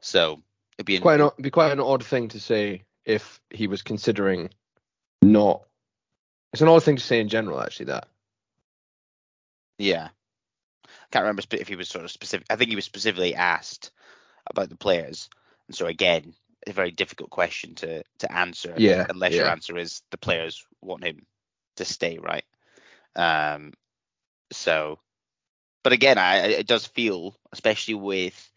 so 0.00 0.42
it'd 0.78 0.86
be 0.86 0.98
quite 0.98 1.20
an, 1.20 1.26
it'd 1.26 1.42
be 1.42 1.50
quite 1.50 1.72
an 1.72 1.80
odd 1.80 2.04
thing 2.04 2.28
to 2.28 2.40
say 2.40 2.82
if 3.04 3.40
he 3.50 3.66
was 3.66 3.82
considering 3.82 4.50
not. 5.22 5.62
It's 6.52 6.62
an 6.62 6.68
odd 6.68 6.82
thing 6.82 6.96
to 6.96 7.02
say 7.02 7.20
in 7.20 7.28
general, 7.28 7.60
actually. 7.60 7.86
That 7.86 8.08
Yeah. 9.78 10.08
I 10.86 11.08
can't 11.10 11.22
remember 11.22 11.42
if 11.52 11.68
he 11.68 11.76
was 11.76 11.88
sort 11.88 12.04
of 12.04 12.10
specific. 12.10 12.46
I 12.50 12.56
think 12.56 12.70
he 12.70 12.76
was 12.76 12.84
specifically 12.84 13.34
asked 13.34 13.90
about 14.48 14.68
the 14.68 14.76
players, 14.76 15.28
and 15.68 15.76
so 15.76 15.86
again, 15.86 16.34
a 16.66 16.72
very 16.72 16.90
difficult 16.90 17.30
question 17.30 17.74
to 17.76 18.02
to 18.18 18.32
answer. 18.32 18.74
Yeah, 18.76 19.06
Unless 19.08 19.34
your 19.34 19.46
answer 19.46 19.76
is 19.78 20.02
the 20.10 20.18
players 20.18 20.64
want 20.82 21.04
him 21.04 21.26
to 21.76 21.84
stay, 21.84 22.18
right? 22.18 22.44
Um. 23.14 23.72
So, 24.52 25.00
but 25.82 25.92
again, 25.92 26.18
I- 26.18 26.46
it 26.46 26.66
does 26.66 26.86
feel, 26.86 27.36
especially 27.52 27.94
with, 27.94 28.52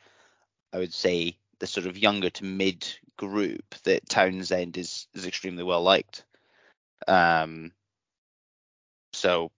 I 0.71 0.77
would 0.77 0.93
say, 0.93 1.38
the 1.59 1.67
sort 1.67 1.87
of 1.87 1.97
younger 1.97 2.29
to 2.29 2.45
mid 2.45 2.87
group, 3.17 3.75
that 3.83 4.07
Townsend 4.09 4.77
is 4.77 5.07
is 5.13 5.25
extremely 5.25 5.63
well 5.63 5.81
liked. 5.83 6.23
Um. 7.07 7.71
So 9.13 9.51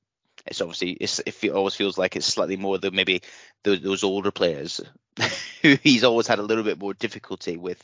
it's 0.45 0.61
obviously 0.61 0.91
it's, 0.91 1.19
it 1.19 1.49
always 1.49 1.75
feels 1.75 1.97
like 1.97 2.15
it's 2.15 2.25
slightly 2.25 2.57
more 2.57 2.77
than 2.77 2.95
maybe 2.95 3.21
those, 3.63 3.81
those 3.81 4.03
older 4.03 4.31
players 4.31 4.81
who 5.61 5.77
he's 5.83 6.03
always 6.03 6.27
had 6.27 6.39
a 6.39 6.43
little 6.43 6.63
bit 6.63 6.79
more 6.79 6.93
difficulty 6.93 7.57
with 7.57 7.83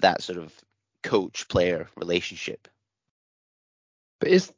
that 0.00 0.22
sort 0.22 0.38
of 0.38 0.52
coach 1.02 1.48
player 1.48 1.88
relationship. 1.96 2.68
but 4.20 4.30
is 4.30 4.52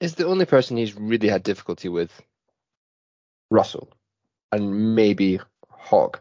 is 0.00 0.14
the 0.16 0.26
only 0.26 0.44
person 0.44 0.76
he's 0.76 0.94
really 0.94 1.28
had 1.28 1.42
difficulty 1.42 1.88
with 1.88 2.10
Russell 3.50 3.88
and 4.52 4.94
maybe 4.94 5.40
Hogg. 5.70 6.18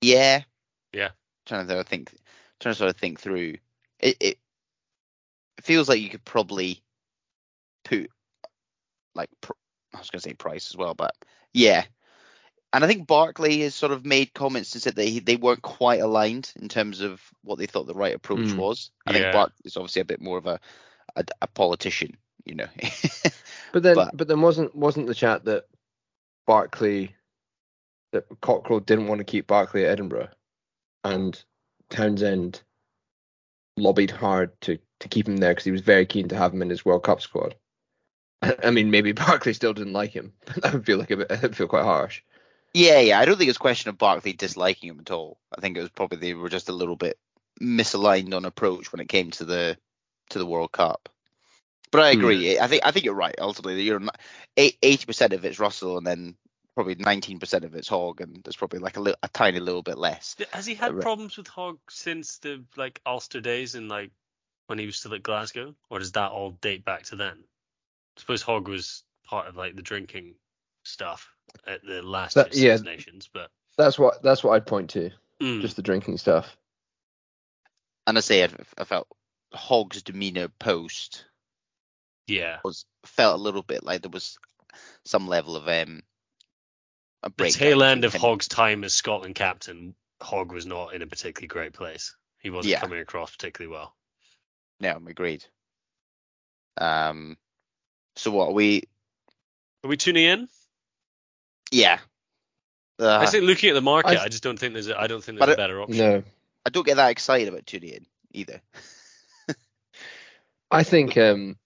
Yeah. 0.00 0.42
Yeah. 0.92 1.10
Trying 1.46 1.68
to 1.68 1.84
think, 1.84 2.12
trying 2.60 2.74
to 2.74 2.78
sort 2.78 2.90
of 2.90 2.96
think 2.96 3.20
through. 3.20 3.56
It 4.00 4.16
it 4.20 4.38
feels 5.62 5.88
like 5.88 6.00
you 6.00 6.10
could 6.10 6.24
probably 6.24 6.82
put 7.84 8.10
like 9.14 9.30
pr- 9.40 9.52
I 9.94 9.98
was 9.98 10.10
going 10.10 10.20
to 10.20 10.28
say 10.28 10.34
Price 10.34 10.70
as 10.70 10.76
well, 10.76 10.94
but 10.94 11.14
yeah. 11.54 11.84
And 12.72 12.84
I 12.84 12.88
think 12.88 13.06
Barclay 13.06 13.60
has 13.60 13.74
sort 13.74 13.92
of 13.92 14.04
made 14.04 14.34
comments 14.34 14.74
and 14.74 14.82
said 14.82 14.96
that 14.96 15.04
he, 15.08 15.20
they 15.20 15.36
weren't 15.36 15.62
quite 15.62 16.00
aligned 16.00 16.52
in 16.60 16.68
terms 16.68 17.00
of 17.00 17.22
what 17.42 17.58
they 17.58 17.64
thought 17.66 17.86
the 17.86 17.94
right 17.94 18.14
approach 18.14 18.40
Mm. 18.40 18.56
was. 18.56 18.90
I 19.06 19.12
Yeah. 19.12 19.18
think 19.18 19.32
Barclay 19.32 19.54
is 19.64 19.76
obviously 19.78 20.02
a 20.02 20.06
bit 20.06 20.20
more 20.20 20.36
of 20.36 20.46
a 20.46 20.60
a, 21.14 21.24
a 21.40 21.46
politician, 21.46 22.16
you 22.44 22.54
know. 22.56 22.68
But 23.72 23.82
then, 23.82 23.94
but, 23.94 24.16
But- 24.16 24.28
then 24.28 24.40
wasn't 24.42 24.74
wasn't 24.74 25.06
the 25.06 25.14
chat 25.14 25.44
that 25.46 25.66
Barclay 26.46 27.15
that 28.12 28.28
Cockerill 28.40 28.84
didn't 28.84 29.08
want 29.08 29.18
to 29.18 29.24
keep 29.24 29.46
Barclay 29.46 29.84
at 29.84 29.90
Edinburgh, 29.90 30.28
and 31.04 31.42
Townsend 31.90 32.62
lobbied 33.76 34.10
hard 34.10 34.58
to 34.62 34.78
to 35.00 35.08
keep 35.08 35.28
him 35.28 35.36
there 35.36 35.52
because 35.52 35.64
he 35.64 35.70
was 35.70 35.82
very 35.82 36.06
keen 36.06 36.28
to 36.28 36.36
have 36.36 36.54
him 36.54 36.62
in 36.62 36.70
his 36.70 36.84
World 36.84 37.04
Cup 37.04 37.20
squad. 37.20 37.54
I 38.42 38.70
mean, 38.70 38.90
maybe 38.90 39.12
Barclay 39.12 39.52
still 39.52 39.74
didn't 39.74 39.92
like 39.92 40.12
him. 40.12 40.32
that 40.62 40.72
would 40.72 40.86
feel 40.86 40.98
like 40.98 41.10
a 41.10 41.18
bit. 41.18 41.28
That 41.28 41.42
would 41.42 41.56
feel 41.56 41.66
quite 41.66 41.84
harsh. 41.84 42.22
Yeah, 42.74 43.00
yeah. 43.00 43.18
I 43.18 43.24
don't 43.24 43.38
think 43.38 43.48
it's 43.48 43.56
a 43.56 43.60
question 43.60 43.88
of 43.88 43.98
Barclay 43.98 44.32
disliking 44.32 44.90
him 44.90 45.00
at 45.00 45.10
all. 45.10 45.38
I 45.56 45.60
think 45.60 45.76
it 45.76 45.80
was 45.80 45.90
probably 45.90 46.18
they 46.18 46.34
were 46.34 46.48
just 46.48 46.68
a 46.68 46.74
little 46.74 46.96
bit 46.96 47.18
misaligned 47.60 48.34
on 48.34 48.44
approach 48.44 48.92
when 48.92 49.00
it 49.00 49.08
came 49.08 49.30
to 49.32 49.44
the 49.44 49.78
to 50.30 50.38
the 50.38 50.46
World 50.46 50.72
Cup. 50.72 51.08
But 51.90 52.02
I 52.02 52.12
hmm. 52.12 52.20
agree. 52.20 52.58
I 52.58 52.66
think 52.66 52.82
I 52.84 52.90
think 52.90 53.04
you're 53.04 53.14
right. 53.14 53.34
Ultimately, 53.38 53.82
you're 53.82 54.02
eighty 54.56 55.06
percent 55.06 55.32
of 55.32 55.44
it's 55.44 55.58
Russell, 55.58 55.98
and 55.98 56.06
then 56.06 56.36
probably 56.76 56.94
nineteen 56.94 57.40
percent 57.40 57.64
of 57.64 57.74
it's 57.74 57.88
Hogg, 57.88 58.20
and 58.20 58.40
there's 58.44 58.54
probably 58.56 58.78
like 58.78 58.96
a, 58.96 59.00
li- 59.00 59.14
a 59.22 59.28
tiny 59.28 59.58
little 59.58 59.82
bit 59.82 59.98
less. 59.98 60.36
Has 60.52 60.66
he 60.66 60.74
had 60.76 60.92
Right. 60.94 61.02
problems 61.02 61.36
with 61.36 61.48
Hogg 61.48 61.78
since 61.90 62.38
the 62.38 62.62
like 62.76 63.00
Ulster 63.04 63.40
days 63.40 63.74
and 63.74 63.88
like 63.88 64.12
when 64.68 64.78
he 64.78 64.86
was 64.86 64.96
still 64.96 65.14
at 65.14 65.22
Glasgow, 65.24 65.74
or 65.90 65.98
does 65.98 66.12
that 66.12 66.30
all 66.30 66.50
date 66.52 66.84
back 66.84 67.04
to 67.04 67.16
then? 67.16 67.38
I 67.38 68.20
suppose 68.20 68.42
Hogg 68.42 68.68
was 68.68 69.02
part 69.24 69.48
of 69.48 69.56
like 69.56 69.74
the 69.74 69.82
drinking 69.82 70.34
stuff 70.84 71.28
at 71.66 71.82
the 71.84 72.02
last 72.02 72.34
That- 72.34 72.54
Six 72.54 72.62
yeah. 72.62 72.76
Nations, 72.76 73.28
but 73.32 73.50
That's 73.76 73.98
what 73.98 74.22
that's 74.22 74.44
what 74.44 74.52
I'd 74.52 74.66
point 74.66 74.90
to. 74.90 75.10
mm, 75.42 75.60
Just 75.62 75.76
the 75.76 75.82
drinking 75.82 76.18
stuff. 76.18 76.56
And 78.06 78.16
I 78.16 78.20
say 78.20 78.44
I, 78.44 78.48
I 78.78 78.84
felt 78.84 79.08
Hogg's 79.52 80.02
demeanor 80.02 80.48
post 80.48 81.24
yeah, 82.26 82.58
was 82.64 82.84
felt 83.04 83.38
a 83.38 83.42
little 83.42 83.62
bit 83.62 83.84
like 83.84 84.02
there 84.02 84.10
was 84.10 84.36
some 85.04 85.28
level 85.28 85.56
of 85.56 85.68
um 85.68 86.02
a 87.22 87.30
the 87.36 87.50
tail 87.50 87.82
end 87.82 88.04
of 88.04 88.14
him- 88.14 88.20
Hogg's 88.20 88.48
time 88.48 88.84
as 88.84 88.94
Scotland 88.94 89.34
captain, 89.34 89.94
Hogg 90.20 90.52
was 90.52 90.66
not 90.66 90.94
in 90.94 91.02
a 91.02 91.06
particularly 91.06 91.48
great 91.48 91.72
place. 91.72 92.14
He 92.40 92.50
wasn't 92.50 92.72
Yeah. 92.72 92.80
coming 92.80 93.00
across 93.00 93.32
particularly 93.32 93.74
well. 93.74 93.94
No, 94.80 94.90
I'm 94.92 95.06
agreed. 95.06 95.44
Um, 96.78 97.36
so 98.16 98.30
what 98.30 98.48
are 98.48 98.52
we? 98.52 98.84
Are 99.82 99.88
we 99.88 99.96
tuning 99.96 100.24
in? 100.24 100.48
Yeah. 101.70 101.98
Uh, 102.98 103.18
I 103.18 103.26
think 103.26 103.44
looking 103.44 103.70
at 103.70 103.74
the 103.74 103.80
market, 103.82 104.18
I- 104.18 104.24
I, 104.24 104.28
just 104.28 104.42
don't 104.42 104.58
think 104.58 104.72
there's 104.72 104.88
a, 104.88 104.98
I 104.98 105.06
don't 105.06 105.22
think 105.22 105.38
there's 105.38 105.52
a 105.52 105.56
better 105.56 105.80
option. 105.80 105.98
No, 105.98 106.22
I 106.64 106.70
don't 106.70 106.86
get 106.86 106.96
that 106.96 107.10
excited 107.10 107.48
about 107.48 107.66
tuning 107.66 107.90
in 107.90 108.06
either. 108.32 108.60
I 110.70 110.82
think 110.82 111.16
um, 111.16 111.56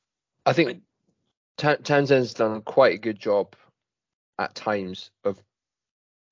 I 0.45 0.53
think 0.53 0.83
Ta- 1.57 1.77
Townsend's 1.77 2.35
done 2.35 2.63
quite 2.63 2.95
a 2.95 2.99
good 2.99 3.19
job 3.19 3.55
at 4.41 4.55
times 4.55 5.11
of 5.23 5.41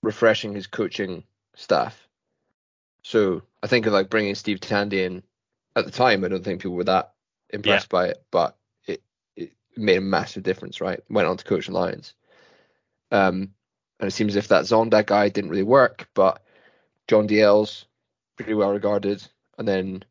refreshing 0.03 0.55
his 0.55 0.67
coaching 0.67 1.23
staff. 1.55 2.09
So 3.03 3.43
I 3.63 3.67
think 3.67 3.87
of 3.87 3.93
like 3.93 4.11
bringing 4.11 4.35
Steve 4.35 4.61
Tandy 4.61 5.05
in 5.05 5.23
at 5.77 5.85
the 5.85 5.91
time. 5.91 6.25
I 6.25 6.29
don't 6.29 6.43
think 6.43 6.63
people 6.63 6.77
were 6.77 6.85
that 6.85 7.13
impressed 7.51 7.91
by 7.91 8.09
it, 8.09 8.25
but 8.31 8.57
it 8.87 9.03
it 9.37 9.53
made 9.77 9.99
a 9.99 10.01
massive 10.01 10.43
difference. 10.43 10.81
Right, 10.81 11.01
went 11.11 11.29
on 11.29 11.37
to 11.37 11.45
coach 11.45 11.67
the 11.67 11.73
Lions. 11.73 12.15
Um, 13.13 13.53
and 14.01 14.09
it 14.09 14.13
seems 14.13 14.33
as 14.33 14.45
if 14.45 14.49
that 14.49 14.65
Zonda 14.65 15.05
guy 15.05 15.29
didn't 15.29 15.51
really 15.51 15.63
work, 15.63 16.09
but 16.15 16.43
John 17.09 17.27
Dalziel's 17.27 17.87
pretty 18.37 18.55
well 18.55 18.73
regarded, 18.73 19.23
and 19.59 19.67
then 19.67 20.05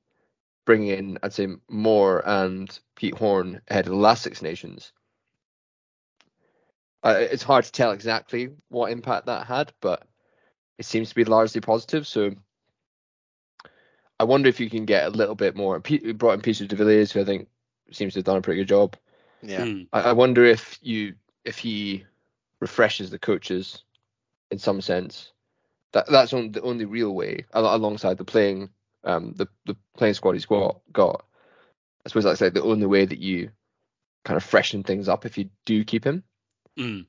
bringing 0.66 0.90
in, 0.90 1.20
I'd 1.24 1.34
say, 1.34 1.48
Mooar 1.72 2.22
and 2.26 2.78
Pete 2.96 3.16
Horne 3.16 3.62
ahead 3.70 3.86
of 3.86 3.92
the 3.92 3.98
last 3.98 4.24
Six 4.24 4.42
Nations. 4.42 4.92
Uh, 7.04 7.16
it's 7.18 7.44
hard 7.44 7.64
to 7.64 7.72
tell 7.72 7.92
exactly 7.92 8.50
what 8.70 8.92
impact 8.92 9.28
that 9.28 9.46
had, 9.48 9.72
but 9.82 10.04
it 10.78 10.86
seems 10.86 11.10
to 11.10 11.16
be 11.16 11.26
largely 11.26 11.62
positive. 11.62 12.08
So 12.08 12.32
I 14.20 14.24
wonder 14.24 14.50
if 14.50 14.60
you 14.60 14.70
can 14.70 14.86
get 14.86 15.08
a 15.08 15.12
little 15.12 15.36
bit 15.36 15.56
more. 15.56 15.80
Pete 15.80 16.04
we 16.04 16.12
brought 16.14 16.34
in 16.34 16.42
Pieter 16.42 16.66
de 16.66 16.76
Villiers, 16.76 17.12
who 17.12 17.22
I 17.22 17.26
think 17.26 17.48
seems 17.92 18.14
to 18.14 18.20
have 18.20 18.26
done 18.26 18.38
a 18.38 18.42
pretty 18.42 18.62
good 18.62 18.68
job. 18.68 18.96
Yeah. 19.42 19.66
Mm. 19.66 19.88
I, 19.94 20.02
I 20.02 20.14
wonder 20.14 20.44
if 20.44 20.80
you 20.82 21.16
if 21.46 21.58
he 21.58 22.06
refreshes 22.60 23.10
the 23.12 23.20
coaches 23.20 23.84
in 24.52 24.58
some 24.58 24.82
sense. 24.82 25.32
That 25.94 26.10
that's 26.10 26.34
on 26.34 26.52
the 26.52 26.62
only 26.62 26.86
real 26.86 27.14
way 27.14 27.46
al- 27.54 27.76
alongside 27.76 28.18
the 28.18 28.26
playing 28.26 28.70
um 29.04 29.34
the 29.36 29.48
the 29.66 29.78
playing 29.96 30.16
squad 30.16 30.34
he's 30.34 30.46
got 30.46 30.82
got. 30.92 31.26
I 32.06 32.10
suppose 32.10 32.24
that's 32.24 32.42
like 32.42 32.54
the 32.54 32.64
only 32.64 32.88
way 32.88 33.06
that 33.06 33.20
you 33.20 33.52
kind 34.26 34.38
of 34.38 34.44
freshen 34.44 34.84
things 34.84 35.08
up 35.08 35.26
if 35.26 35.38
you 35.38 35.50
do 35.66 35.84
keep 35.84 36.06
him. 36.06 36.24
Mm. 36.78 37.06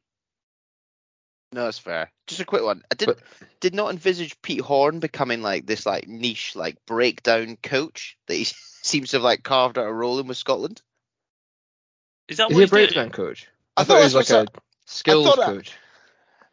No, 1.52 1.64
that's 1.64 1.78
fair. 1.78 2.10
Just 2.26 2.40
a 2.40 2.44
quick 2.44 2.62
one. 2.62 2.82
I 2.90 2.94
did 2.94 3.06
But- 3.06 3.18
did 3.60 3.74
not 3.74 3.90
envisage 3.90 4.40
Pete 4.42 4.60
Horne 4.60 5.00
becoming 5.00 5.40
like 5.42 5.66
this 5.66 5.86
like 5.86 6.06
niche 6.06 6.54
like 6.54 6.76
breakdown 6.86 7.56
coach 7.62 8.16
that 8.26 8.34
he 8.34 8.44
seems 8.82 9.10
to 9.10 9.16
have 9.16 9.24
like 9.24 9.42
carved 9.42 9.78
out 9.78 9.86
a 9.86 9.92
role 9.92 10.18
in 10.20 10.26
with 10.26 10.36
Scotland. 10.36 10.82
Is 12.28 12.36
that 12.36 12.50
Is 12.50 12.54
what 12.54 12.58
he 12.58 12.58
a 12.58 12.64
he's 12.64 12.70
doing? 12.70 12.86
breakdown 12.86 13.10
coach? 13.10 13.48
I 13.76 13.80
I, 13.80 13.84
thought 13.84 13.94
thought 13.94 13.98
he 13.98 14.04
was 14.04 14.14
like 14.14 14.28
what 14.28 14.56
a 14.56 14.60
skills 14.86 15.34
coach. 15.34 15.72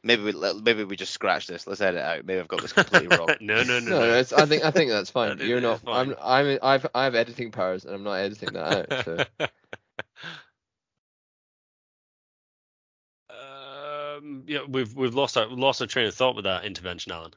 Maybe 0.03 0.21
we 0.23 0.33
maybe 0.61 0.83
we 0.83 0.95
just 0.95 1.11
scratch 1.13 1.47
this. 1.47 1.65
Let's 1.65 1.81
edit 1.81 1.99
it 1.99 2.03
out. 2.05 2.25
Maybe 2.25 2.39
I've 2.39 2.47
got 2.47 2.61
this 2.61 2.73
completely 2.73 3.17
wrong. 3.17 3.27
no, 3.41 3.63
no, 3.63 3.79
no, 3.79 3.89
No, 3.89 3.99
no, 4.01 4.13
it's, 4.19 4.31
I 4.31 4.45
think 4.45 4.63
I 4.63 4.69
think 4.71 4.91
that's 4.91 5.09
fine. 5.11 5.37
think 5.37 5.49
You're 5.49 5.59
that's 5.61 5.83
not. 5.83 5.95
I'm. 5.95 6.15
I'm. 6.21 6.59
I've. 6.61 6.87
I 6.93 7.03
have 7.05 7.15
editing 7.15 7.51
powers, 7.51 7.85
and 7.85 7.95
I'm 7.95 8.03
not 8.03 8.13
editing 8.13 8.53
that 8.53 8.91
out. 8.93 9.05
So. 9.05 9.47
Yeah, 14.47 14.59
we've 14.67 14.93
we've 14.95 15.15
lost 15.15 15.37
our 15.37 15.47
lost 15.47 15.81
our 15.81 15.87
train 15.87 16.07
of 16.07 16.15
thought 16.15 16.35
with 16.35 16.45
that 16.45 16.65
intervention, 16.65 17.11
Alan. 17.11 17.33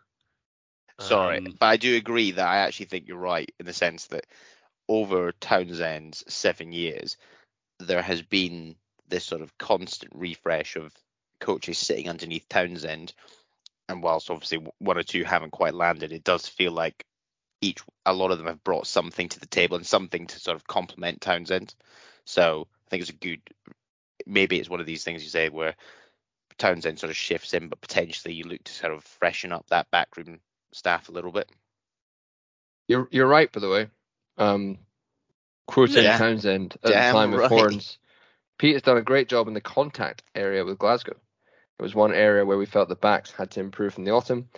Sorry, 1.00 1.38
Um, 1.38 1.54
but 1.58 1.66
I 1.66 1.76
do 1.76 1.96
agree 1.96 2.32
that 2.32 2.46
I 2.46 2.58
actually 2.58 2.86
think 2.86 3.06
you're 3.06 3.18
right 3.18 3.50
in 3.60 3.66
the 3.66 3.72
sense 3.72 4.06
that 4.08 4.26
over 4.88 5.32
Townsend's 5.32 6.24
seven 6.28 6.72
years, 6.72 7.16
there 7.78 8.02
has 8.02 8.22
been 8.22 8.74
this 9.06 9.24
sort 9.24 9.42
of 9.42 9.56
constant 9.58 10.12
refresh 10.14 10.76
of 10.76 10.92
coaches 11.40 11.78
sitting 11.78 12.08
underneath 12.08 12.48
Townsend, 12.48 13.12
and 13.88 14.02
whilst 14.02 14.30
obviously 14.30 14.66
one 14.78 14.98
or 14.98 15.04
two 15.04 15.24
haven't 15.24 15.52
quite 15.52 15.74
landed, 15.74 16.12
it 16.12 16.24
does 16.24 16.48
feel 16.48 16.72
like 16.72 17.04
each 17.60 17.80
a 18.06 18.12
lot 18.12 18.30
of 18.30 18.38
them 18.38 18.46
have 18.46 18.64
brought 18.64 18.86
something 18.86 19.28
to 19.28 19.40
the 19.40 19.46
table 19.46 19.76
and 19.76 19.86
something 19.86 20.26
to 20.26 20.40
sort 20.40 20.56
of 20.56 20.66
complement 20.66 21.20
Townsend. 21.20 21.74
So 22.24 22.66
I 22.86 22.90
think 22.90 23.02
it's 23.02 23.10
a 23.10 23.14
good. 23.14 23.40
Maybe 24.26 24.58
it's 24.58 24.68
one 24.68 24.80
of 24.80 24.86
these 24.86 25.04
things 25.04 25.22
you 25.22 25.30
say 25.30 25.48
where 25.48 25.74
Townsend 26.58 26.98
sort 26.98 27.10
of 27.10 27.16
shifts 27.16 27.54
in, 27.54 27.68
but 27.68 27.80
potentially 27.80 28.34
you 28.34 28.44
look 28.44 28.62
to 28.64 28.72
sort 28.72 28.92
of 28.92 29.04
freshen 29.04 29.52
up 29.52 29.66
that 29.68 29.90
backroom 29.90 30.40
staff 30.72 31.08
a 31.08 31.12
little 31.12 31.32
bit. 31.32 31.48
You're 32.88 33.08
you're 33.10 33.28
right, 33.28 33.50
by 33.50 33.60
the 33.60 33.68
way. 33.68 33.88
Um, 34.36 34.78
quoting 35.66 36.04
Yeah. 36.04 36.18
Townsend 36.18 36.76
at 36.82 36.90
Damn 36.90 37.14
the 37.14 37.18
time 37.18 37.34
of. 37.34 37.50
Horne's, 37.50 37.98
Pete 38.58 38.74
has 38.74 38.82
done 38.82 38.96
a 38.96 39.02
great 39.02 39.28
job 39.28 39.46
in 39.46 39.54
the 39.54 39.60
contact 39.60 40.22
area 40.34 40.64
with 40.64 40.78
Glasgow. 40.78 41.16
It 41.78 41.82
was 41.82 41.94
one 41.94 42.12
area 42.12 42.44
where 42.44 42.58
we 42.58 42.66
felt 42.66 42.88
the 42.88 42.96
backs 42.96 43.30
had 43.30 43.52
to 43.52 43.60
improve 43.60 43.98
in 43.98 44.04
the 44.04 44.10
autumn. 44.10 44.48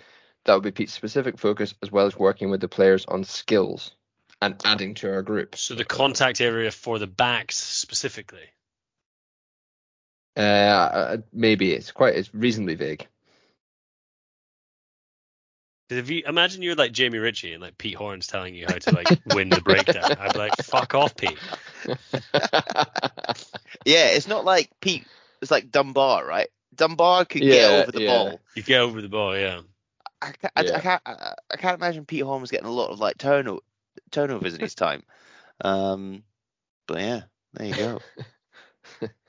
That 0.45 0.55
would 0.55 0.63
be 0.63 0.71
Pete's 0.71 0.95
specific 0.95 1.39
focus, 1.39 1.75
as 1.83 1.93
well 1.93 2.07
as 2.07 2.17
working 2.17 2.51
with 2.51 2.63
the 2.63 2.69
players 2.69 3.05
on 3.05 3.25
skills 3.25 3.95
and 4.41 4.59
adding 4.65 4.95
to 4.95 5.13
our 5.13 5.21
group. 5.23 5.57
So 5.57 5.75
the 5.75 5.85
contact 5.85 6.41
area 6.41 6.71
for 6.71 6.99
the 6.99 7.07
backs 7.07 7.57
specifically. 7.57 8.49
Uh, 10.37 10.41
uh, 10.41 11.17
maybe 11.33 11.73
it's 11.73 11.93
quite 11.93 12.15
it's 12.15 12.33
reasonably 12.35 12.75
vague. 12.75 13.07
'Cause 15.89 15.99
If 15.99 16.11
you 16.11 16.23
imagine 16.25 16.63
you're 16.63 16.77
like 16.77 16.93
Jamie 16.93 17.19
Ritchie 17.19 17.53
and 17.53 17.61
like 17.61 17.77
Pete 17.77 17.97
Horne's 17.97 18.29
telling 18.29 18.55
you 18.55 18.67
how 18.67 18.79
to 18.79 18.93
like 18.93 19.11
win 19.25 19.53
the 19.55 19.61
breakdown, 19.61 20.17
I'd 20.21 20.33
be 20.33 20.39
like, 20.39 20.55
fuck 20.55 20.95
off, 20.95 21.17
Pete. 21.17 21.43
Yeah, 23.85 24.07
it's 24.09 24.29
not 24.29 24.45
like 24.45 24.71
Pete. 24.81 25.07
It's 25.43 25.51
like 25.51 25.71
Dunbar, 25.71 26.25
right? 26.27 26.49
Dunbar 26.75 27.25
could 27.25 27.49
get 27.49 27.69
over 27.69 27.91
the 27.91 28.01
yeah. 28.01 28.07
ball. 28.07 28.41
You 28.55 28.63
get 28.63 28.81
over 28.81 29.01
the 29.01 29.09
ball, 29.09 29.37
yeah. 29.37 29.63
I, 30.23 30.33
ca- 30.33 30.51
I, 30.55 30.63
Yeah. 30.65 30.77
I 30.77 30.81
can't. 30.81 31.03
I, 31.07 31.35
I 31.51 31.57
can't 31.57 31.77
imagine 31.79 32.05
Pete 32.05 32.23
Holmes 32.23 32.51
getting 32.51 32.67
a 32.67 32.73
lot 32.73 32.91
of 32.91 33.01
like 33.01 33.17
turno- 33.19 33.61
turnovers 34.11 34.55
in 34.55 34.61
his 34.61 34.75
time. 34.75 35.03
Um, 35.63 36.23
but 36.87 37.01
yeah, 37.01 37.23
there 37.55 37.67
you 37.67 37.75
go. 37.75 38.03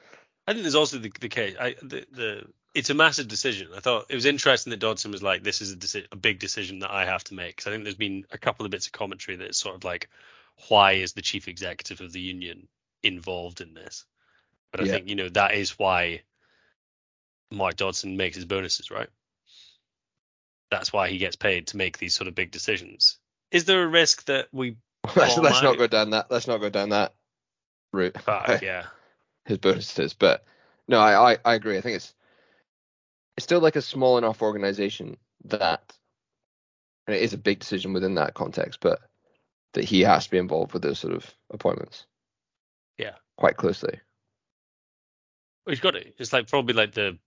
I 0.52 0.54
think 0.54 0.64
there's 0.66 0.76
also 0.76 0.98
the, 0.98 1.10
the 1.22 1.30
case. 1.30 1.56
I, 1.58 1.76
the, 1.82 2.06
the 2.12 2.44
it's 2.74 2.90
a 2.90 2.94
massive 2.94 3.30
decision. 3.30 3.70
I 3.74 3.80
thought 3.80 4.08
it 4.10 4.16
was 4.16 4.26
interesting 4.26 4.72
that 4.72 4.82
Dodson 4.82 5.10
was 5.10 5.24
like, 5.24 5.44
"This 5.44 5.62
is 5.62 5.72
a, 5.72 5.78
deci- 5.78 6.08
a 6.12 6.18
big 6.18 6.40
decision 6.40 6.80
that 6.80 6.92
I 6.92 7.06
have 7.06 7.24
to 7.26 7.36
make." 7.36 7.56
Because 7.56 7.68
I 7.68 7.72
think 7.72 7.86
there's 7.86 7.96
been 7.96 8.26
a 8.32 8.38
couple 8.38 8.66
of 8.66 8.72
bits 8.72 8.86
of 8.86 8.92
commentary 8.92 9.38
that 9.38 9.48
it's 9.48 9.58
sort 9.58 9.76
of 9.76 9.86
like, 9.86 10.10
"Why 10.68 10.94
is 10.94 11.14
the 11.14 11.22
chief 11.22 11.48
executive 11.48 12.02
of 12.02 12.12
the 12.12 12.20
union 12.20 12.68
involved 13.02 13.62
in 13.62 13.74
this?" 13.74 14.04
But 14.74 14.82
I 14.82 14.84
Yeah. 14.88 14.92
think 14.92 15.08
you 15.08 15.16
know 15.16 15.30
that 15.30 15.54
is 15.54 15.80
why 15.80 16.24
Mark 17.50 17.78
Dodson 17.78 18.18
makes 18.18 18.36
his 18.36 18.44
bonuses, 18.44 18.92
right? 18.92 19.10
That's 20.70 20.92
why 20.92 21.08
he 21.08 21.18
gets 21.18 21.38
paid 21.38 21.68
to 21.68 21.78
make 21.78 21.98
these 21.98 22.14
sort 22.14 22.28
of 22.28 22.36
big 22.36 22.52
decisions. 22.52 23.20
Is 23.52 23.64
there 23.64 23.84
a 23.84 23.88
risk 23.88 24.26
that 24.26 24.50
we 24.52 24.76
let's, 25.16 25.38
let's 25.38 25.64
not 25.64 25.78
go 25.78 25.88
down 25.88 26.10
that. 26.10 26.30
Let's 26.30 26.48
not 26.48 26.58
go 26.58 26.70
down 26.70 26.90
that 26.90 27.14
route. 27.94 28.22
fuck 28.22 28.62
yeah? 28.62 28.88
His 29.46 29.58
bonuses. 29.58 30.14
But 30.14 30.46
no, 30.88 31.00
I, 31.00 31.34
I, 31.34 31.38
I 31.46 31.54
agree. 31.56 31.78
I 31.78 31.82
think 31.82 31.98
it's 31.98 32.14
it's 33.38 33.44
still 33.44 33.60
like 33.60 33.76
a 33.76 33.82
small 33.82 34.18
enough 34.18 34.42
organization 34.42 35.18
that 35.46 35.98
and 37.08 37.16
it 37.16 37.24
is 37.24 37.34
a 37.34 37.38
big 37.38 37.60
decision 37.60 37.94
within 37.94 38.16
that 38.16 38.34
context, 38.34 38.80
but 38.82 39.00
that 39.74 39.86
he 39.86 40.02
has 40.02 40.26
to 40.26 40.32
be 40.32 40.38
involved 40.38 40.74
with 40.74 40.82
those 40.82 41.00
sort 41.00 41.14
of 41.14 41.34
appointments. 41.50 42.06
Yeah. 42.98 43.16
Quite 43.38 43.58
closely. 43.58 44.00
Well, 45.66 45.72
he's 45.72 45.80
got 45.80 45.96
it. 45.96 46.16
It's 46.18 46.34
like 46.34 46.48
probably 46.48 46.74
like 46.74 46.94
the 46.94 47.18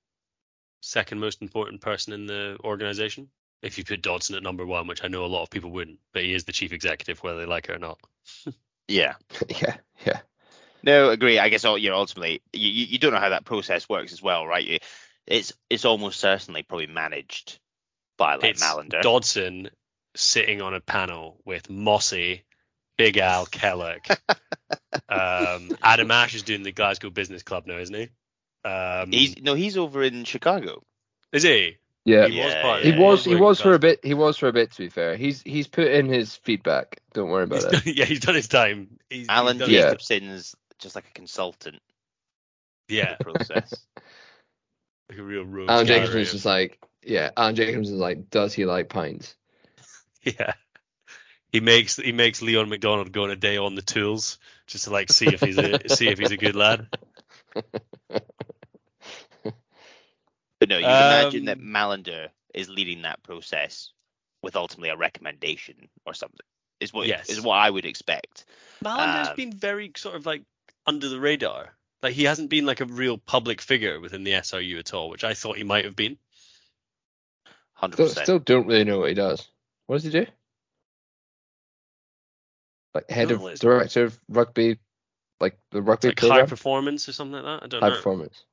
second 0.80 1.20
most 1.20 1.42
important 1.42 1.80
person 1.80 2.12
in 2.12 2.26
the 2.26 2.58
organization. 2.62 3.28
If 3.62 3.78
you 3.78 3.84
put 3.84 4.02
Dodson 4.02 4.36
at 4.36 4.42
number 4.42 4.66
one, 4.66 4.86
which 4.86 5.02
I 5.02 5.08
know 5.08 5.24
a 5.24 5.26
lot 5.26 5.42
of 5.42 5.50
people 5.50 5.70
wouldn't, 5.70 5.98
but 6.12 6.22
he 6.22 6.34
is 6.34 6.44
the 6.44 6.52
chief 6.52 6.72
executive, 6.72 7.22
whether 7.22 7.38
they 7.38 7.46
like 7.46 7.68
it 7.68 7.72
or 7.72 7.78
not. 7.78 7.98
Yeah. 8.88 9.14
yeah, 9.48 9.76
yeah. 10.04 10.20
No, 10.84 11.10
agree. 11.10 11.38
I 11.38 11.48
guess 11.48 11.64
you 11.64 11.90
know, 11.90 11.96
ultimately 11.96 12.42
you, 12.52 12.68
you 12.70 12.84
you 12.86 12.98
don't 12.98 13.12
know 13.12 13.20
how 13.20 13.30
that 13.30 13.44
process 13.44 13.88
works 13.88 14.12
as 14.12 14.22
well, 14.22 14.46
right? 14.46 14.82
It's 15.26 15.52
it's 15.70 15.84
almost 15.84 16.20
certainly 16.20 16.62
probably 16.62 16.86
managed 16.86 17.58
by 18.18 18.34
like 18.36 18.44
it's 18.52 18.62
Mallinder. 18.62 19.00
Dodson 19.02 19.70
sitting 20.14 20.60
on 20.62 20.74
a 20.74 20.80
panel 20.80 21.40
with 21.44 21.68
Mossy, 21.70 22.44
Big 22.98 23.16
Al, 23.18 23.46
Kellock. 23.46 24.10
um, 25.08 25.76
Adam 25.82 26.10
Ashe 26.10 26.36
is 26.36 26.42
doing 26.42 26.62
the 26.62 26.72
Glasgow 26.72 27.10
Business 27.10 27.42
Club 27.42 27.66
now, 27.66 27.78
isn't 27.78 27.94
he? 27.94 28.08
Um, 28.68 29.10
he's 29.12 29.40
no, 29.42 29.54
he's 29.54 29.76
over 29.76 30.02
in 30.02 30.24
Chicago. 30.24 30.82
is 31.32 31.42
he? 31.42 31.76
Yeah. 32.04 32.26
He 32.28 32.38
was 32.38 32.52
Yeah, 32.52 32.62
part 32.62 32.78
of 32.80 32.84
He 32.84 32.90
it. 32.92 32.98
was 32.98 33.24
he 33.24 33.34
was 33.34 33.60
for 33.60 33.72
a 33.72 33.78
bit 33.78 34.00
he 34.04 34.12
was 34.14 34.36
for 34.36 34.48
a 34.48 34.52
bit 34.52 34.72
to 34.72 34.78
be 34.78 34.88
fair. 34.90 35.16
He's 35.16 35.40
he's 35.42 35.66
put 35.68 35.86
in 35.86 36.06
his 36.06 36.36
feedback. 36.36 37.00
Don't 37.14 37.30
worry 37.30 37.44
about 37.44 37.56
He's 37.56 37.64
it. 37.64 37.72
done, 37.72 37.82
yeah, 37.96 38.04
he's 38.04 38.20
done 38.20 38.34
his 38.34 38.48
time. 38.48 38.98
He's, 39.08 39.28
Alan 39.28 39.56
he's 39.56 39.60
done 39.66 39.70
Yeah. 39.70 39.80
Jacobsen's 39.90 40.54
just 40.78 40.94
like 40.94 41.08
a 41.08 41.12
consultant 41.12 41.80
yeah, 42.88 43.16
process. 43.16 43.86
like 45.10 45.18
a 45.18 45.22
real 45.22 45.44
rogue. 45.44 45.68
Alan 45.70 45.86
gallery 45.86 45.86
Jacobsen's 45.86 46.30
just 46.32 46.44
like 46.44 46.78
yeah, 47.02 47.30
Alan 47.36 47.54
Jacobsen's 47.54 47.98
like, 47.98 48.30
does 48.30 48.52
he 48.54 48.64
like 48.64 48.88
pints? 48.88 49.34
Yeah. 50.22 50.54
He 51.52 51.60
makes 51.60 51.96
he 51.96 52.12
makes 52.12 52.42
Leon 52.42 52.68
MacDonald 52.68 53.12
go 53.12 53.24
on 53.24 53.30
a 53.30 53.36
day 53.36 53.58
on 53.58 53.74
the 53.74 53.82
tools 53.82 54.38
just 54.66 54.84
to 54.84 54.90
like 54.90 55.10
see 55.12 55.32
if 55.32 55.40
he's 55.40 55.58
a 55.58 55.78
see 55.88 56.08
if 56.10 56.18
he's 56.18 56.30
a 56.32 56.36
good 56.36 56.56
lad. 56.56 56.88
But 60.60 60.68
no, 60.68 60.78
you 60.78 60.96
can 60.96 61.00
imagine 61.00 61.44
that 61.46 61.58
Um, 61.58 61.66
Mallinder 61.66 62.28
is 62.54 62.68
leading 62.68 63.02
that 63.02 63.22
process 63.22 63.92
with 64.42 64.56
ultimately 64.56 64.90
a 64.90 64.96
recommendation 64.96 65.88
or 66.06 66.14
something. 66.14 66.38
Is 66.80 66.92
what 66.92 67.06
Yes. 67.06 67.28
is 67.28 67.40
what 67.40 67.56
I 67.56 67.70
would 67.70 67.84
expect. 67.84 68.46
Mallinder's 68.82 69.30
Um, 69.30 69.36
been 69.36 69.52
very 69.52 69.92
sort 69.96 70.16
of 70.16 70.26
like 70.26 70.42
under 70.86 71.08
the 71.08 71.20
radar. 71.20 71.74
Like 72.02 72.14
he 72.14 72.24
hasn't 72.24 72.50
been 72.50 72.66
like 72.66 72.80
a 72.80 72.86
real 72.86 73.16
public 73.16 73.60
figure 73.60 73.98
within 73.98 74.24
the 74.24 74.32
SRU 74.32 74.78
at 74.78 74.92
all, 74.92 75.08
which 75.08 75.24
I 75.24 75.34
thought 75.34 75.56
he 75.56 75.64
might 75.64 75.84
have 75.84 75.96
been. 75.96 76.18
Hundred 77.72 77.94
Still, 77.94 78.06
percent. 78.08 78.26
still 78.26 78.38
don't 78.38 78.66
really 78.66 78.84
know 78.84 79.00
what 79.00 79.08
he 79.08 79.14
does. 79.14 79.48
What 79.86 79.96
does 79.96 80.04
he 80.04 80.10
do? 80.10 80.26
Like 82.94 83.10
head 83.10 83.30
of 83.30 83.40
know 83.40 83.54
director 83.54 84.04
of 84.04 84.20
rugby, 84.28 84.78
like 85.40 85.58
the 85.72 85.82
rugby 85.82 86.08
Like 86.08 86.20
high 86.20 86.46
performance 86.46 87.08
or 87.08 87.12
something 87.12 87.42
like 87.42 87.60
that. 87.60 87.64
I 87.64 87.66
don't 87.66 87.80
high 87.80 87.88
know. 87.88 87.94
High 87.94 87.98
performance. 87.98 88.44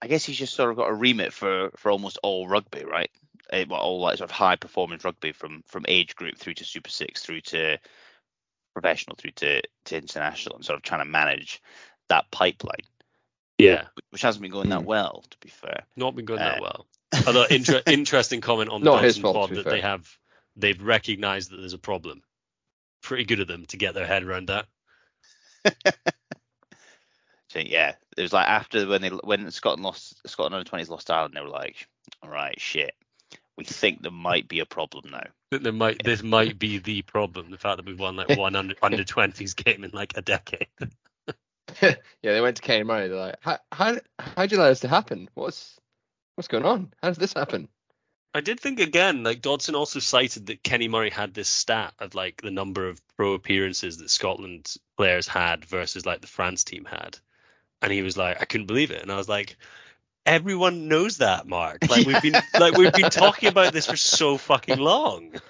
I 0.00 0.06
guess 0.06 0.24
he's 0.24 0.36
just 0.36 0.54
sort 0.54 0.70
of 0.70 0.76
got 0.76 0.90
a 0.90 0.94
remit 0.94 1.32
for 1.32 1.70
for 1.76 1.90
almost 1.90 2.18
all 2.22 2.46
rugby, 2.46 2.84
right? 2.84 3.10
Eh, 3.50 3.64
well, 3.68 3.80
all 3.80 4.00
like 4.00 4.18
sort 4.18 4.30
of 4.30 4.36
high 4.36 4.56
performance 4.56 5.04
rugby 5.04 5.32
from 5.32 5.62
from 5.66 5.84
age 5.88 6.14
group 6.14 6.36
through 6.36 6.54
to 6.54 6.64
Super 6.64 6.90
Six 6.90 7.22
through 7.22 7.40
to 7.40 7.78
professional 8.72 9.16
through 9.16 9.32
to 9.32 9.62
to 9.86 9.96
international, 9.96 10.56
and 10.56 10.64
sort 10.64 10.76
of 10.76 10.82
trying 10.82 11.00
to 11.00 11.10
manage 11.10 11.60
that 12.08 12.30
pipeline, 12.30 12.84
Yeah, 13.58 13.86
which 14.10 14.22
hasn't 14.22 14.42
been 14.42 14.50
going 14.50 14.68
that 14.70 14.80
Hmm. 14.80 14.86
well, 14.86 15.24
to 15.30 15.36
be 15.38 15.48
fair. 15.48 15.84
not 15.96 16.14
been 16.14 16.24
going 16.24 16.40
Uh, 16.40 16.44
that 16.50 16.60
well. 16.62 16.86
Although 17.26 17.44
inter- 17.44 17.82
interesting 17.86 18.40
comment 18.40 18.70
on 18.70 18.80
the 18.80 18.90
Not 18.90 19.02
his 19.04 19.16
Dodson 19.16 19.22
fault, 19.22 19.48
pod 19.48 19.56
that 19.56 19.64
fair. 19.64 19.72
they 19.74 19.80
have 19.80 20.18
they've 20.56 20.82
recognised 20.82 21.50
that 21.50 21.56
there's 21.58 21.72
a 21.72 21.78
problem. 21.78 22.22
Pretty 23.02 23.24
good 23.24 23.40
of 23.40 23.48
them 23.48 23.66
to 23.66 23.76
get 23.76 23.94
their 23.94 24.06
head 24.06 24.22
around 24.24 24.48
that. 24.48 24.66
So 27.48 27.58
yeah, 27.58 27.96
it 28.16 28.22
was 28.22 28.32
like 28.32 28.48
after 28.48 28.86
when 28.86 29.02
they 29.02 29.10
when 29.10 29.50
Scotland 29.50 29.82
lost 29.82 30.26
Scotland 30.26 30.54
under 30.54 30.66
twenties 30.66 30.88
lost 30.88 31.10
Ireland, 31.10 31.34
they 31.36 31.42
were 31.42 31.48
like, 31.48 31.86
all 32.22 32.30
right, 32.30 32.58
shit, 32.58 32.94
we 33.58 33.64
think 33.64 34.00
there 34.00 34.10
might 34.10 34.48
be 34.48 34.60
a 34.60 34.64
problem 34.64 35.10
now. 35.10 35.26
That 35.52 35.62
there 35.62 35.72
might 35.72 36.02
this 36.02 36.22
might 36.22 36.58
be 36.58 36.78
the 36.78 37.02
problem. 37.02 37.50
The 37.50 37.58
fact 37.58 37.76
that 37.76 37.86
we've 37.86 37.98
won 37.98 38.16
like 38.16 38.28
one 38.36 38.56
under 38.56 38.74
under 38.82 39.04
twenties 39.04 39.54
game 39.54 39.84
in 39.84 39.90
like 39.92 40.16
a 40.16 40.22
decade. 40.22 40.68
yeah, 41.80 41.94
they 42.22 42.40
went 42.40 42.56
to 42.56 42.84
Murray. 42.84 43.08
They're 43.08 43.18
like, 43.18 43.36
how 43.40 43.58
how 43.70 43.96
how'd 44.18 44.50
you 44.50 44.58
allow 44.58 44.68
this 44.68 44.80
to 44.80 44.88
happen? 44.88 45.28
What's 45.34 45.78
what's 46.34 46.48
going 46.48 46.64
on? 46.64 46.92
How 47.02 47.08
does 47.08 47.18
this 47.18 47.32
happen? 47.32 47.68
I 48.34 48.40
did 48.40 48.60
think 48.60 48.80
again, 48.80 49.22
like 49.22 49.42
Dodson 49.42 49.74
also 49.74 49.98
cited 49.98 50.46
that 50.46 50.62
Kenny 50.62 50.88
Murray 50.88 51.10
had 51.10 51.34
this 51.34 51.48
stat 51.48 51.92
of 51.98 52.14
like 52.14 52.40
the 52.40 52.50
number 52.50 52.88
of 52.88 53.00
pro 53.16 53.34
appearances 53.34 53.98
that 53.98 54.10
Scotland 54.10 54.74
players 54.96 55.28
had 55.28 55.66
versus 55.66 56.06
like 56.06 56.22
the 56.22 56.26
France 56.26 56.64
team 56.64 56.86
had. 56.86 57.18
And 57.82 57.92
he 57.92 58.00
was 58.00 58.16
like, 58.16 58.40
I 58.40 58.46
couldn't 58.46 58.68
believe 58.68 58.90
it. 58.90 59.02
And 59.02 59.12
I 59.12 59.16
was 59.16 59.28
like, 59.28 59.56
everyone 60.26 60.88
knows 60.88 61.18
that, 61.18 61.46
Mark. 61.46 61.78
Like 61.88 62.06
we've 62.06 62.22
been 62.22 62.36
like 62.58 62.76
we've 62.76 62.92
been 62.92 63.10
talking 63.10 63.48
about 63.48 63.72
this 63.72 63.86
for 63.86 63.96
so 63.96 64.38
fucking 64.38 64.78
long. 64.78 65.32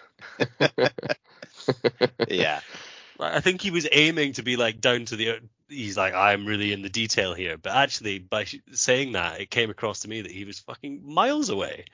Yeah, 2.28 2.60
I 3.20 3.40
think 3.40 3.60
he 3.60 3.70
was 3.70 3.86
aiming 3.92 4.32
to 4.32 4.42
be 4.42 4.56
like 4.56 4.80
down 4.80 5.04
to 5.06 5.16
the. 5.16 5.40
He's 5.68 5.96
like, 5.96 6.12
I'm 6.12 6.44
really 6.44 6.72
in 6.72 6.82
the 6.82 6.88
detail 6.88 7.34
here, 7.34 7.56
but 7.56 7.72
actually, 7.72 8.18
by 8.18 8.46
saying 8.72 9.12
that, 9.12 9.40
it 9.40 9.50
came 9.50 9.70
across 9.70 10.00
to 10.00 10.08
me 10.08 10.22
that 10.22 10.30
he 10.30 10.44
was 10.44 10.58
fucking 10.58 11.02
miles 11.04 11.50
away. 11.50 11.84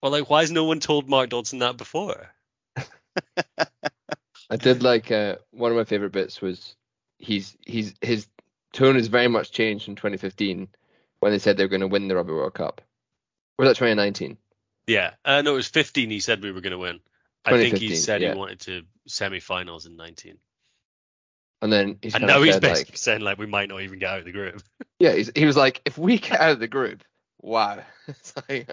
Well, 0.00 0.12
like, 0.12 0.30
why 0.30 0.40
has 0.40 0.52
no 0.52 0.64
one 0.64 0.78
told 0.78 1.08
Mark 1.08 1.30
Dodson 1.30 1.58
that 1.58 1.76
before? 1.76 2.32
I 4.48 4.56
did 4.56 4.82
like 4.82 5.10
uh, 5.10 5.36
one 5.50 5.72
of 5.72 5.76
my 5.76 5.84
favorite 5.84 6.12
bits 6.12 6.40
was 6.40 6.76
he's 7.18 7.56
he's 7.66 7.94
his 8.00 8.26
tone 8.72 8.94
has 8.94 9.08
very 9.08 9.28
much 9.28 9.50
changed 9.50 9.88
in 9.88 9.96
2015 9.96 10.68
when 11.20 11.32
they 11.32 11.38
said 11.38 11.56
they 11.56 11.64
were 11.64 11.68
going 11.68 11.80
to 11.82 11.88
win 11.88 12.08
the 12.08 12.16
Rugby 12.16 12.32
World 12.32 12.54
Cup. 12.54 12.80
Or 13.58 13.64
was 13.64 13.70
that 13.70 13.76
2019? 13.76 14.36
Yeah, 14.86 15.12
uh, 15.24 15.42
no, 15.42 15.52
it 15.52 15.56
was 15.56 15.68
15. 15.68 16.10
He 16.10 16.20
said 16.20 16.42
we 16.42 16.52
were 16.52 16.60
going 16.60 16.72
to 16.72 16.78
win. 16.78 17.00
I 17.44 17.52
think 17.52 17.78
he 17.78 17.94
said 17.96 18.20
yeah. 18.20 18.32
he 18.32 18.38
wanted 18.38 18.60
to 18.60 18.82
semi-finals 19.06 19.86
in 19.86 19.96
19, 19.96 20.36
And 21.62 21.72
then 21.72 21.98
he's 22.02 22.14
and 22.14 22.26
now 22.26 22.42
he's 22.42 22.54
said, 22.54 22.62
basically 22.62 22.92
like, 22.92 22.98
saying 22.98 23.20
like 23.20 23.38
we 23.38 23.46
might 23.46 23.68
not 23.68 23.80
even 23.80 23.98
get 23.98 24.10
out 24.10 24.18
of 24.18 24.24
the 24.24 24.32
group. 24.32 24.62
yeah, 24.98 25.12
he's, 25.12 25.30
he 25.34 25.46
was 25.46 25.56
like, 25.56 25.80
if 25.84 25.96
we 25.96 26.18
get 26.18 26.40
out 26.40 26.52
of 26.52 26.58
the 26.58 26.68
group, 26.68 27.02
wow. 27.40 27.82
It's 28.08 28.34
like, 28.36 28.68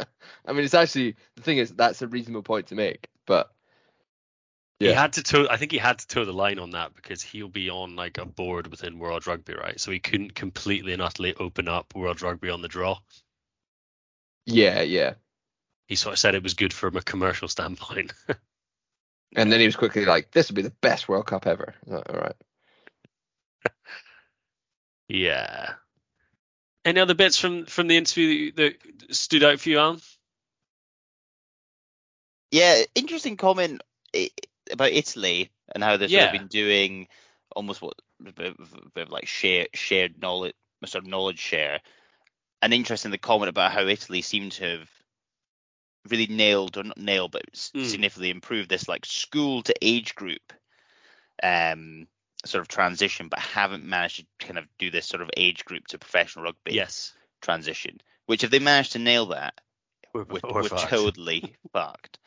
I 0.47 0.53
mean, 0.53 0.65
it's 0.65 0.73
actually 0.73 1.15
the 1.35 1.43
thing 1.43 1.59
is 1.59 1.71
that's 1.71 2.01
a 2.01 2.07
reasonable 2.07 2.41
point 2.41 2.67
to 2.67 2.75
make, 2.75 3.07
but 3.27 3.51
He 4.79 4.91
had 4.91 5.13
to 5.13 5.23
toe. 5.23 5.47
I 5.49 5.57
think 5.57 5.71
he 5.71 5.77
had 5.79 5.99
to 5.99 6.07
toe 6.07 6.25
the 6.25 6.33
line 6.33 6.59
on 6.59 6.71
that 6.71 6.93
because 6.95 7.21
he'll 7.21 7.49
be 7.49 7.69
on 7.69 7.95
like 7.95 8.17
a 8.19 8.25
board 8.25 8.67
within 8.67 8.99
World 8.99 9.25
Rugby, 9.27 9.53
right? 9.55 9.79
So 9.79 9.91
he 9.91 9.99
couldn't 9.99 10.35
completely 10.35 10.93
and 10.93 11.01
utterly 11.01 11.33
open 11.35 11.67
up 11.67 11.95
World 11.95 12.21
Rugby 12.21 12.49
on 12.49 12.61
the 12.61 12.67
draw. 12.67 12.99
yeah, 14.45 14.81
yeah. 14.81 15.15
He 15.87 15.95
sort 15.95 16.13
of 16.13 16.19
said 16.19 16.35
it 16.35 16.43
was 16.43 16.53
good 16.53 16.73
from 16.73 16.95
a 16.97 17.01
commercial 17.01 17.47
standpoint. 17.47 18.13
And 19.35 19.51
then 19.51 19.59
he 19.59 19.65
was 19.65 19.75
quickly 19.75 20.05
like, 20.05 20.31
this 20.31 20.49
would 20.49 20.55
be 20.55 20.61
the 20.61 20.71
best 20.81 21.09
World 21.09 21.27
Cup 21.27 21.47
ever. 21.47 21.75
Like, 21.85 22.09
All 22.09 22.15
right. 22.19 22.35
yeah. 25.07 25.75
Any 26.85 26.99
other 27.01 27.13
bits 27.13 27.37
from 27.37 27.65
from 27.65 27.87
the 27.87 27.97
interview 27.97 28.51
that, 28.53 28.75
that 29.07 29.15
stood 29.15 29.43
out 29.43 29.59
for 29.59 29.69
you, 29.69 29.79
Alan? 29.79 30.01
Yeah, 32.51 32.83
interesting 32.95 33.37
comment 33.37 33.81
i- 34.15 34.31
about 34.71 34.91
Italy 34.91 35.51
and 35.73 35.83
how 35.83 35.97
they've 35.97 36.09
sort 36.09 36.25
of 36.25 36.31
been 36.31 36.47
doing 36.47 37.07
almost 37.55 37.81
what 37.81 37.95
a 38.25 38.31
bit 38.31 38.55
of, 38.59 38.73
a 38.73 38.89
bit 38.89 39.07
of 39.07 39.09
like 39.11 39.27
share, 39.27 39.67
shared 39.73 40.21
knowledge, 40.21 40.55
sort 40.85 41.03
of 41.03 41.09
knowledge 41.09 41.39
share. 41.39 41.81
And 42.61 42.73
interesting 42.73 43.11
the 43.11 43.17
comment 43.17 43.49
about 43.49 43.71
how 43.71 43.85
Italy 43.85 44.21
seemed 44.21 44.53
to 44.53 44.79
have 44.79 44.89
really 46.09 46.27
nailed 46.27 46.77
or 46.77 46.83
not 46.83 46.97
nailed, 46.97 47.31
but 47.31 47.43
Mm. 47.53 47.85
significantly 47.85 48.29
improved 48.29 48.69
this 48.69 48.87
like 48.87 49.05
school 49.05 49.63
to 49.63 49.75
age 49.81 50.15
group 50.15 50.53
um 51.43 52.07
sort 52.45 52.61
of 52.61 52.67
transition, 52.67 53.27
but 53.27 53.39
haven't 53.39 53.83
managed 53.83 54.25
to 54.39 54.45
kind 54.45 54.57
of 54.57 54.65
do 54.77 54.89
this 54.89 55.05
sort 55.05 55.21
of 55.21 55.29
age 55.35 55.65
group 55.65 55.87
to 55.87 55.97
professional 55.97 56.45
rugby 56.45 56.73
Yes. 56.73 57.13
transition. 57.41 57.99
Which 58.25 58.43
if 58.43 58.49
they 58.51 58.59
manage 58.59 58.91
to 58.91 58.99
nail 58.99 59.27
that, 59.27 59.59
We're, 60.29 60.39
we're, 60.43 60.53
we're 60.53 60.61
we're 60.63 60.69
fucked. 60.69 60.89
totally 60.89 61.55
fucked. 61.73 62.19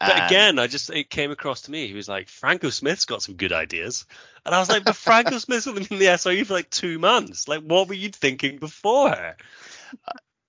But 0.00 0.16
Um, 0.16 0.26
again, 0.26 0.58
I 0.58 0.66
just 0.66 0.90
it 0.90 1.10
came 1.10 1.30
across 1.30 1.62
to 1.62 1.70
me. 1.70 1.88
He 1.88 1.94
was 1.94 2.08
like, 2.08 2.28
Franco 2.28 2.70
Smith's 2.70 3.04
got 3.04 3.22
some 3.22 3.34
good 3.34 3.52
ideas, 3.52 4.06
and 4.46 4.54
I 4.54 4.60
was 4.60 4.68
like, 4.68 4.84
but 4.84 4.96
Franco 4.96 5.38
Smith's 5.38 5.66
only 5.66 5.84
been 5.84 5.94
in 5.94 5.98
the 5.98 6.06
SRU 6.06 6.46
for 6.46 6.54
like 6.54 6.70
two 6.70 6.98
months. 6.98 7.48
Like, 7.48 7.62
what 7.62 7.88
were 7.88 7.94
you 7.94 8.10
thinking 8.10 8.58
before? 8.58 9.36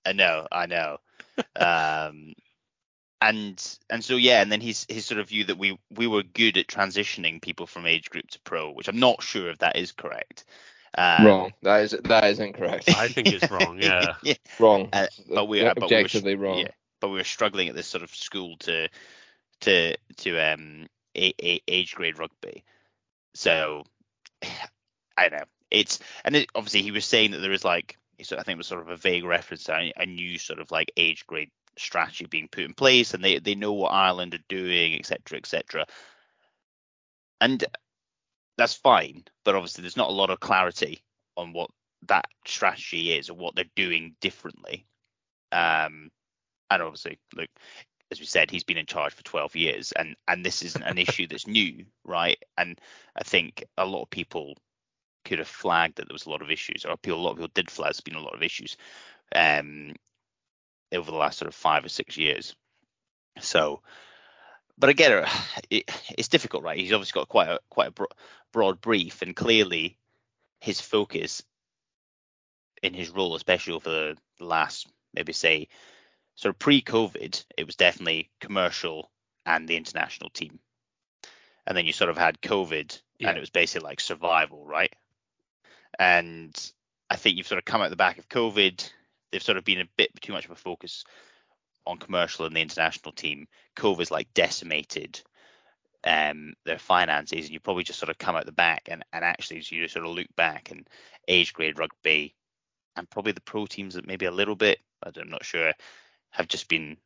I 0.04 0.12
know, 0.12 0.46
I 0.50 0.66
know. 0.66 0.98
um, 1.56 2.34
and 3.20 3.78
and 3.90 4.04
so 4.04 4.16
yeah, 4.16 4.40
and 4.40 4.50
then 4.50 4.60
his 4.60 4.86
his 4.88 5.04
sort 5.04 5.20
of 5.20 5.28
view 5.28 5.44
that 5.44 5.58
we 5.58 5.78
we 5.90 6.06
were 6.06 6.22
good 6.22 6.56
at 6.56 6.66
transitioning 6.66 7.42
people 7.42 7.66
from 7.66 7.86
age 7.86 8.08
group 8.10 8.28
to 8.30 8.40
pro, 8.40 8.70
which 8.70 8.88
I'm 8.88 9.00
not 9.00 9.22
sure 9.22 9.50
if 9.50 9.58
that 9.58 9.76
is 9.76 9.92
correct. 9.92 10.44
Um, 10.96 11.26
wrong. 11.26 11.52
That 11.62 11.82
is 11.82 11.90
that 12.04 12.24
is 12.24 12.40
incorrect. 12.40 12.88
I 12.88 13.08
think 13.08 13.28
it's 13.28 13.50
wrong. 13.50 13.78
Yeah. 13.80 14.14
yeah, 14.22 14.34
wrong. 14.58 14.88
Uh, 14.92 15.06
but 15.28 15.46
we 15.46 15.60
are 15.60 15.74
but 15.74 15.90
we 15.90 15.96
were, 15.96 16.02
objectively 16.02 16.34
wrong. 16.34 16.58
Yeah, 16.60 16.68
but 17.00 17.08
we 17.08 17.16
were 17.16 17.24
struggling 17.24 17.68
at 17.68 17.74
this 17.74 17.86
sort 17.86 18.02
of 18.02 18.14
school 18.14 18.56
to 18.58 18.88
to 19.62 19.96
to 20.18 20.38
um 20.38 20.86
a, 21.16 21.34
a, 21.42 21.60
age 21.66 21.94
grade 21.94 22.18
rugby. 22.18 22.64
So 23.34 23.84
I 25.16 25.28
don't 25.28 25.40
know. 25.40 25.46
It's 25.70 26.00
and 26.24 26.36
it, 26.36 26.48
obviously 26.54 26.82
he 26.82 26.90
was 26.90 27.04
saying 27.04 27.32
that 27.32 27.38
there 27.38 27.52
is 27.52 27.64
like 27.64 27.96
so 28.22 28.36
I 28.36 28.42
think 28.42 28.56
it 28.56 28.58
was 28.58 28.66
sort 28.66 28.82
of 28.82 28.88
a 28.88 28.96
vague 28.96 29.24
reference 29.24 29.64
to 29.64 29.74
a, 29.74 29.92
a 29.96 30.06
new 30.06 30.38
sort 30.38 30.60
of 30.60 30.70
like 30.70 30.92
age 30.96 31.26
grade 31.26 31.50
strategy 31.78 32.26
being 32.26 32.48
put 32.48 32.64
in 32.64 32.74
place, 32.74 33.14
and 33.14 33.24
they 33.24 33.38
they 33.38 33.54
know 33.54 33.72
what 33.72 33.92
Ireland 33.92 34.34
are 34.34 34.44
doing, 34.48 34.94
etc. 34.98 35.38
etc. 35.38 35.86
And 37.40 37.64
that's 38.58 38.74
fine, 38.74 39.24
but 39.44 39.54
obviously 39.54 39.82
there's 39.82 39.96
not 39.96 40.10
a 40.10 40.14
lot 40.14 40.30
of 40.30 40.40
clarity 40.40 41.02
on 41.36 41.52
what 41.52 41.70
that 42.06 42.26
strategy 42.46 43.12
is 43.12 43.30
or 43.30 43.34
what 43.34 43.54
they're 43.54 43.64
doing 43.76 44.14
differently. 44.20 44.86
Um, 45.52 46.10
and 46.70 46.82
obviously, 46.82 47.18
look, 47.34 47.48
as 48.10 48.20
we 48.20 48.26
said, 48.26 48.50
he's 48.50 48.64
been 48.64 48.76
in 48.76 48.86
charge 48.86 49.12
for 49.12 49.22
12 49.22 49.56
years, 49.56 49.92
and 49.92 50.16
and 50.26 50.44
this 50.44 50.62
isn't 50.62 50.82
an 50.82 50.98
issue 50.98 51.26
that's 51.26 51.46
new, 51.46 51.84
right? 52.04 52.38
And 52.56 52.80
I 53.16 53.24
think 53.24 53.64
a 53.76 53.86
lot 53.86 54.02
of 54.02 54.10
people 54.10 54.56
could 55.24 55.38
have 55.38 55.48
flagged 55.48 55.96
that 55.96 56.08
there 56.08 56.14
was 56.14 56.26
a 56.26 56.30
lot 56.30 56.42
of 56.42 56.50
issues, 56.50 56.84
or 56.84 56.90
a 56.90 57.14
lot 57.14 57.30
of 57.32 57.36
people 57.36 57.50
did 57.54 57.70
flag 57.70 57.92
there's 57.92 58.00
been 58.00 58.14
a 58.14 58.20
lot 58.20 58.34
of 58.34 58.42
issues 58.42 58.76
um, 59.34 59.94
over 60.92 61.10
the 61.10 61.16
last 61.16 61.38
sort 61.38 61.48
of 61.48 61.54
five 61.54 61.84
or 61.84 61.88
six 61.88 62.16
years. 62.16 62.54
So, 63.38 63.82
but 64.78 64.90
again, 64.90 65.26
it 65.70 65.90
it's 66.16 66.28
difficult, 66.28 66.64
right? 66.64 66.78
He's 66.78 66.92
obviously 66.92 67.20
got 67.20 67.28
quite 67.28 67.48
a 67.48 67.60
quite 67.70 67.88
a 67.88 67.92
bro- 67.92 68.06
broad 68.52 68.80
brief, 68.80 69.22
and 69.22 69.36
clearly 69.36 69.98
his 70.60 70.80
focus 70.80 71.42
in 72.82 72.94
his 72.94 73.10
role, 73.10 73.34
especially 73.34 73.74
over 73.74 73.90
the 73.90 74.44
last 74.44 74.88
maybe 75.14 75.32
say 75.32 75.68
sort 76.40 76.54
of 76.54 76.58
pre-COVID, 76.58 77.44
it 77.58 77.66
was 77.66 77.76
definitely 77.76 78.30
commercial 78.40 79.10
and 79.44 79.68
the 79.68 79.76
international 79.76 80.30
team. 80.30 80.58
And 81.66 81.76
then 81.76 81.84
you 81.84 81.92
sort 81.92 82.08
of 82.08 82.16
had 82.16 82.40
COVID, 82.40 82.98
Yeah. 83.18 83.28
and 83.28 83.36
it 83.36 83.40
was 83.40 83.50
basically 83.50 83.86
like 83.86 84.00
survival, 84.00 84.64
right? 84.64 84.94
And 85.98 86.72
I 87.10 87.16
think 87.16 87.36
you've 87.36 87.46
sort 87.46 87.58
of 87.58 87.66
come 87.66 87.82
out 87.82 87.90
the 87.90 87.96
back 87.96 88.16
of 88.16 88.30
COVID. 88.30 88.90
They've 89.30 89.42
sort 89.42 89.58
of 89.58 89.64
been 89.64 89.82
a 89.82 89.88
bit 89.98 90.18
too 90.18 90.32
much 90.32 90.46
of 90.46 90.50
a 90.50 90.56
focus 90.56 91.04
on 91.86 91.98
commercial 91.98 92.46
and 92.46 92.56
the 92.56 92.62
international 92.62 93.12
team. 93.12 93.46
COVID's 93.76 94.10
like 94.10 94.32
decimated 94.32 95.20
um, 96.04 96.54
their 96.64 96.78
finances, 96.78 97.44
and 97.44 97.50
you 97.50 97.60
probably 97.60 97.84
just 97.84 97.98
sort 97.98 98.08
of 98.08 98.16
come 98.16 98.34
out 98.34 98.46
the 98.46 98.52
back 98.52 98.88
and, 98.90 99.04
and 99.12 99.26
actually 99.26 99.58
as 99.58 99.70
you 99.70 99.86
sort 99.88 100.06
of 100.06 100.12
look 100.12 100.34
back 100.36 100.70
and 100.70 100.88
age 101.28 101.52
grade 101.52 101.78
rugby 101.78 102.34
and 102.96 103.10
probably 103.10 103.32
the 103.32 103.42
pro 103.42 103.66
teams 103.66 103.92
that 103.94 104.06
maybe 104.06 104.24
a 104.24 104.30
little 104.30 104.56
bit, 104.56 104.78
I'm 105.02 105.28
not 105.28 105.44
sure, 105.44 105.74
have 106.30 106.48
just 106.48 106.68
been 106.68 106.96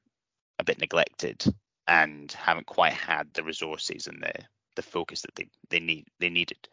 a 0.58 0.64
bit 0.64 0.78
neglected 0.78 1.44
and 1.86 2.30
haven't 2.32 2.66
quite 2.66 2.92
had 2.92 3.32
the 3.34 3.42
resources 3.42 4.06
and 4.06 4.22
the 4.22 4.32
the 4.76 4.82
focus 4.82 5.22
that 5.22 5.34
they 5.34 5.48
they 5.70 5.80
need 5.80 6.06
they 6.20 6.30
needed. 6.30 6.68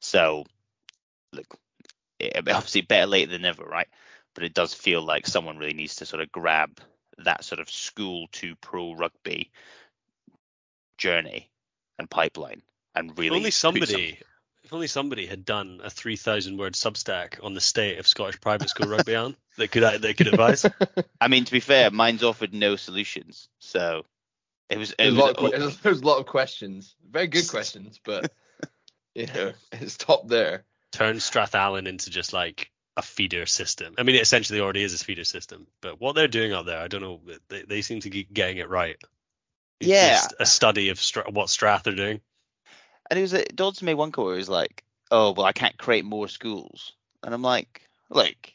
So 0.00 0.44
look, 1.32 1.46
it, 2.18 2.36
obviously 2.36 2.82
better 2.82 3.06
late 3.06 3.30
than 3.30 3.42
never, 3.42 3.64
right? 3.64 3.88
But 4.34 4.44
it 4.44 4.54
does 4.54 4.74
feel 4.74 5.02
like 5.02 5.26
someone 5.26 5.58
really 5.58 5.74
needs 5.74 5.96
to 5.96 6.06
sort 6.06 6.22
of 6.22 6.32
grab 6.32 6.78
that 7.18 7.44
sort 7.44 7.60
of 7.60 7.70
school 7.70 8.26
to 8.32 8.54
pro 8.56 8.94
rugby 8.94 9.50
journey 10.98 11.50
and 11.98 12.10
pipeline 12.10 12.62
and 12.94 13.18
really 13.18 13.36
only 13.36 13.50
somebody, 13.50 14.18
if 14.66 14.72
only 14.72 14.88
somebody 14.88 15.26
had 15.26 15.44
done 15.44 15.80
a 15.82 15.88
three 15.90 16.16
thousand 16.16 16.58
word 16.58 16.74
Substack 16.74 17.42
on 17.42 17.54
the 17.54 17.60
state 17.60 17.98
of 17.98 18.06
Scottish 18.06 18.40
private 18.40 18.68
school 18.68 18.88
rugby 18.88 19.14
on 19.14 19.36
that 19.58 19.68
could 19.70 19.82
uh, 19.84 19.98
they 19.98 20.12
could 20.12 20.26
advise. 20.26 20.66
I 21.20 21.28
mean, 21.28 21.44
to 21.44 21.52
be 21.52 21.60
fair, 21.60 21.90
mine's 21.90 22.24
offered 22.24 22.52
no 22.52 22.76
solutions, 22.76 23.48
so 23.60 24.04
it 24.68 24.76
was. 24.78 24.90
It 24.90 24.96
There's 24.98 25.12
a, 25.12 25.16
was 25.16 25.20
lot 25.20 25.30
of, 25.30 25.36
que- 25.52 25.58
there's, 25.58 25.76
there's 25.78 26.00
a 26.00 26.04
lot 26.06 26.18
of 26.18 26.26
questions. 26.26 26.96
Very 27.08 27.28
good 27.28 27.48
questions, 27.48 28.00
but 28.04 28.32
you 29.14 29.26
know, 29.26 29.52
it's 29.72 29.96
top 29.96 30.26
there. 30.28 30.64
Turn 30.90 31.16
Strathallan 31.16 31.86
into 31.86 32.10
just 32.10 32.32
like 32.32 32.70
a 32.96 33.02
feeder 33.02 33.46
system. 33.46 33.94
I 33.98 34.02
mean, 34.02 34.16
it 34.16 34.22
essentially 34.22 34.60
already 34.60 34.82
is 34.82 35.00
a 35.00 35.04
feeder 35.04 35.24
system, 35.24 35.66
but 35.80 36.00
what 36.00 36.14
they're 36.16 36.26
doing 36.28 36.52
out 36.52 36.66
there, 36.66 36.80
I 36.80 36.88
don't 36.88 37.02
know. 37.02 37.20
They, 37.48 37.62
they 37.62 37.82
seem 37.82 38.00
to 38.00 38.10
be 38.10 38.24
getting 38.24 38.56
it 38.56 38.68
right. 38.68 38.96
It's 39.78 39.88
Yeah. 39.90 40.14
just 40.14 40.34
a 40.40 40.46
study 40.46 40.88
of 40.88 40.98
Stra- 40.98 41.30
what 41.30 41.50
Strath 41.50 41.86
are 41.86 41.94
doing. 41.94 42.20
And 43.10 43.18
it 43.18 43.22
was 43.22 43.32
a, 43.34 43.44
Dodds 43.44 43.82
made 43.82 43.94
one 43.94 44.12
call 44.12 44.26
where 44.26 44.34
he 44.34 44.38
was 44.38 44.48
like, 44.48 44.84
"Oh, 45.10 45.32
well, 45.32 45.46
I 45.46 45.52
can't 45.52 45.76
create 45.76 46.04
more 46.04 46.28
schools," 46.28 46.92
and 47.22 47.34
I'm 47.34 47.42
like, 47.42 47.88
"Look, 48.10 48.52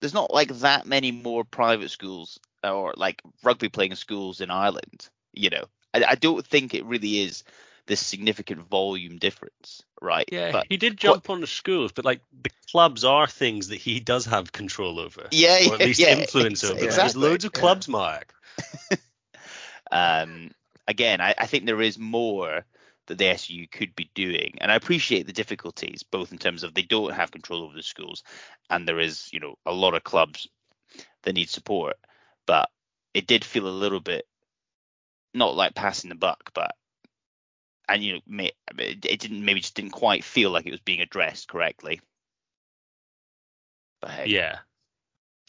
there's 0.00 0.14
not 0.14 0.32
like 0.32 0.48
that 0.58 0.86
many 0.86 1.12
more 1.12 1.44
private 1.44 1.90
schools 1.90 2.38
or 2.62 2.94
like 2.96 3.22
rugby 3.42 3.68
playing 3.68 3.94
schools 3.94 4.40
in 4.40 4.50
Ireland. 4.50 5.08
You 5.32 5.50
know, 5.50 5.64
I, 5.94 6.04
I 6.10 6.14
don't 6.14 6.46
think 6.46 6.74
it 6.74 6.84
really 6.84 7.22
is 7.22 7.44
this 7.86 8.00
significant 8.00 8.68
volume 8.68 9.18
difference, 9.18 9.82
right? 10.02 10.28
Yeah, 10.30 10.52
but 10.52 10.66
he 10.68 10.76
did 10.76 10.96
jump 10.96 11.30
on 11.30 11.40
the 11.40 11.46
schools, 11.46 11.92
but 11.92 12.04
like 12.04 12.20
the 12.42 12.50
clubs 12.70 13.04
are 13.04 13.26
things 13.26 13.68
that 13.68 13.76
he 13.76 14.00
does 14.00 14.26
have 14.26 14.52
control 14.52 14.98
over. 14.98 15.28
yeah, 15.30 15.68
or 15.68 15.74
at 15.74 15.80
least 15.80 16.00
yeah, 16.00 16.18
influence 16.18 16.64
over. 16.64 16.74
There's 16.74 17.16
loads 17.16 17.44
of 17.44 17.52
yeah. 17.54 17.60
clubs, 17.60 17.88
Mark. 17.88 18.32
Um, 19.90 20.50
again, 20.88 21.20
I, 21.20 21.34
I 21.38 21.46
think 21.46 21.66
there 21.66 21.80
is 21.80 21.98
more 21.98 22.64
that 23.06 23.18
the 23.18 23.26
SU 23.26 23.66
could 23.68 23.94
be 23.94 24.10
doing, 24.14 24.58
and 24.60 24.70
I 24.70 24.74
appreciate 24.74 25.26
the 25.26 25.32
difficulties, 25.32 26.02
both 26.02 26.32
in 26.32 26.38
terms 26.38 26.62
of 26.62 26.74
they 26.74 26.82
don't 26.82 27.14
have 27.14 27.30
control 27.30 27.62
over 27.62 27.74
the 27.74 27.82
schools, 27.82 28.22
and 28.70 28.86
there 28.86 29.00
is, 29.00 29.28
you 29.32 29.40
know, 29.40 29.56
a 29.64 29.72
lot 29.72 29.94
of 29.94 30.04
clubs 30.04 30.48
that 31.22 31.34
need 31.34 31.48
support. 31.48 31.96
But 32.46 32.70
it 33.14 33.26
did 33.26 33.44
feel 33.44 33.66
a 33.66 33.70
little 33.70 34.00
bit 34.00 34.26
not 35.34 35.54
like 35.56 35.74
passing 35.74 36.08
the 36.08 36.16
buck, 36.16 36.50
but 36.54 36.74
and 37.88 38.02
you 38.02 38.14
know, 38.14 38.48
it 38.78 39.00
didn't 39.20 39.44
maybe 39.44 39.60
just 39.60 39.74
didn't 39.74 39.92
quite 39.92 40.24
feel 40.24 40.50
like 40.50 40.66
it 40.66 40.72
was 40.72 40.80
being 40.80 41.00
addressed 41.00 41.48
correctly. 41.48 42.00
But 44.00 44.10
heck. 44.10 44.28
Yeah. 44.28 44.58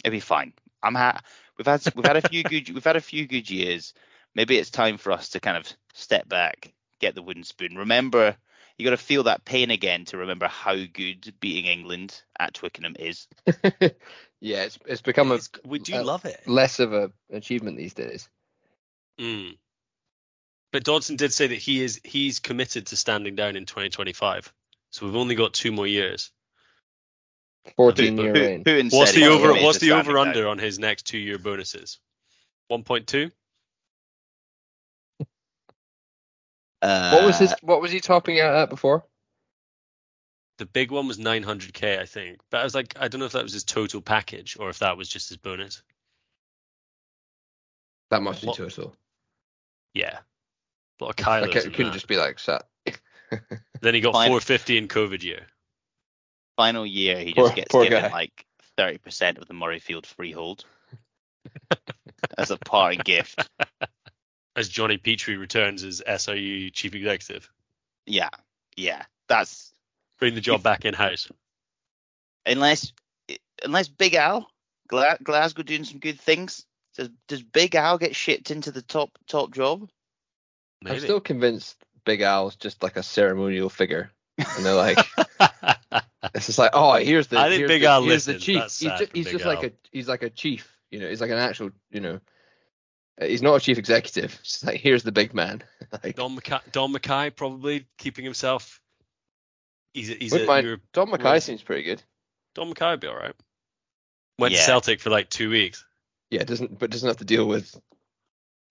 it'd 0.04 0.12
be 0.12 0.20
fine. 0.20 0.54
I'm 0.84 0.96
ha- 0.96 1.22
we've 1.58 1.66
had 1.66 1.82
we've 1.96 2.06
had 2.06 2.18
a 2.18 2.28
few 2.28 2.44
good 2.44 2.70
we've 2.70 2.84
had 2.84 2.96
a 2.96 3.02
few 3.02 3.28
good 3.28 3.50
years. 3.50 3.94
Maybe 4.36 4.58
it's 4.58 4.70
time 4.70 4.98
for 4.98 5.12
us 5.12 5.30
to 5.30 5.40
kind 5.40 5.58
of 5.58 5.66
step 5.94 6.30
back, 6.30 6.74
get 7.00 7.16
the 7.16 7.22
wooden 7.22 7.44
spoon. 7.44 7.76
Remember, 7.78 8.36
you 8.78 8.86
got 8.86 8.92
to 8.92 8.98
feel 8.98 9.24
that 9.24 9.46
pain 9.46 9.72
again 9.72 10.06
to 10.06 10.18
remember 10.18 10.48
how 10.48 10.76
good 10.76 11.34
beating 11.40 11.66
England 11.66 12.22
at 12.40 12.54
Twickenham 12.54 12.96
is. 13.00 13.28
yeah, 14.40 14.64
it's 14.64 14.78
it's 14.86 15.02
become 15.02 15.32
a, 15.32 15.36
It's- 15.36 15.50
we 15.66 15.80
do 15.80 15.96
uh, 15.96 16.04
love 16.04 16.26
it. 16.26 16.42
less 16.48 16.80
of 16.80 16.94
a 16.94 17.12
achievement 17.32 17.78
these 17.78 17.94
days. 17.94 18.30
Mm. 19.20 19.58
But 20.72 20.84
Dodson 20.84 21.16
did 21.16 21.34
say 21.34 21.48
that 21.48 21.56
he 21.56 21.82
is 21.84 22.00
he's 22.04 22.40
committed 22.40 22.88
to 22.88 22.96
standing 22.98 23.36
down 23.36 23.56
in 23.56 23.66
2025. 23.66 24.54
So 24.92 25.06
we've 25.06 25.16
only 25.16 25.36
got 25.36 25.54
two 25.54 25.72
more 25.72 25.88
years. 25.88 26.32
14 27.76 28.16
Who- 28.18 28.24
year 28.24 28.34
who- 28.34 28.40
reign. 28.40 28.64
Putin 28.64 28.94
What's 28.94 29.14
the 29.14 29.26
over 29.28 29.54
what's 29.54 29.80
the 29.80 29.88
standing 29.88 30.08
over 30.10 30.14
down. 30.18 30.28
under 30.30 30.48
on 30.48 30.58
his 30.58 30.78
next 30.80 31.04
two 31.04 31.18
year 31.18 31.38
bonuses? 31.38 32.00
1.2? 32.72 33.32
Uh, 36.82 37.12
What 37.12 37.24
was 37.26 37.40
his? 37.40 37.54
What 37.62 37.82
was 37.82 37.92
he 37.92 38.00
topping 38.00 38.40
out 38.40 38.54
at 38.56 38.70
before? 38.70 39.04
The 40.58 40.66
big 40.66 40.92
one 40.92 41.08
was 41.08 41.18
900k, 41.20 42.00
I 42.00 42.06
think. 42.06 42.40
But 42.50 42.62
I 42.62 42.64
was 42.64 42.74
like, 42.74 42.96
I 43.00 43.08
don't 43.08 43.20
know 43.20 43.26
if 43.26 43.34
that 43.34 43.44
was 43.44 43.54
his 43.54 43.64
total 43.64 44.02
package 44.02 44.58
or 44.60 44.70
if 44.70 44.80
that 44.80 44.98
was 44.98 45.08
just 45.08 45.30
his 45.30 45.38
bonus. 45.38 45.84
That 48.10 48.22
must 48.24 48.42
be 48.42 48.48
What- 48.48 48.58
total. 48.58 48.96
Yeah. 49.94 50.20
A 51.00 51.04
lot 51.04 51.20
Like, 51.28 51.56
it 51.56 51.64
couldn't 51.64 51.86
that. 51.88 51.94
just 51.94 52.08
be 52.08 52.18
like 52.18 52.40
sat. 52.40 52.64
Then 53.82 53.94
he 53.94 54.00
got 54.02 54.14
Fine. 54.14 54.30
450 54.30 54.78
in 54.80 54.88
COVID 54.88 55.22
year. 55.22 55.46
final 56.56 56.86
year 56.88 57.20
he 57.20 57.34
Poor- 57.36 57.46
just 57.46 57.56
gets 57.56 57.72
poor 57.72 57.84
given 57.84 58.02
guy. 58.04 58.10
like 58.12 58.46
30% 58.80 59.38
of 59.38 59.48
the 59.48 59.54
Murrayfield 59.54 60.08
freehold 60.08 60.66
as 62.38 62.50
a 62.50 62.58
parting 62.58 63.02
gift. 63.06 63.48
As 64.58 64.68
Johnny 64.68 64.98
Petrie 64.98 65.38
returns 65.38 65.84
as 65.84 66.02
SRU 66.06 66.74
chief 66.74 66.96
executive. 66.96 67.50
Yeah, 68.06 68.30
yeah. 68.76 69.04
That's 69.30 69.72
Bring 70.20 70.36
the 70.36 70.42
job 70.42 70.64
back 70.64 70.84
in 70.84 70.94
house. 70.94 71.30
unless 72.46 72.92
unless 73.64 73.88
Big 73.88 74.16
Al 74.16 74.50
Gla- 74.88 75.20
Glasgow 75.24 75.64
doing 75.64 75.84
some 75.84 76.00
good 76.00 76.20
things. 76.20 76.66
Does 76.96 77.10
does 77.28 77.44
Big 77.44 77.76
Al 77.76 77.98
get 77.98 78.16
shipped 78.16 78.50
into 78.50 78.72
the 78.72 78.82
top 78.82 79.18
top 79.28 79.54
job? 79.54 79.88
I'm 80.86 81.00
still 81.00 81.20
convinced 81.20 81.78
Big 82.06 82.22
Al's 82.22 82.56
just 82.56 82.82
like 82.82 82.98
a 82.98 83.04
ceremonial 83.04 83.70
figure, 83.70 84.12
and 84.38 84.66
they're 84.66 84.74
like, 84.74 84.98
it's 86.34 86.48
just 86.48 86.58
like, 86.58 86.72
oh, 86.74 86.94
here's 86.94 87.28
the. 87.28 87.38
I 87.38 87.50
think 87.50 87.60
here's 87.60 87.70
Big 87.70 87.82
the, 87.82 87.88
Al 87.88 88.04
here's 88.04 88.26
the 88.26 88.40
chief. 88.40 88.60
That's 88.60 88.80
he's 88.80 88.90
sad 88.90 89.00
just, 89.00 89.16
he's 89.16 89.26
Big 89.26 89.34
just 89.34 89.46
like 89.46 89.64
a 89.64 89.72
he's 89.92 90.08
like 90.08 90.24
a 90.24 90.30
chief. 90.30 90.76
You 90.90 91.00
know, 91.00 91.10
he's 91.10 91.22
like 91.22 91.32
an 91.32 91.38
actual. 91.38 91.72
You 91.92 92.00
know, 92.00 92.20
he's 93.20 93.42
not 93.42 93.56
a 93.56 93.60
chief 93.60 93.78
executive. 93.78 94.38
It's 94.42 94.64
like 94.64 94.80
here's 94.80 95.04
the 95.04 95.12
big 95.12 95.34
man. 95.34 95.64
like, 96.04 96.16
Dom 96.16 96.38
McKay, 96.38 96.62
Dom 96.72 96.94
McKay 96.94 97.36
probably 97.36 97.86
keeping 97.98 98.26
himself. 98.26 98.82
He's 99.94 100.10
a, 100.10 100.14
he's 100.14 100.32
wouldn't 100.32 100.50
a, 100.50 100.52
mind- 100.54 100.66
Euro- 100.68 100.80
Dom 100.94 101.10
McKay 101.12 101.24
well- 101.24 101.42
seems 101.42 101.62
pretty 101.64 101.84
good. 101.84 102.02
Dom 102.56 102.74
McKay 102.74 102.92
would 102.92 103.00
be 103.00 103.08
all 103.08 103.16
right. 103.16 103.36
Went 104.40 104.54
to 104.54 104.60
Celtic 104.62 105.00
for 105.00 105.10
like 105.10 105.30
two 105.30 105.50
weeks. 105.50 105.84
Yeah, 106.30 106.44
doesn't 106.44 106.78
but 106.78 106.90
doesn't 106.92 107.08
have 107.08 107.18
to 107.18 107.26
deal 107.26 107.48
with 107.48 107.80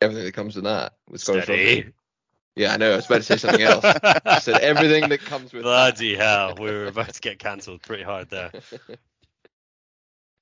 everything 0.01 0.25
that 0.25 0.35
comes 0.35 0.55
with 0.55 0.65
that. 0.65 0.93
With 1.09 1.21
Scottish 1.21 1.49
rugby. 1.49 1.65
Steady. 1.81 1.93
Yeah, 2.55 2.73
I 2.73 2.77
know. 2.79 2.93
I 2.93 2.97
was 2.97 3.07
about 3.07 3.17
to 3.17 3.23
say 3.25 3.37
something 3.37 3.63
else. 3.63 3.85
I 3.85 4.39
said 4.39 4.61
everything 4.61 5.09
that 5.11 5.21
comes 5.21 5.53
with 5.53 5.65
that. 5.65 5.99
Hell, 5.99 6.55
we 6.59 6.71
were 6.71 6.87
about 6.87 7.13
to 7.13 7.21
get 7.21 7.39
cancelled 7.39 7.83
pretty 7.83 8.03
hard 8.03 8.31
there. 8.31 8.51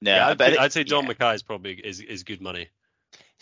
No, 0.03 0.15
Yeah, 0.15 0.27
I 0.29 0.31
I'd, 0.33 0.57
I'd 0.59 0.73
say 0.73 0.85
Dom 0.85 1.07
yeah. 1.07 1.13
McKay 1.15 1.35
is 1.37 1.43
probably 1.43 1.73
is, 1.75 2.01
is 2.01 2.25
good 2.25 2.43
money. 2.43 2.69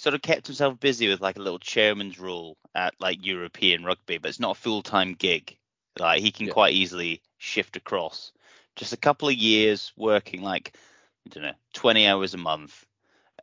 Sort 0.03 0.15
of 0.17 0.23
kept 0.23 0.49
himself 0.49 0.81
busy 0.81 1.09
with 1.09 1.21
like 1.21 1.37
a 1.37 1.41
little 1.43 1.61
chairman's 1.61 2.19
role 2.19 2.57
at 2.75 2.93
like 2.99 3.25
European 3.25 3.85
rugby, 3.85 4.19
but 4.19 4.29
it's 4.31 4.41
not 4.41 4.57
a 4.57 4.61
full 4.61 4.83
time 4.83 5.15
gig. 5.15 5.57
Like 5.97 6.21
he 6.21 6.33
can 6.33 6.47
Yeah. 6.47 6.53
quite 6.53 6.75
easily 6.75 7.23
shift 7.39 7.77
across. 7.77 8.33
Just 8.75 8.93
a 8.93 8.97
couple 8.97 9.29
of 9.29 9.35
years 9.35 9.93
working 9.97 10.43
like 10.43 10.77
I 11.25 11.29
don't 11.31 11.45
know, 11.45 11.53
twenty 11.73 12.09
hours 12.09 12.35
a 12.35 12.39
month, 12.39 12.85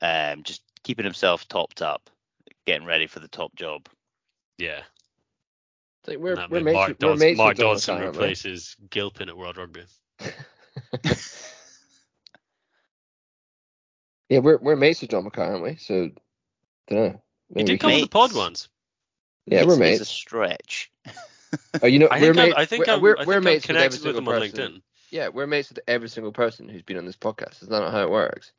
um, 0.01 0.43
just 0.43 0.61
keeping 0.83 1.05
himself 1.05 1.47
topped 1.47 1.81
up, 1.81 2.09
getting 2.65 2.85
ready 2.85 3.07
for 3.07 3.21
the 3.21 3.29
top 3.29 3.55
job. 3.55 3.87
Yeah. 4.57 4.81
It's 6.01 6.09
like 6.09 6.17
we're 6.17 6.31
And 6.31 6.39
that 6.39 6.49
we're 6.51 6.55
meant 6.57 6.65
mates, 6.65 6.75
Mark, 6.75 6.87
with- 6.89 7.01
we're 7.01 7.09
Dodson, 7.11 7.27
mates 7.27 7.37
Mark 7.37 7.55
Dodson 7.57 7.95
Mackay, 7.95 8.05
aren't 8.05 8.17
replaces 8.17 8.75
Gilpin 8.89 9.29
at 9.29 9.37
World 9.37 9.55
Rugby. 9.57 9.83
Yeah, 14.29 14.39
we're 14.39 14.57
we're 14.57 14.75
mates 14.75 15.01
with 15.01 15.09
John 15.09 15.23
Mackay, 15.23 15.41
aren't 15.41 15.63
we? 15.63 15.75
So, 15.77 16.11
don't 16.95 17.13
know. 17.13 17.21
He 17.49 17.53
Maybe 17.55 17.63
we 17.63 17.63
did 17.63 17.79
come 17.79 17.89
can- 17.91 17.95
on 17.95 18.01
the 18.01 18.07
pod 18.09 18.29
Mates. 18.29 18.37
once. 18.37 18.69
Yeah, 19.45 19.57
we're 19.63 19.73
It's- 19.73 19.79
mates. 19.79 20.01
It's 20.01 20.09
a 20.09 20.13
stretch. 20.13 20.91
Oh, 21.81 21.87
you 21.87 21.97
know, 21.97 22.07
I 22.11 22.19
we're 22.21 22.33
think, 22.33 22.37
I'm, 22.37 22.45
mates. 22.49 22.55
I 22.57 22.65
think 22.65 22.85
we're, 22.87 22.93
I'm, 22.93 23.01
we're, 23.01 23.13
I 23.13 23.17
think 23.17 23.27
we're 23.27 23.37
I'm 23.37 23.43
mates 23.43 23.67
with 23.67 23.75
every 23.77 23.89
connected 23.89 24.05
with 24.05 24.15
single 24.15 24.21
him 24.21 24.27
on 24.27 24.49
person. 24.49 24.71
LinkedIn. 24.73 24.81
Yeah, 25.11 25.27
we're 25.29 25.47
mates 25.47 25.69
with 25.69 25.79
every 25.87 26.09
single 26.09 26.31
person 26.31 26.69
who's 26.69 26.83
been 26.83 26.97
on 26.97 27.05
this 27.05 27.15
podcast. 27.17 27.63
Is 27.63 27.69
that 27.69 27.79
not 27.79 27.91
how 27.91 28.01
it 28.03 28.11
works? 28.11 28.51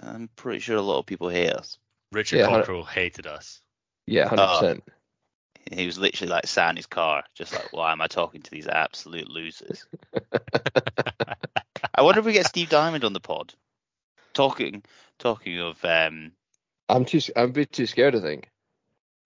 I'm 0.00 0.30
pretty 0.34 0.60
sure 0.60 0.76
a 0.76 0.80
lot 0.82 0.98
of 1.00 1.04
people 1.06 1.28
hate 1.28 1.50
us. 1.50 1.76
Richard 2.12 2.38
Yeah, 2.38 2.46
Cockerill 2.46 2.86
hated 2.88 3.26
us. 3.26 3.60
Yeah, 4.06 4.28
hundred 4.28 4.46
percent. 4.46 4.84
He 5.70 5.84
was 5.84 5.98
literally 5.98 6.32
like 6.32 6.46
sat 6.46 6.70
in 6.70 6.76
his 6.76 6.86
car, 6.86 7.22
just 7.34 7.52
like, 7.52 7.70
why 7.74 7.92
am 7.92 8.00
I 8.00 8.06
talking 8.06 8.40
to 8.40 8.50
these 8.50 8.66
absolute 8.66 9.28
losers? 9.28 9.84
I 11.94 12.02
wonder 12.02 12.20
if 12.20 12.26
we 12.26 12.32
get 12.32 12.46
Steve 12.46 12.70
Diamond 12.70 13.04
on 13.04 13.12
the 13.12 13.20
pod. 13.20 13.52
Talking, 14.32 14.82
talking 15.18 15.60
of, 15.60 15.84
um, 15.84 16.32
I'm 16.90 17.04
too. 17.04 17.20
I'm 17.36 17.50
a 17.50 17.52
bit 17.52 17.72
too 17.72 17.86
scared. 17.86 18.16
I 18.16 18.20
think. 18.20 18.50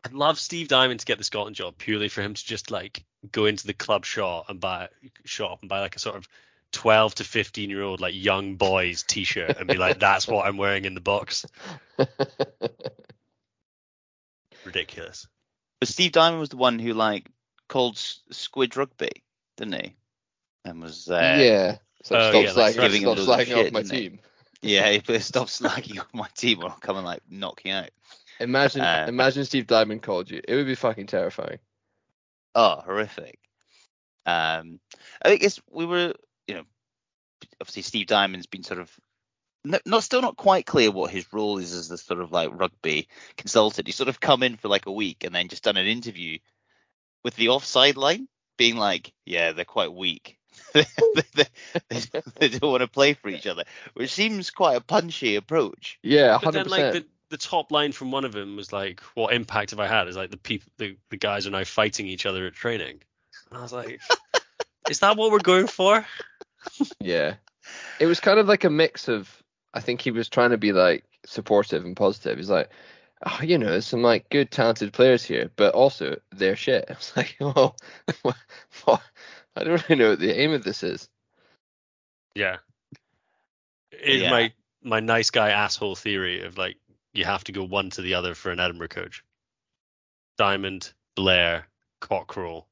I'd 0.05 0.13
love 0.13 0.39
Steve 0.39 0.69
Diamond 0.69 1.01
to 1.01 1.07
get 1.07 1.19
the 1.19 1.25
Scotland 1.25 1.57
job 1.57 1.79
purely 1.79 2.09
for 2.09 2.21
him 2.21 2.35
to 2.35 2.45
just 2.45 2.71
like 2.71 3.05
go 3.33 3.47
into 3.47 3.67
the 3.67 3.73
club 3.73 4.05
shop 4.05 4.51
and 4.51 4.61
buy 4.61 4.89
shop 5.25 5.61
and 5.63 5.69
buy 5.69 5.81
like 5.81 5.97
a 5.97 5.99
sort 5.99 6.17
of 6.17 6.29
12 6.73 7.15
to 7.17 7.25
15 7.25 7.71
year 7.71 7.83
old 7.83 8.01
like 8.01 8.15
young 8.15 8.57
boys 8.57 9.03
t-shirt 9.05 9.57
and 9.59 9.67
be 9.67 9.79
like 9.79 9.99
that's 9.99 10.29
what 10.29 10.47
I'm 10.47 10.59
wearing 10.59 10.85
in 10.85 10.95
the 10.95 11.01
box. 11.01 11.47
Ridiculous. 14.65 15.27
but 15.81 15.89
Steve 15.89 16.13
Diamond 16.13 16.41
was 16.41 16.49
the 16.51 16.57
one 16.57 16.79
who 16.79 16.93
like 16.93 17.29
called 17.69 17.97
Squid 17.97 18.77
Rugby, 18.77 19.11
didn't 19.57 19.75
he? 19.75 19.95
And 20.65 20.83
was, 20.83 21.11
uh, 21.11 21.37
yeah. 21.39 21.77
So 22.03 22.17
Oh, 22.17 22.31
stop 22.31 22.45
yeah, 22.45 22.53
like 22.53 22.75
slagging, 22.75 22.81
giving 22.81 23.03
stop 23.03 23.17
him 23.17 23.19
loads 23.19 23.21
of 23.21 23.29
slagging 23.29 23.67
off 23.67 23.73
my 23.73 23.83
didn't 23.83 23.83
team. 23.83 24.19
Yeah, 24.65 24.91
he 24.91 25.01
put 25.01 25.23
stop 25.23 25.49
slagging 25.49 25.99
off 26.01 26.09
my 26.13 26.29
team 26.35 26.61
or 26.63 26.71
I'll 26.71 26.77
come 26.77 26.97
and 26.97 27.07
like 27.07 27.23
knock 27.29 27.63
you 27.65 27.73
out. 27.73 27.91
Imagine, 28.41 28.83
Uh, 28.83 29.07
imagine 29.09 29.45
Steve 29.45 29.67
Diamond 29.67 30.03
called 30.03 30.31
you. 30.31 30.41
It 30.47 30.55
would 30.57 30.67
be 30.67 30.75
fucking 30.75 31.07
terrifying. 31.07 31.59
Oh, 32.55 32.81
horrific. 32.85 33.39
Um, 34.27 34.81
I 35.23 35.29
think 35.29 35.43
it's 35.43 35.61
we 35.71 35.87
were, 35.87 36.15
you 36.47 36.55
know, 36.55 36.65
obviously 37.61 37.83
Steve 37.83 38.07
Diamond's 38.07 38.47
been 38.47 38.65
sort 38.65 38.81
of 38.81 38.91
not 39.65 40.03
still 40.03 40.21
not 40.21 40.37
quite 40.37 40.67
clear 40.67 40.91
what 40.91 41.11
his 41.11 41.33
role 41.33 41.59
is 41.59 41.73
as 41.73 41.89
the 41.89 41.97
sort 41.97 42.21
of 42.21 42.33
like 42.33 42.51
rugby 42.53 43.09
consultant. 43.37 43.87
He's 43.87 43.97
sort 43.97 44.09
of 44.09 44.21
come 44.21 44.43
in 44.43 44.57
for 44.57 44.69
like 44.69 44.87
a 44.87 44.93
week 44.93 45.25
and 45.25 45.35
then 45.35 45.49
just 45.49 45.65
done 45.65 45.79
an 45.79 45.87
interview 45.87 46.39
with 47.23 47.35
the 47.37 47.49
offside 47.49 47.97
line, 47.97 48.29
being 48.59 48.77
like, 48.77 49.13
yeah, 49.25 49.53
they're 49.53 49.65
quite 49.65 49.93
weak. 49.93 50.39
They, 50.75 50.85
they- 51.35 51.45
they- 51.89 52.23
they 52.39 52.49
don't 52.49 52.71
want 52.71 52.83
to 52.83 52.89
play 52.89 53.15
for 53.15 53.29
each 53.29 53.47
other, 53.47 53.65
which 53.95 54.13
seems 54.13 54.51
quite 54.51 54.77
a 54.77 54.81
punchy 54.81 55.37
approach. 55.37 55.99
Yeah, 56.03 56.37
100%. 56.39 56.41
But 56.41 56.45
hundred 56.45 56.65
then 56.65 56.71
like 56.71 56.93
the, 56.93 57.07
the 57.31 57.37
top 57.39 57.73
line 57.73 57.93
from 57.93 58.11
one 58.11 58.25
of 58.25 58.33
them 58.33 58.57
was 58.57 58.73
like 58.73 59.01
what 59.15 59.33
impact 59.33 59.71
have 59.71 59.81
I 59.81 59.87
had? 59.87 60.09
Is 60.09 60.17
like 60.17 60.31
the 60.31 60.37
people 60.37 60.71
the, 60.79 60.97
the 61.11 61.17
guys 61.17 61.47
are 61.47 61.51
now 61.51 61.65
fighting 61.65 62.07
each 62.07 62.27
other 62.27 62.47
at 62.47 62.55
training. 62.55 63.01
And 63.51 63.59
I 63.59 63.63
was 63.63 63.73
like 63.73 64.01
is 64.91 64.99
that 65.01 65.17
what 65.17 65.31
we're 65.31 65.39
going 65.39 65.67
for? 65.69 66.05
Yeah, 67.01 67.35
it 68.01 68.07
was 68.07 68.21
kind 68.21 68.39
of 68.39 68.47
like 68.49 68.65
a 68.65 68.71
mix 68.71 69.09
of. 69.09 69.31
I 69.73 69.81
think 69.81 70.01
he 70.01 70.11
was 70.13 70.29
trying 70.29 70.51
to 70.51 70.59
be 70.59 70.73
like 70.73 71.05
supportive 71.27 71.85
and 71.85 71.97
positive. 71.97 72.37
He's 72.39 72.49
like, 72.51 72.71
oh, 73.27 73.41
you 73.43 73.59
know, 73.59 73.67
there's 73.71 73.87
some 73.87 74.03
like 74.03 74.29
good, 74.31 74.51
talented 74.51 74.93
players 74.93 75.25
here, 75.25 75.51
but 75.57 75.75
also 75.75 76.21
they're 76.33 76.55
shit. 76.57 76.85
I 76.91 76.93
was 76.93 77.13
like, 77.17 77.37
well, 77.41 77.75
what, 78.23 78.37
what? 78.85 79.03
I 79.57 79.65
don't 79.65 79.89
really 79.89 80.03
know 80.03 80.11
what 80.11 80.19
the 80.21 80.39
aim 80.41 80.53
of 80.53 80.65
this 80.65 80.83
is. 80.83 81.09
Yeah. 82.35 82.57
It's 83.93 84.23
Yeah. 84.23 84.31
my 84.31 84.53
my 84.83 85.01
nice 85.01 85.31
guy 85.31 85.51
asshole 85.51 85.95
theory 85.97 86.45
of 86.45 86.59
like 86.59 86.77
you 87.13 87.25
have 87.25 87.45
to 87.45 87.53
go 87.53 87.63
one 87.65 87.91
to 87.91 88.03
the 88.03 88.15
other 88.15 88.35
for 88.35 88.51
an 88.51 88.61
Edinburgh 88.61 88.89
coach. 88.89 89.25
Diamond, 90.37 90.93
Blair, 91.15 91.69
Cockerill. 92.01 92.65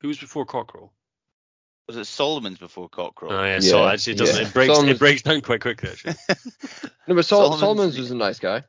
Who 0.00 0.08
was 0.08 0.18
before 0.18 0.44
Cockerill? 0.44 0.90
Was 1.86 1.96
it 1.96 2.06
Solomon's 2.06 2.58
before 2.58 2.88
Cockerill? 2.88 3.30
Oh 3.32 3.44
yeah, 3.44 3.60
so 3.60 3.86
actually 3.86 4.14
it 4.14 4.18
doesn't 4.18 4.42
yeah. 4.42 4.48
it 4.48 4.52
breaks 4.54 4.72
Solomon's- 4.74 4.96
it 4.96 4.98
breaks 4.98 5.22
down 5.22 5.40
quite 5.40 5.60
quickly 5.60 5.90
actually. 5.90 6.14
No, 7.08 7.14
but 7.16 7.24
Sol- 7.24 7.40
Solomon's- 7.42 7.60
Solomons 7.60 7.98
was 7.98 8.10
a 8.12 8.16
nice 8.16 8.38
guy. 8.38 8.64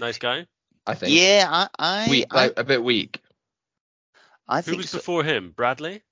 nice 0.00 0.18
guy. 0.18 0.46
I 0.86 0.94
think. 0.94 1.12
yeah, 1.14 1.46
I, 1.48 1.68
I, 1.78 2.10
weak, 2.10 2.26
I, 2.30 2.34
like, 2.46 2.52
a 2.58 2.64
bit 2.64 2.82
weak. 2.82 3.20
I 4.48 4.56
Who 4.56 4.62
think 4.62 4.76
was 4.78 4.90
so- 4.90 4.98
before 4.98 5.22
him? 5.24 5.52
Bradley? 5.54 6.02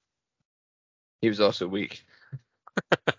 He 1.20 1.28
was 1.28 1.40
also 1.40 1.66
weak. 1.68 2.04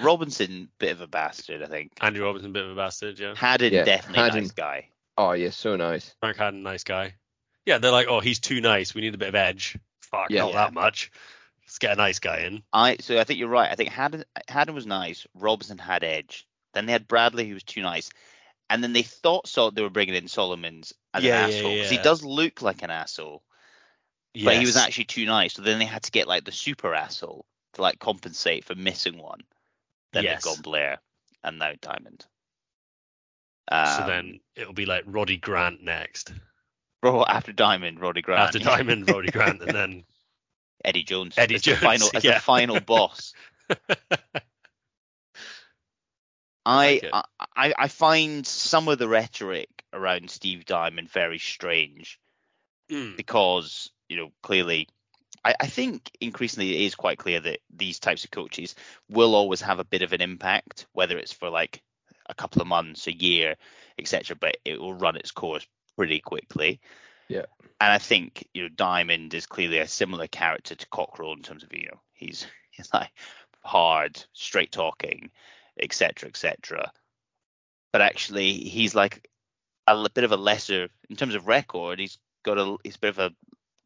Robinson, 0.00 0.68
bit 0.78 0.92
of 0.92 1.00
a 1.00 1.06
bastard, 1.06 1.62
I 1.62 1.66
think. 1.66 1.92
Andrew 2.00 2.24
Robinson, 2.24 2.52
bit 2.52 2.64
of 2.64 2.70
a 2.70 2.74
bastard, 2.74 3.18
yeah. 3.18 3.34
Hadden, 3.36 3.72
Yeah, 3.72 3.84
definitely 3.84 4.20
a 4.20 4.24
Hadden. 4.24 4.40
nice 4.44 4.50
guy. 4.52 4.88
Oh 5.16 5.32
yeah, 5.32 5.50
so 5.50 5.76
nice. 5.76 6.14
Frank 6.20 6.36
Hadden, 6.38 6.62
nice 6.62 6.84
guy. 6.84 7.14
Yeah, 7.66 7.78
they're 7.78 7.92
like, 7.92 8.08
oh, 8.08 8.20
he's 8.20 8.40
too 8.40 8.60
nice. 8.60 8.94
We 8.94 9.02
need 9.02 9.14
a 9.14 9.18
bit 9.18 9.28
of 9.28 9.34
edge. 9.34 9.78
Fuck, 10.00 10.30
Yeah. 10.30 10.40
not 10.42 10.52
Yeah. 10.52 10.64
that 10.64 10.74
much. 10.74 11.12
Let's 11.64 11.78
get 11.78 11.92
a 11.92 11.96
nice 11.96 12.18
guy 12.18 12.40
in. 12.40 12.62
I 12.72 12.96
so 13.00 13.18
I 13.18 13.24
think 13.24 13.38
you're 13.38 13.48
right. 13.48 13.70
I 13.70 13.74
think 13.76 13.90
Hadden 13.90 14.24
Hadden 14.48 14.74
was 14.74 14.86
nice. 14.86 15.26
Robinson 15.34 15.78
had 15.78 16.02
edge. 16.04 16.46
Then 16.74 16.86
they 16.86 16.92
had 16.92 17.06
Bradley, 17.06 17.46
who 17.46 17.54
was 17.54 17.62
too 17.62 17.82
nice. 17.82 18.10
And 18.70 18.82
then 18.82 18.92
they 18.94 19.02
thought 19.02 19.46
so 19.46 19.70
they 19.70 19.82
were 19.82 19.90
bringing 19.90 20.14
in 20.14 20.28
Solomons 20.28 20.92
as 21.14 21.22
Yeah, 21.22 21.44
an 21.44 21.50
asshole 21.50 21.72
because 21.74 21.90
he 21.90 21.96
yeah. 21.96 22.02
does 22.02 22.24
look 22.24 22.62
like 22.62 22.82
an 22.82 22.90
asshole, 22.90 23.42
but 24.34 24.56
he 24.56 24.66
was 24.66 24.76
actually 24.76 25.04
too 25.04 25.26
nice. 25.26 25.54
So 25.54 25.62
then 25.62 25.78
they 25.78 25.84
had 25.84 26.02
to 26.04 26.10
get 26.10 26.26
like 26.28 26.44
the 26.44 26.52
super 26.52 26.94
asshole 26.94 27.44
to 27.74 27.82
like 27.82 27.98
compensate 27.98 28.64
for 28.64 28.74
missing 28.74 29.18
one. 29.18 29.40
Then 30.12 30.24
Yes. 30.24 30.44
they've 30.44 30.54
gone 30.54 30.62
Blair 30.62 30.98
and 31.44 31.58
now 31.58 31.72
Diamond. 31.80 32.24
So 33.70 33.76
Um, 34.02 34.06
then 34.08 34.40
it'll 34.56 34.72
be 34.74 34.86
like 34.86 35.04
Roddy 35.06 35.36
Grant 35.36 35.82
next. 35.82 36.32
bro, 37.02 37.24
after 37.24 37.52
Diamond, 37.52 38.00
Roddy 38.00 38.22
Grant, 38.22 38.40
After 38.40 38.58
Diamond, 38.58 39.08
Roddy 39.10 39.30
Grant, 39.30 39.62
and 39.62 39.74
then 39.74 40.04
Eddie 40.84 41.04
Jones, 41.04 41.34
Eddie 41.38 41.54
as 41.56 41.62
Jones, 41.62 41.78
the 41.80 41.86
final, 41.86 42.10
as 42.14 42.24
yeah. 42.24 42.34
the 42.34 42.40
final 42.40 42.80
boss. 42.86 43.32
I. 46.64 47.00
I 47.12 47.22
I 47.56 47.74
I 47.76 47.88
find 47.88 48.46
some 48.46 48.88
of 48.88 48.98
the 48.98 49.08
rhetoric 49.08 49.68
around 49.92 50.30
Steve 50.30 50.64
Diamond 50.64 51.10
very 51.10 51.38
strange 51.38 52.18
Mm, 52.90 53.16
because 53.16 53.90
you 54.08 54.16
know 54.16 54.32
clearly 54.42 54.88
I, 55.44 55.54
I 55.60 55.66
think 55.66 56.10
increasingly 56.20 56.76
it 56.76 56.82
is 56.82 56.94
quite 56.94 57.18
clear 57.18 57.40
that 57.40 57.60
these 57.74 57.98
types 57.98 58.24
of 58.24 58.30
coaches 58.30 58.74
will 59.08 59.34
always 59.34 59.60
have 59.62 59.78
a 59.78 59.84
bit 59.84 60.02
of 60.02 60.12
an 60.12 60.20
impact, 60.20 60.86
whether 60.92 61.18
it's 61.18 61.32
for 61.32 61.50
like 61.50 61.82
a 62.28 62.34
couple 62.34 62.62
of 62.62 62.68
months, 62.68 63.06
a 63.06 63.12
year, 63.12 63.56
etc. 63.98 64.36
But 64.36 64.58
it 64.64 64.80
will 64.80 64.94
run 64.94 65.16
its 65.16 65.30
course 65.30 65.66
pretty 65.96 66.20
quickly. 66.20 66.80
Yeah. 67.28 67.46
And 67.80 67.92
I 67.92 67.98
think 67.98 68.48
you 68.54 68.62
know 68.62 68.68
Diamond 68.68 69.34
is 69.34 69.46
clearly 69.46 69.78
a 69.78 69.88
similar 69.88 70.26
character 70.26 70.74
to 70.74 70.88
Cockerill 70.88 71.36
in 71.36 71.42
terms 71.42 71.64
of 71.64 71.72
you 71.72 71.86
know 71.86 72.00
he's 72.12 72.46
he's 72.70 72.92
like 72.92 73.10
hard, 73.64 74.22
straight 74.32 74.72
talking, 74.72 75.30
etc. 75.80 76.28
etc. 76.28 76.92
But 77.92 78.02
actually 78.02 78.52
he's 78.52 78.94
like 78.94 79.28
a 79.86 79.96
li- 79.96 80.08
bit 80.14 80.24
of 80.24 80.32
a 80.32 80.36
lesser 80.36 80.88
in 81.10 81.16
terms 81.16 81.34
of 81.34 81.48
record. 81.48 81.98
He's 81.98 82.18
got 82.44 82.58
a 82.58 82.76
he's 82.84 82.96
a 82.96 83.00
bit 83.00 83.10
of 83.10 83.18
a 83.18 83.30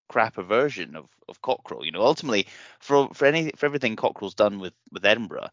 crapper 0.08 0.44
version 0.44 0.96
of 0.96 1.08
of 1.28 1.42
Cockerill. 1.42 1.84
You 1.84 1.92
know, 1.92 2.02
ultimately 2.02 2.46
for 2.80 3.08
for 3.14 3.26
any 3.26 3.52
for 3.56 3.66
everything 3.66 3.96
Cockerill's 3.96 4.34
done 4.34 4.58
with 4.58 4.74
with 4.92 5.04
Edinburgh, 5.04 5.48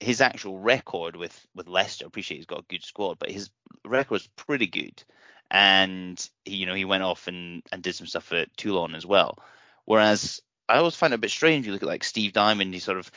his 0.00 0.20
actual 0.20 0.58
record 0.58 1.16
with 1.16 1.46
with 1.54 1.68
Leicester. 1.68 2.04
I 2.04 2.08
appreciate 2.08 2.38
he's 2.38 2.46
got 2.46 2.60
a 2.60 2.68
good 2.68 2.84
squad, 2.84 3.18
but 3.18 3.30
his 3.30 3.50
record 3.84 4.10
was 4.10 4.28
pretty 4.36 4.66
good. 4.66 5.02
And 5.50 6.18
he, 6.44 6.56
you 6.56 6.66
know, 6.66 6.74
he 6.74 6.84
went 6.84 7.02
off 7.02 7.28
and 7.28 7.62
and 7.70 7.82
did 7.82 7.94
some 7.94 8.06
stuff 8.06 8.32
at 8.32 8.56
Toulon 8.56 8.94
as 8.94 9.06
well. 9.06 9.38
Whereas 9.84 10.40
I 10.68 10.76
always 10.78 10.96
find 10.96 11.12
it 11.12 11.16
a 11.16 11.18
bit 11.18 11.30
strange. 11.30 11.66
You 11.66 11.72
look 11.72 11.82
at 11.82 11.88
like 11.88 12.04
Steve 12.04 12.32
Diamond. 12.32 12.72
He 12.72 12.80
sort 12.80 12.98
of 12.98 13.10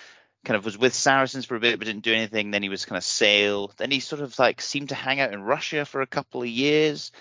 kind 0.44 0.58
of 0.58 0.66
was 0.66 0.78
with 0.78 0.94
Saracens 0.94 1.46
for 1.46 1.56
a 1.56 1.60
bit, 1.60 1.80
but 1.80 1.86
didn't 1.86 2.04
do 2.04 2.14
anything. 2.14 2.52
Then 2.52 2.64
he 2.64 2.70
was 2.70 2.86
kind 2.86 2.98
of 2.98 3.04
Sale. 3.04 3.72
Then 3.78 3.92
he 3.92 4.00
sort 4.00 4.22
of 4.22 4.38
like 4.38 4.62
seemed 4.62 4.90
to 4.90 4.96
hang 4.96 5.20
out 5.20 5.34
in 5.34 5.42
Russia 5.42 5.86
for 5.86 6.02
a 6.02 6.08
couple 6.08 6.42
of 6.42 6.48
years 6.48 7.12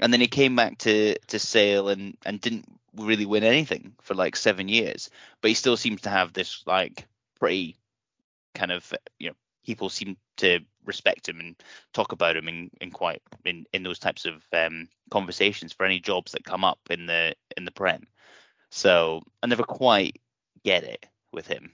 and 0.00 0.12
then 0.12 0.20
he 0.20 0.26
came 0.26 0.56
back 0.56 0.78
to 0.78 1.18
to 1.28 1.38
Sale 1.38 1.88
and 1.88 2.16
and 2.24 2.40
didn't 2.40 2.66
really 2.94 3.26
win 3.26 3.44
anything 3.44 3.94
for 4.02 4.14
like 4.14 4.36
seven 4.36 4.68
years, 4.68 5.10
but 5.40 5.48
he 5.48 5.54
still 5.54 5.76
seems 5.76 6.02
to 6.02 6.10
have 6.10 6.32
this 6.32 6.62
like 6.66 7.06
pretty 7.38 7.76
kind 8.54 8.72
of 8.72 8.92
you 9.18 9.28
know 9.28 9.36
people 9.64 9.88
seem 9.88 10.16
to 10.38 10.60
respect 10.84 11.28
him 11.28 11.40
and 11.40 11.54
talk 11.92 12.12
about 12.12 12.36
him 12.36 12.48
in, 12.48 12.70
in 12.80 12.90
quite 12.90 13.22
in 13.44 13.66
in 13.72 13.82
those 13.82 13.98
types 13.98 14.24
of 14.24 14.42
um, 14.52 14.88
conversations 15.10 15.72
for 15.72 15.84
any 15.84 16.00
jobs 16.00 16.32
that 16.32 16.44
come 16.44 16.64
up 16.64 16.80
in 16.90 17.06
the 17.06 17.34
in 17.56 17.64
the 17.64 17.70
prem. 17.70 18.06
So 18.70 19.22
I 19.42 19.46
never 19.46 19.62
quite 19.62 20.20
get 20.64 20.84
it 20.84 21.06
with 21.32 21.46
him. 21.46 21.72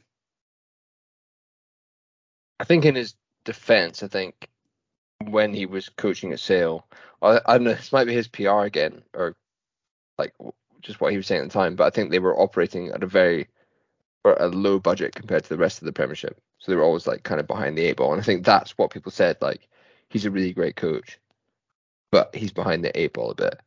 I 2.60 2.64
think 2.64 2.84
in 2.84 2.94
his 2.94 3.14
defense, 3.44 4.02
I 4.02 4.08
think 4.08 4.48
when 5.30 5.54
he 5.54 5.66
was 5.66 5.88
coaching 5.88 6.32
at 6.32 6.40
Sale, 6.40 6.86
I, 7.22 7.40
I 7.46 7.54
don't 7.54 7.64
know, 7.64 7.74
this 7.74 7.92
might 7.92 8.06
be 8.06 8.14
his 8.14 8.28
PR 8.28 8.60
again, 8.60 9.02
or 9.14 9.36
like 10.18 10.34
just 10.80 11.00
what 11.00 11.10
he 11.10 11.16
was 11.16 11.26
saying 11.26 11.42
at 11.42 11.48
the 11.48 11.52
time, 11.52 11.76
but 11.76 11.84
I 11.84 11.90
think 11.90 12.10
they 12.10 12.18
were 12.18 12.38
operating 12.38 12.90
at 12.90 13.02
a 13.02 13.06
very 13.06 13.48
or 14.24 14.34
a 14.40 14.48
low 14.48 14.78
budget 14.78 15.14
compared 15.14 15.42
to 15.44 15.48
the 15.48 15.58
rest 15.58 15.82
of 15.82 15.86
the 15.86 15.92
Premiership. 15.92 16.40
So 16.58 16.72
they 16.72 16.76
were 16.76 16.84
always 16.84 17.06
like 17.06 17.22
kind 17.24 17.40
of 17.40 17.46
behind 17.46 17.76
the 17.76 17.84
eight 17.84 17.96
ball, 17.96 18.12
and 18.12 18.20
I 18.20 18.24
think 18.24 18.44
that's 18.44 18.72
what 18.78 18.90
people 18.90 19.12
said. 19.12 19.36
Like 19.40 19.68
he's 20.08 20.24
a 20.24 20.30
really 20.30 20.52
great 20.52 20.76
coach, 20.76 21.18
but 22.10 22.34
he's 22.34 22.52
behind 22.52 22.84
the 22.84 22.98
eight 22.98 23.12
ball 23.12 23.30
a 23.30 23.34
bit. 23.34 23.60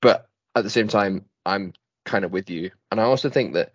But 0.00 0.28
at 0.54 0.64
the 0.64 0.70
same 0.70 0.88
time, 0.88 1.24
I'm 1.44 1.72
kind 2.04 2.24
of 2.24 2.32
with 2.32 2.50
you, 2.50 2.70
and 2.90 3.00
I 3.00 3.04
also 3.04 3.30
think 3.30 3.54
that 3.54 3.72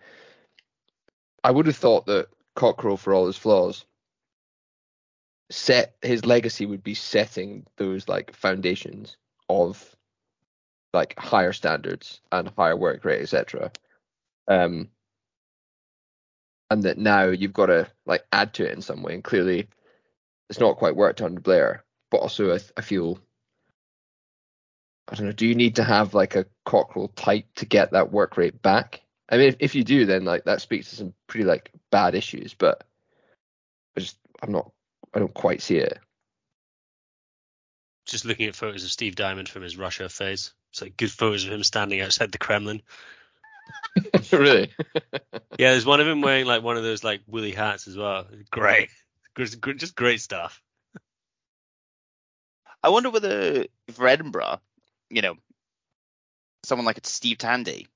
I 1.44 1.52
would 1.52 1.66
have 1.66 1.76
thought 1.76 2.06
that 2.06 2.28
Cockerill, 2.56 3.00
for 3.00 3.14
all 3.14 3.28
his 3.28 3.38
flaws, 3.38 3.86
set 5.52 5.96
his 6.02 6.26
legacy 6.26 6.66
would 6.66 6.84
be 6.84 6.94
setting 6.94 7.66
those 7.78 8.08
like 8.08 8.34
foundations 8.34 9.18
of 9.50 9.96
like 10.94 11.18
higher 11.20 11.54
standards 11.54 12.22
and 12.32 12.52
higher 12.58 12.76
work 12.76 13.06
rate, 13.06 13.22
etc. 13.22 13.72
Um, 14.48 14.90
and 16.70 16.84
that 16.84 16.98
now 16.98 17.26
you've 17.26 17.54
got 17.54 17.68
to 17.68 17.88
like 18.06 18.26
add 18.32 18.54
to 18.56 18.66
it 18.66 18.74
in 18.74 18.82
some 18.82 19.04
way. 19.04 19.14
And 19.14 19.24
clearly, 19.24 19.68
it's 20.50 20.60
not 20.60 20.78
quite 20.78 20.96
worked 20.96 21.22
under 21.22 21.40
Blair. 21.40 21.84
But 22.10 22.18
also, 22.18 22.54
I, 22.54 22.60
I 22.78 22.82
feel 22.82 23.20
I 25.10 25.16
don't 25.16 25.28
know. 25.28 25.32
Do 25.34 25.48
you 25.48 25.56
need 25.56 25.76
to 25.76 25.84
have 25.84 26.14
like 26.14 26.36
a 26.36 26.46
Cockerill 26.66 27.14
type 27.16 27.46
to 27.56 27.66
get 27.66 27.92
that 27.92 28.12
work 28.12 28.38
rate 28.38 28.62
back? 28.62 29.02
I 29.30 29.38
mean, 29.38 29.50
if, 29.50 29.56
if 29.60 29.76
you 29.76 29.84
do, 29.84 30.06
then 30.06 30.24
like 30.26 30.46
that 30.46 30.62
speaks 30.62 30.90
to 30.90 30.96
some 30.96 31.14
pretty 31.28 31.46
like 31.46 31.72
bad 31.90 32.16
issues. 32.16 32.54
But 32.54 32.84
I 33.96 34.00
just 34.00 34.18
I'm 34.42 34.52
not 34.52 34.72
I 35.14 35.20
don't 35.20 35.34
quite 35.34 35.62
see 35.62 35.78
it. 35.78 36.00
just 38.12 38.26
looking 38.26 38.48
at 38.48 38.56
photos 38.56 38.84
of 38.84 38.92
Steve 38.92 39.16
Diamond 39.16 39.48
from 39.48 39.64
his 39.64 39.78
Russia 39.78 40.10
phase. 40.10 40.54
It's 40.72 40.82
like 40.82 40.98
good 40.98 41.12
photos 41.12 41.46
of 41.46 41.52
him 41.52 41.64
standing 41.64 42.02
outside 42.02 42.32
the 42.32 42.38
Kremlin. 42.38 42.82
really? 44.32 44.72
Yeah, 45.60 45.72
there's 45.72 45.86
one 45.86 46.00
of 46.00 46.08
him 46.08 46.22
wearing 46.22 46.46
like 46.46 46.64
one 46.64 46.78
of 46.78 46.84
those 46.84 47.04
like 47.04 47.22
woolly 47.28 47.52
hats 47.52 47.88
as 47.88 47.96
well. 47.96 48.26
Great, 48.50 48.90
Just 49.38 49.96
great 49.96 50.20
stuff. 50.20 50.60
I 52.82 52.90
wonder 52.90 53.12
whether 53.12 53.68
for 53.92 54.08
Edinburgh, 54.08 54.60
you 55.10 55.22
know, 55.22 55.36
someone 56.64 56.86
like 56.86 57.00
Steve 57.04 57.38
Tandy 57.38 57.88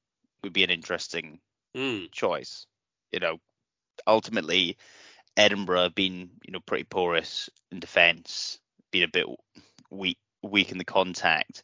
would 0.44 0.54
be 0.54 0.64
an 0.64 0.70
interesting 0.70 1.40
Mm. 1.76 2.12
choice. 2.12 2.68
You 3.12 3.20
know, 3.20 3.40
ultimately, 4.06 4.78
Edinburgh 5.38 5.84
have 5.84 5.96
been, 5.96 6.30
you 6.46 6.52
know, 6.52 6.60
pretty 6.60 6.86
porous 6.86 7.50
in 7.72 7.80
defence, 7.80 8.60
been 8.92 9.04
a 9.04 9.08
bit 9.08 9.26
weak, 9.90 10.18
weak 10.42 10.72
in 10.72 10.78
the 10.78 10.86
contact. 10.86 11.64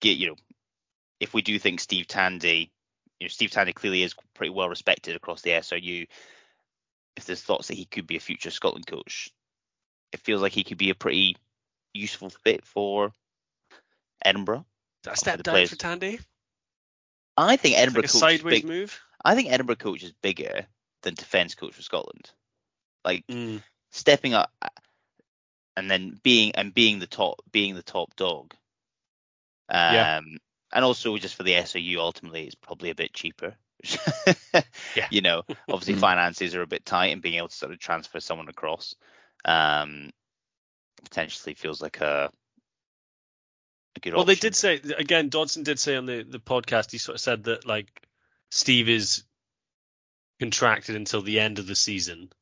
Get, 0.00 0.16
you 0.16 0.28
know, 0.28 0.36
if 1.18 1.34
we 1.34 1.42
do 1.42 1.58
think 1.58 1.80
Steve 1.80 2.06
Tandy, 2.06 2.72
you 3.18 3.26
know, 3.26 3.28
Steve 3.28 3.50
Tandy 3.50 3.72
clearly 3.72 4.02
is 4.02 4.14
pretty 4.34 4.50
well 4.50 4.68
respected 4.68 5.16
across 5.16 5.42
the 5.42 5.50
SRU. 5.50 6.06
If 7.16 7.26
there's 7.26 7.42
thoughts 7.42 7.68
that 7.68 7.74
he 7.74 7.84
could 7.84 8.06
be 8.06 8.16
a 8.16 8.20
future 8.20 8.50
Scotland 8.50 8.86
coach, 8.86 9.28
it 10.12 10.20
feels 10.20 10.40
like 10.40 10.52
he 10.52 10.64
could 10.64 10.78
be 10.78 10.90
a 10.90 10.94
pretty 10.94 11.36
useful 11.92 12.30
fit 12.30 12.64
for 12.64 13.12
Edinburgh. 14.24 14.64
For 15.04 15.14
step 15.14 15.42
down 15.42 15.54
players. 15.54 15.70
for 15.70 15.76
Tandy. 15.76 16.20
I 17.36 17.56
think 17.56 17.76
Edinburgh 17.76 18.02
like 18.02 18.10
a 18.10 18.12
coach 18.12 18.20
sideways 18.20 18.60
big, 18.62 18.64
move. 18.64 19.00
I 19.22 19.34
think 19.34 19.50
Edinburgh 19.50 19.76
coach 19.76 20.02
is 20.02 20.12
bigger 20.22 20.66
than 21.02 21.14
defence 21.14 21.54
coach 21.54 21.74
for 21.74 21.82
Scotland. 21.82 22.30
Like 23.04 23.24
Mm. 23.30 23.62
stepping 23.90 24.34
up 24.34 24.52
and 25.76 25.90
then 25.90 26.18
being 26.22 26.52
and 26.54 26.74
being 26.74 26.98
the 26.98 27.06
top 27.06 27.40
being 27.50 27.74
the 27.74 27.82
top 27.82 28.14
dog. 28.16 28.54
Um 29.68 29.92
Yeah. 29.92 30.18
and 30.72 30.84
also 30.84 31.16
just 31.16 31.34
for 31.34 31.42
the 31.42 31.54
SRU 31.54 31.98
ultimately 31.98 32.44
it's 32.46 32.54
probably 32.54 32.90
a 32.90 32.94
bit 32.94 33.12
cheaper. 33.12 33.54
Yeah. 34.96 35.06
You 35.10 35.20
know, 35.20 35.42
obviously 35.68 35.94
Mhm. 35.94 36.00
finances 36.00 36.54
are 36.56 36.62
a 36.62 36.66
bit 36.66 36.84
tight 36.84 37.12
and 37.12 37.22
being 37.22 37.36
able 37.36 37.48
to 37.48 37.54
sort 37.54 37.72
of 37.72 37.78
transfer 37.78 38.18
someone 38.20 38.48
across 38.48 38.94
um 39.44 40.10
potentially 41.04 41.54
feels 41.54 41.80
like 41.80 42.00
a 42.00 42.30
Well, 44.12 44.24
they 44.24 44.34
did 44.34 44.54
say 44.54 44.80
again. 44.96 45.28
Dodson 45.28 45.62
did 45.62 45.78
say 45.78 45.96
on 45.96 46.06
the 46.06 46.22
the 46.22 46.40
podcast. 46.40 46.90
He 46.90 46.98
sort 46.98 47.16
of 47.16 47.20
said 47.20 47.44
that 47.44 47.66
like 47.66 47.88
Steve 48.50 48.88
is 48.88 49.24
contracted 50.40 50.96
until 50.96 51.22
the 51.22 51.38
end 51.38 51.58
of 51.60 51.66
the 51.68 51.76
season, 51.76 52.32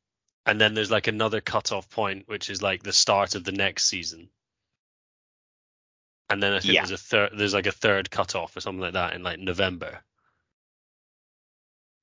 and 0.46 0.58
then 0.60 0.72
there's 0.74 0.90
like 0.90 1.06
another 1.08 1.40
cutoff 1.42 1.90
point, 1.90 2.26
which 2.28 2.48
is 2.48 2.62
like 2.62 2.82
the 2.82 2.92
start 2.92 3.34
of 3.34 3.44
the 3.44 3.52
next 3.52 3.84
season. 3.84 4.30
And 6.30 6.42
then 6.42 6.52
I 6.54 6.60
think 6.60 6.74
Yeah. 6.74 6.82
there's 6.82 6.90
a 7.00 7.04
third. 7.04 7.30
There's 7.36 7.54
like 7.54 7.66
a 7.66 7.72
third 7.72 8.10
cutoff 8.10 8.56
or 8.56 8.60
something 8.60 8.80
like 8.80 8.92
that 8.94 9.14
in 9.14 9.22
like 9.22 9.38
November. 9.38 10.02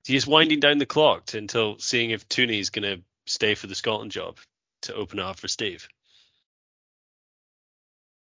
So 0.04 0.14
you're 0.14 0.18
just 0.18 0.28
winding 0.28 0.60
down 0.60 0.78
the 0.78 0.86
clock 0.86 1.26
to, 1.28 1.38
until 1.40 1.80
seeing 1.80 2.12
if 2.12 2.28
Tooney's 2.30 2.70
going 2.70 2.84
to 3.00 3.04
stay 3.26 3.56
for 3.56 3.66
the 3.66 3.74
Scotland 3.76 4.12
job 4.12 4.38
to 4.84 4.94
open 4.94 5.18
it 5.18 5.24
up 5.26 5.40
for 5.40 5.48
Steve. 5.48 5.88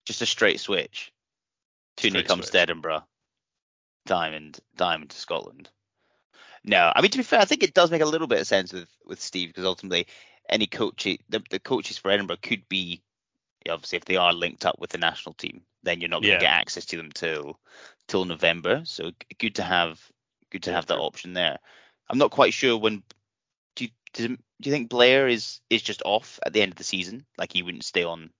Just 0.06 0.24
a 0.24 0.26
straight 0.26 0.60
switch. 0.60 1.12
Tooney 1.98 2.10
Straight 2.10 2.28
comes 2.28 2.46
switch. 2.46 2.54
to 2.54 2.60
Edinburgh. 2.62 3.04
Diamond, 4.08 4.60
Diamond 4.76 5.12
to 5.12 5.18
Scotland. 5.18 5.70
No, 6.64 6.92
I 6.96 7.02
mean 7.02 7.12
to 7.12 7.18
be 7.18 7.24
fair, 7.24 7.40
I 7.40 7.46
think 7.46 7.64
it 7.64 7.74
does 7.74 7.92
make 7.92 8.02
a 8.02 8.06
little 8.06 8.28
bit 8.28 8.42
of 8.42 8.48
sense 8.48 8.74
with 8.74 8.90
with 9.06 9.22
Steve 9.22 9.50
because 9.50 9.66
ultimately 9.66 10.08
any 10.50 10.68
coach, 10.68 11.04
the, 11.04 11.44
the 11.50 11.60
coaches 11.60 11.98
for 11.98 12.10
Edinburgh 12.12 12.38
could 12.42 12.68
be 12.70 13.02
obviously 13.70 13.98
if 13.98 14.06
they 14.06 14.16
are 14.16 14.34
linked 14.34 14.66
up 14.66 14.80
with 14.80 14.90
the 14.92 14.98
national 14.98 15.34
team, 15.34 15.62
then 15.84 16.00
you're 16.00 16.10
not 16.10 16.22
going 16.22 16.32
Yeah. 16.32 16.40
to 16.40 16.46
get 16.46 16.54
access 16.54 16.86
to 16.86 16.98
them 16.98 17.12
till 17.12 17.60
till 18.08 18.26
November. 18.26 18.82
So 18.86 19.12
good 19.40 19.56
to 19.56 19.64
have 19.64 20.00
good 20.52 20.64
to 20.64 20.72
have 20.72 20.86
that 20.88 21.00
option 21.00 21.34
there. 21.34 21.58
I'm 22.10 22.18
not 22.18 22.32
quite 22.32 22.54
sure 22.54 22.78
when. 22.78 23.04
Do 23.76 23.84
you, 23.84 23.90
do, 24.14 24.28
do 24.30 24.38
you 24.64 24.72
think 24.72 24.90
Blair 24.90 25.28
is 25.28 25.60
is 25.70 25.82
just 25.82 26.02
off 26.06 26.40
at 26.46 26.54
the 26.54 26.62
end 26.62 26.72
of 26.72 26.78
the 26.78 26.84
season? 26.84 27.26
Like 27.38 27.54
he 27.54 27.64
wouldn't 27.64 27.84
stay 27.84 28.04
on. 28.04 28.32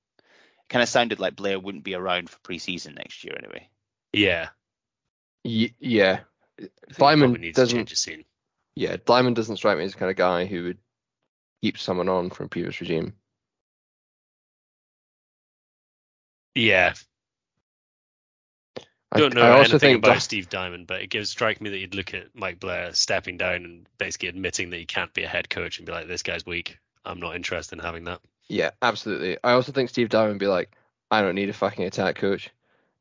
Kind 0.70 0.84
of 0.84 0.90
sounded 0.90 1.20
like 1.20 1.36
Blair 1.36 1.60
wouldn't 1.60 1.84
be 1.86 1.94
around 1.96 2.30
for 2.30 2.40
pre-season 2.40 2.96
next 2.96 3.24
year 3.24 3.36
anyway. 3.38 3.70
Yeah. 4.12 4.50
Y- 5.46 5.74
yeah, 5.80 6.20
I 6.20 6.20
think 6.20 6.24
he 6.24 6.37
Diamond 6.98 7.32
probably 7.34 7.40
needs 7.48 7.56
to 7.56 7.62
doesn't- 7.62 7.78
change 7.78 7.96
scene. 7.96 8.26
yeah. 8.76 8.98
Diamond 9.06 9.36
doesn't 9.36 9.58
strike 9.58 9.78
me 9.78 9.84
as 9.84 9.94
the 9.94 10.00
kind 10.00 10.12
of 10.12 10.18
guy 10.18 10.46
who 10.46 10.64
would 10.64 10.78
keep 11.62 11.78
someone 11.78 12.10
on 12.10 12.30
from 12.30 12.50
previous 12.50 12.80
regime. 12.82 13.14
Yeah. 16.56 16.94
I, 19.12 19.20
don't 19.20 19.34
know 19.36 19.42
I 19.42 19.50
also 19.52 19.72
anything 19.72 19.80
think 19.80 19.98
about 20.04 20.14
Di- 20.16 20.20
Steve 20.20 20.50
Diamond, 20.50 20.86
but 20.88 21.02
it 21.02 21.10
gives 21.10 21.30
strike 21.30 21.62
me 21.62 21.70
that 21.70 21.78
you'd 21.78 21.96
look 21.96 22.14
at 22.14 22.28
Mike 22.34 22.60
Blair 22.60 22.94
stepping 22.94 23.38
down 23.38 23.64
and 23.64 23.88
basically 23.98 24.28
admitting 24.28 24.70
that 24.72 24.78
he 24.78 24.86
can't 24.86 25.14
be 25.14 25.24
a 25.24 25.28
head 25.28 25.50
coach 25.50 25.78
and 25.78 25.86
be 25.86 25.94
like, 25.94 26.08
"This 26.08 26.24
guy's 26.24 26.46
weak. 26.46 26.78
I'm 27.06 27.20
not 27.20 27.36
interested 27.36 27.80
in 27.80 27.86
having 27.86 28.04
that." 28.06 28.20
Yeah, 28.50 28.72
absolutely. 28.82 29.38
I 29.44 29.54
also 29.54 29.72
think 29.72 29.90
Steve 29.90 30.10
Diamond 30.10 30.34
would 30.34 30.40
be 30.40 30.48
like, 30.48 30.72
I 31.10 31.22
don't 31.22 31.36
need 31.36 31.48
a 31.50 31.54
fucking 31.54 31.86
attack 31.86 32.16
coach, 32.18 32.50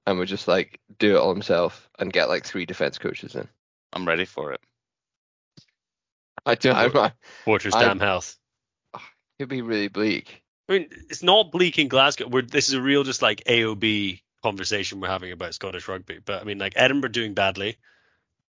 and 0.06 0.18
would 0.18 0.28
just 0.28 0.48
like 0.48 0.80
do 0.98 1.16
it 1.16 1.18
all 1.18 1.32
himself 1.32 1.88
and 1.98 2.12
get 2.12 2.28
like 2.28 2.44
three 2.44 2.66
defense 2.66 2.98
coaches 2.98 3.34
in. 3.34 3.48
I'm 3.92 4.06
ready 4.06 4.24
for 4.24 4.52
it. 4.52 4.60
I 6.44 6.54
do. 6.54 6.70
I, 6.70 7.12
Fortress 7.44 7.74
I- 7.74 7.84
damn 7.84 7.98
health. 7.98 8.36
it'd 9.38 9.48
be 9.48 9.62
really 9.62 9.88
bleak. 9.88 10.42
I 10.68 10.72
mean, 10.72 10.88
it's 11.10 11.22
not 11.22 11.52
bleak 11.52 11.78
in 11.78 11.88
Glasgow. 11.88 12.26
We're, 12.26 12.42
this 12.42 12.68
is 12.68 12.74
a 12.74 12.82
real 12.82 13.04
just 13.04 13.22
like 13.22 13.44
AOB 13.44 14.20
conversation 14.42 15.00
we're 15.00 15.08
having 15.08 15.32
about 15.32 15.54
Scottish 15.54 15.86
rugby. 15.88 16.18
But 16.24 16.40
I 16.40 16.44
mean, 16.44 16.58
like 16.58 16.74
Edinburgh 16.76 17.10
doing 17.10 17.34
badly. 17.34 17.76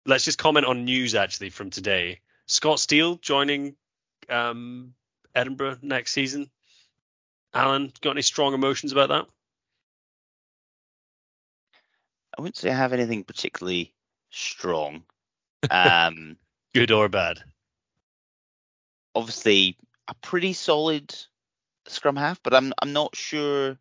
Let's 0.06 0.24
just 0.24 0.38
comment 0.38 0.66
on 0.66 0.86
news 0.86 1.16
actually 1.16 1.50
from 1.50 1.70
today. 1.70 2.22
Scott 2.45 2.80
Steele 2.80 3.16
joining 3.16 3.76
um, 4.30 4.93
Edinburgh 5.36 5.80
next 5.82 6.14
season. 6.14 6.50
Alan, 7.54 7.91
got 8.02 8.12
any 8.12 8.22
strong 8.22 8.54
emotions 8.54 8.93
about 8.93 9.10
that? 9.10 9.26
I 12.38 12.41
wouldn't 12.41 12.57
say 12.57 12.69
I 12.69 12.75
have 12.75 12.93
anything 12.93 13.23
particularly 13.23 13.93
strong. 14.29 15.03
Um, 15.69 16.38
Good 16.73 16.91
or 16.91 17.09
bad? 17.09 17.43
obviously 19.17 19.75
a 20.07 20.13
pretty 20.13 20.53
solid 20.53 21.13
scrum 21.88 22.15
half, 22.15 22.41
but 22.43 22.53
I'm 22.53 22.71
I'm 22.81 22.93
not 22.93 23.15
sure. 23.15 23.77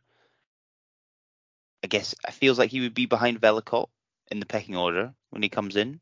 I 1.85 1.87
guess 1.87 2.15
it 2.27 2.35
feels 2.35 2.59
like 2.59 2.71
he 2.71 2.81
would 2.81 2.95
be 2.95 3.07
behind 3.07 3.41
Vellacott 3.41 3.89
in 4.31 4.41
the 4.41 4.47
pecking 4.47 4.77
order 4.77 5.15
when 5.31 5.43
he 5.43 5.49
comes 5.49 5.77
in. 5.77 6.01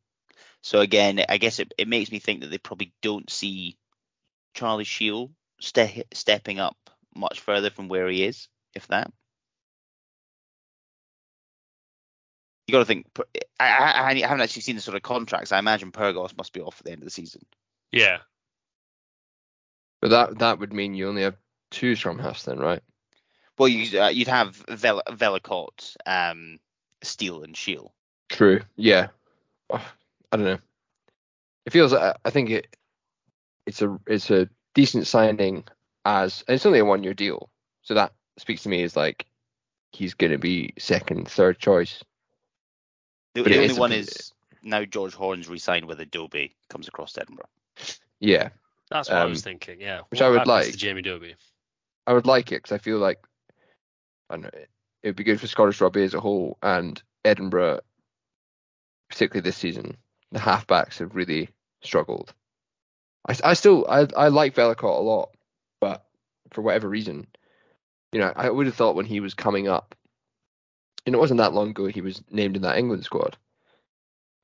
So 0.62 0.80
again, 0.80 1.22
I 1.28 1.36
guess 1.36 1.58
it, 1.58 1.74
it 1.76 1.88
makes 1.88 2.10
me 2.10 2.20
think 2.20 2.40
that 2.40 2.50
they 2.50 2.58
probably 2.58 2.94
don't 3.02 3.28
see 3.28 3.76
Charlie 4.54 4.84
Shiel 4.84 5.32
ste- 5.60 6.06
stepping 6.14 6.58
up 6.60 6.76
much 7.14 7.40
further 7.40 7.68
from 7.68 7.88
where 7.88 8.08
he 8.08 8.24
is, 8.24 8.48
if 8.74 8.86
that. 8.86 9.12
You 12.66 12.72
got 12.72 12.78
to 12.78 12.84
think. 12.84 13.06
I, 13.60 13.66
I, 13.66 14.10
I 14.10 14.18
haven't 14.20 14.40
actually 14.40 14.62
seen 14.62 14.76
the 14.76 14.82
sort 14.82 14.96
of 14.96 15.02
contracts. 15.02 15.52
I 15.52 15.58
imagine 15.58 15.92
Pyrgos 15.92 16.36
must 16.36 16.52
be 16.52 16.60
off 16.60 16.80
at 16.80 16.86
the 16.86 16.92
end 16.92 17.02
of 17.02 17.06
the 17.06 17.10
season. 17.10 17.44
Yeah. 17.92 18.18
But 20.00 20.10
that 20.10 20.38
that 20.38 20.58
would 20.58 20.72
mean 20.72 20.94
you 20.94 21.08
only 21.08 21.22
have 21.22 21.36
two 21.70 21.96
scrum 21.96 22.18
halves 22.18 22.44
then, 22.44 22.58
right? 22.58 22.82
Well, 23.58 23.68
you, 23.68 24.00
uh, 24.00 24.08
you'd 24.08 24.28
have 24.28 24.56
Vel- 24.68 25.02
Vellacott, 25.08 25.96
um, 26.06 26.58
Steele, 27.02 27.42
and 27.42 27.56
Shiel. 27.56 27.94
True. 28.28 28.60
Yeah. 28.76 29.08
Oh, 29.70 29.92
I 30.32 30.36
don't 30.36 30.46
know. 30.46 30.58
It 31.66 31.72
feels. 31.72 31.92
I 31.92 32.16
I 32.24 32.30
think 32.30 32.50
it. 32.50 32.76
It's 33.66 33.80
a 33.80 33.98
it's 34.06 34.30
a 34.30 34.48
decent 34.74 35.06
signing 35.06 35.64
as 36.04 36.44
and 36.46 36.56
it's 36.56 36.66
only 36.66 36.80
a 36.80 36.84
one 36.84 37.02
year 37.02 37.14
deal, 37.14 37.48
so 37.82 37.94
that 37.94 38.12
speaks 38.38 38.62
to 38.64 38.68
me 38.68 38.82
as 38.82 38.96
like 38.96 39.26
he's 39.92 40.14
going 40.14 40.32
to 40.32 40.38
be 40.38 40.74
second, 40.78 41.28
third 41.28 41.58
choice. 41.58 42.02
The, 43.34 43.42
the 43.42 43.54
only 43.56 43.64
is 43.66 43.78
one 43.78 43.90
bit- 43.90 44.00
is 44.08 44.32
now 44.62 44.84
George 44.84 45.14
Horne's 45.14 45.48
re-signed 45.48 45.86
with 45.86 46.00
Adobe, 46.00 46.54
comes 46.70 46.88
across 46.88 47.12
to 47.14 47.22
Edinburgh. 47.22 47.48
Yeah, 48.20 48.48
That's 48.90 49.08
what 49.10 49.18
I 49.18 49.24
was 49.26 49.40
Um, 49.40 49.50
thinking. 49.50 49.80
Yeah. 49.80 50.02
which 50.08 50.20
What 50.20 50.26
I 50.26 50.30
would 50.30 50.46
like. 50.46 50.66
To 50.70 50.76
Jamie 50.76 51.02
Dobie. 51.02 51.34
I 52.06 52.12
would 52.12 52.26
like 52.26 52.52
it 52.52 52.56
because 52.62 52.72
I 52.72 52.78
feel 52.78 52.98
like 52.98 53.18
I 54.30 54.34
don't 54.34 54.42
know 54.44 54.50
it 55.02 55.08
would 55.08 55.16
be 55.16 55.24
good 55.24 55.40
for 55.40 55.46
Scottish 55.46 55.80
rugby 55.82 56.02
as 56.02 56.14
a 56.14 56.20
whole 56.20 56.56
and 56.62 57.02
Edinburgh, 57.26 57.80
particularly 59.10 59.42
this 59.44 59.56
season. 59.56 59.96
The 60.32 60.38
halfbacks 60.38 60.98
have 60.98 61.14
really 61.14 61.50
struggled. 61.82 62.32
I, 63.28 63.36
I 63.44 63.54
still 63.54 63.86
I 63.88 64.06
I 64.16 64.28
like 64.28 64.54
Vellacott 64.54 64.98
a 64.98 65.02
lot, 65.02 65.30
but 65.80 66.04
for 66.52 66.62
whatever 66.62 66.88
reason, 66.88 67.26
you 68.12 68.20
know, 68.20 68.32
I 68.34 68.48
would 68.48 68.66
have 68.66 68.74
thought 68.74 68.96
when 68.96 69.06
he 69.06 69.20
was 69.20 69.34
coming 69.34 69.68
up, 69.68 69.94
and 71.06 71.14
it 71.14 71.18
wasn't 71.18 71.38
that 71.38 71.52
long 71.52 71.70
ago 71.70 71.86
he 71.86 72.00
was 72.00 72.22
named 72.30 72.56
in 72.56 72.62
that 72.62 72.78
England 72.78 73.04
squad, 73.04 73.36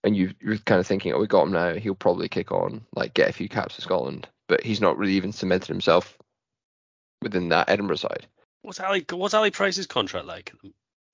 and 0.05 0.17
you 0.17 0.33
you're 0.41 0.59
kind 0.59 0.81
of 0.81 0.87
thinking, 0.87 1.13
oh, 1.13 1.19
we 1.21 1.27
got 1.27 1.45
him 1.47 1.53
now, 1.53 1.75
he'll 1.75 1.95
probably 1.95 2.29
kick 2.29 2.53
on, 2.53 2.85
like 2.95 3.15
get 3.15 3.29
a 3.29 3.33
few 3.33 3.49
caps 3.49 3.75
for 3.77 3.81
Scotland, 3.83 4.29
but 4.49 4.63
he's 4.63 4.81
not 4.81 4.97
really 4.99 5.15
even 5.15 5.33
cemented 5.33 5.69
himself 5.69 6.17
within 7.23 7.49
that 7.51 7.69
Edinburgh 7.69 7.97
side. 7.97 8.27
What's 8.63 8.81
Ali? 8.81 9.05
What's 9.11 9.35
Ali 9.35 9.51
Price's 9.51 9.87
contract 9.87 10.27
like? 10.27 10.53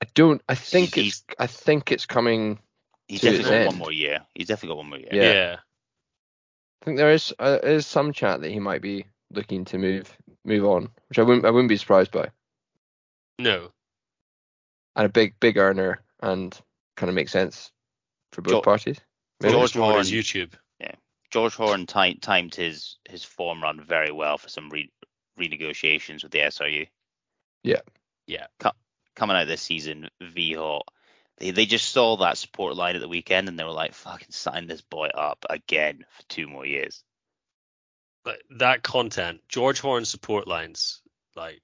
I 0.03 0.07
don't. 0.15 0.43
I 0.49 0.55
think 0.55 0.95
He's- 0.95 1.23
it's. 1.29 1.37
I 1.39 1.47
think 1.47 1.93
it's 1.93 2.07
coming. 2.07 2.59
He's 3.09 3.21
To 3.21 3.29
his 3.29 3.39
definitely 3.39 3.57
got 3.59 3.61
end. 3.61 3.69
one 3.69 3.79
more 3.79 3.93
year. 3.93 4.19
He's 4.35 4.49
definitely 4.49 4.69
got 4.71 4.77
one 4.79 4.89
more 4.91 4.99
year. 4.99 5.09
Yeah. 5.13 5.57
I 6.83 6.85
think 6.85 6.97
there 6.97 7.13
is. 7.13 7.33
Uh, 7.39 7.59
there 7.63 7.73
is 7.73 7.87
some 7.87 8.13
chat 8.13 8.41
that 8.41 8.51
he 8.51 8.59
might 8.59 8.83
be 8.83 9.07
looking 9.31 9.65
to 9.67 9.79
move 9.79 10.15
move 10.45 10.65
on, 10.65 10.89
which 11.09 11.19
I 11.19 11.23
wouldn't. 11.23 11.45
I 11.47 11.51
wouldn't 11.51 11.69
be 11.69 11.77
surprised 11.77 12.11
by. 12.11 12.31
No. 13.39 13.71
And 14.97 15.07
a 15.07 15.11
big 15.11 15.39
big 15.39 15.57
earner 15.59 16.03
and 16.21 16.59
kind 16.97 17.09
of 17.11 17.15
makes 17.15 17.31
sense 17.33 17.71
for 18.33 18.43
both 18.43 18.53
Jo- 18.53 18.61
parties. 18.63 18.99
Maybe. 19.41 19.53
George 19.53 19.73
George 19.73 19.85
on 19.89 19.93
Horn- 19.93 20.05
YouTube. 20.07 20.55
Yeah, 20.81 20.95
George 21.31 21.55
Horne 21.55 21.87
ti- 21.87 22.15
timed 22.19 22.55
his 22.55 22.97
his 23.09 23.23
form 23.23 23.63
run 23.63 23.81
very 23.85 24.11
well 24.11 24.39
for 24.39 24.49
some 24.49 24.71
re- 24.71 24.91
renegotiations 25.39 26.23
with 26.23 26.33
the 26.33 26.41
SRU. 26.41 26.87
Yeah. 27.63 27.81
Yeah. 28.27 28.47
Co- 28.59 28.73
coming 29.15 29.37
out 29.37 29.47
this 29.47 29.63
season, 29.63 30.09
V 30.21 30.55
Hot. 30.55 30.89
They 31.39 31.51
they 31.51 31.67
just 31.67 31.91
saw 31.91 32.17
that 32.17 32.39
support 32.39 32.77
line 32.77 32.95
at 32.97 33.03
the 33.03 33.09
weekend 33.09 33.49
and 33.49 33.59
they 33.59 33.65
were 33.65 33.71
like, 33.73 33.93
"Fucking 33.93 34.31
sign 34.31 34.67
this 34.67 34.81
boy 34.81 35.09
up 35.09 35.45
again 35.51 36.07
for 36.17 36.23
two 36.29 36.49
more 36.49 36.65
years." 36.65 37.05
But 38.25 38.41
that 38.59 38.83
content, 38.83 39.43
George 39.49 39.79
Horne 39.81 40.05
support 40.07 40.49
lines, 40.49 41.03
like 41.37 41.61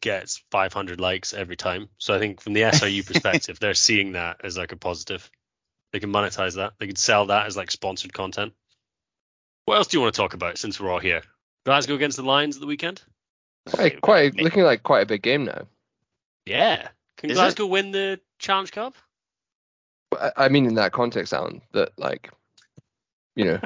gets 0.00 0.42
500 0.50 1.00
likes 1.00 1.34
every 1.34 1.56
time. 1.56 1.88
So 1.98 2.14
I 2.14 2.18
think 2.18 2.40
from 2.40 2.52
the 2.52 2.62
SRU 2.62 3.06
perspective, 3.12 3.58
they're 3.58 3.74
seeing 3.74 4.12
that 4.12 4.40
as 4.44 4.56
like 4.56 4.72
a 4.72 4.76
positive. 4.76 5.30
They 5.92 6.00
can 6.00 6.12
monetize 6.12 6.56
that. 6.56 6.74
They 6.78 6.86
can 6.86 6.96
sell 6.96 7.26
that 7.26 7.46
as 7.46 7.56
like 7.56 7.70
sponsored 7.70 8.12
content. 8.12 8.52
What 9.64 9.76
else 9.76 9.88
do 9.88 9.96
you 9.96 10.02
want 10.02 10.14
to 10.14 10.20
talk 10.20 10.34
about 10.34 10.58
since 10.58 10.80
we're 10.80 10.90
all 10.90 10.98
here? 10.98 11.22
Glasgow 11.64 11.94
against 11.94 12.16
the 12.16 12.22
Lions 12.22 12.56
at 12.56 12.60
the 12.60 12.66
weekend? 12.66 13.02
Quite, 13.68 14.00
quite 14.00 14.40
looking 14.40 14.62
like 14.62 14.82
quite 14.82 15.02
a 15.02 15.06
big 15.06 15.22
game 15.22 15.44
now. 15.44 15.66
Yeah. 16.46 16.88
Can 17.18 17.30
Is 17.30 17.36
it? 17.36 17.40
Glasgow 17.40 17.66
win 17.66 17.92
the 17.92 18.20
Challenge 18.38 18.72
Cup? 18.72 18.94
I, 20.18 20.32
I 20.36 20.48
mean, 20.48 20.66
in 20.66 20.74
that 20.74 20.92
context, 20.92 21.32
Alan, 21.32 21.60
that 21.72 21.92
like, 21.98 22.30
you 23.36 23.44
know, 23.44 23.60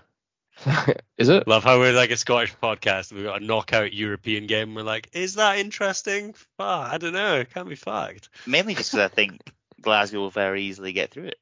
is 1.18 1.28
it? 1.28 1.48
Love 1.48 1.64
how 1.64 1.78
we're 1.78 1.92
like 1.92 2.10
a 2.10 2.16
Scottish 2.16 2.54
podcast 2.62 3.12
we've 3.12 3.24
got 3.24 3.42
a 3.42 3.44
knockout 3.44 3.92
European 3.92 4.46
game. 4.46 4.74
We're 4.74 4.82
like, 4.82 5.10
is 5.12 5.34
that 5.34 5.58
interesting? 5.58 6.32
Fuck, 6.58 6.92
I 6.92 6.98
don't 6.98 7.12
know. 7.12 7.36
It 7.40 7.52
can't 7.52 7.68
be 7.68 7.74
fucked. 7.74 8.28
Mainly 8.46 8.74
just 8.74 8.92
because 8.92 9.10
I 9.10 9.14
think 9.14 9.40
Glasgow 9.80 10.20
will 10.20 10.30
very 10.30 10.62
easily 10.62 10.92
get 10.92 11.10
through 11.10 11.24
it. 11.26 11.38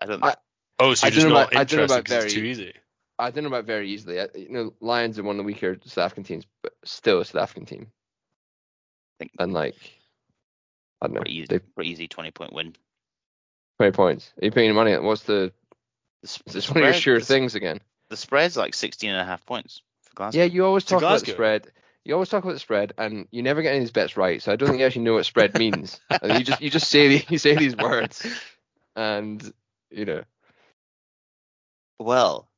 I 0.00 0.06
don't. 0.06 0.24
I- 0.24 0.36
Oh, 0.80 0.94
so 0.94 1.06
I 1.06 1.08
you're 1.08 1.14
just 1.14 1.24
don't 1.24 1.32
know 1.32 1.40
not 1.40 1.48
about- 1.52 1.60
I 1.60 1.64
don't 1.64 1.76
know 1.78 1.82
interested 1.82 1.94
about 1.96 2.04
because 2.04 2.24
it's 2.26 2.34
too 2.34 2.40
very- 2.40 2.50
easy. 2.52 2.72
I 3.18 3.30
don't 3.32 3.42
know 3.42 3.48
about 3.48 3.64
very 3.64 3.90
easily. 3.90 4.20
I, 4.20 4.28
you 4.36 4.48
know, 4.50 4.74
Lions 4.80 5.18
are 5.18 5.24
one 5.24 5.34
of 5.34 5.38
the 5.38 5.42
weaker 5.42 5.76
South 5.84 5.98
African 6.04 6.22
teams, 6.22 6.44
but 6.62 6.72
still 6.84 7.18
a 7.20 7.24
South 7.24 7.42
African 7.42 7.66
team. 7.66 7.88
Think- 9.18 9.32
And 9.40 9.52
like, 9.52 9.74
I 11.02 11.06
don't 11.08 11.14
know. 11.14 11.20
pretty 11.22 11.34
easy, 11.38 11.46
They 11.48 11.58
pretty 11.58 11.90
easy 11.90 12.06
twenty 12.06 12.30
point 12.30 12.52
win. 12.52 12.76
twenty 13.80 13.90
points. 13.90 14.32
Are 14.40 14.44
you 14.44 14.52
paying 14.52 14.72
money? 14.72 14.96
What's 14.98 15.24
the 15.24 15.52
The, 16.22 16.28
sp- 16.30 16.46
the 16.46 16.52
this 16.52 16.68
one 16.70 16.78
of 16.78 16.84
your 16.84 16.92
sure 16.94 17.18
the 17.18 17.24
things 17.24 17.56
again? 17.56 17.80
The 18.10 18.16
spread's 18.16 18.56
like 18.56 18.74
16 18.74 19.10
and 19.10 19.20
a 19.20 19.24
half 19.24 19.44
points 19.44 19.82
for 20.02 20.14
Glasgow. 20.14 20.40
Yeah, 20.40 20.44
you 20.46 20.64
always 20.64 20.84
talk 20.84 21.02
about 21.02 21.20
the 21.20 21.32
spread. 21.32 21.70
You 22.04 22.14
always 22.14 22.30
talk 22.30 22.42
about 22.42 22.54
the 22.54 22.60
spread, 22.60 22.94
and 22.96 23.28
you 23.30 23.42
never 23.42 23.60
get 23.60 23.70
any 23.70 23.78
of 23.78 23.82
these 23.82 23.90
bets 23.90 24.16
right. 24.16 24.40
So 24.42 24.50
I 24.50 24.56
don't 24.56 24.68
think 24.68 24.80
you 24.80 24.86
actually 24.86 25.02
know 25.02 25.14
what 25.14 25.26
spread 25.26 25.54
means. 25.58 26.00
And 26.10 26.38
you 26.38 26.44
just 26.44 26.62
you 26.62 26.70
just 26.70 26.88
say 26.88 27.18
the, 27.18 27.24
you 27.28 27.38
say 27.38 27.54
these 27.54 27.76
words, 27.76 28.26
and 28.96 29.52
you 29.90 30.06
know. 30.06 30.22
Well, 31.98 32.48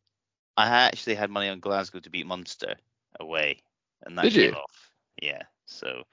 I 0.56 0.68
actually 0.68 1.16
had 1.16 1.30
money 1.30 1.48
on 1.48 1.60
Glasgow 1.60 1.98
to 2.00 2.10
beat 2.10 2.26
Munster 2.26 2.76
away, 3.18 3.62
and 4.02 4.18
that 4.18 4.22
Did 4.24 4.34
came 4.34 4.42
you? 4.42 4.52
off. 4.52 4.90
Yeah, 5.20 5.42
so 5.66 6.04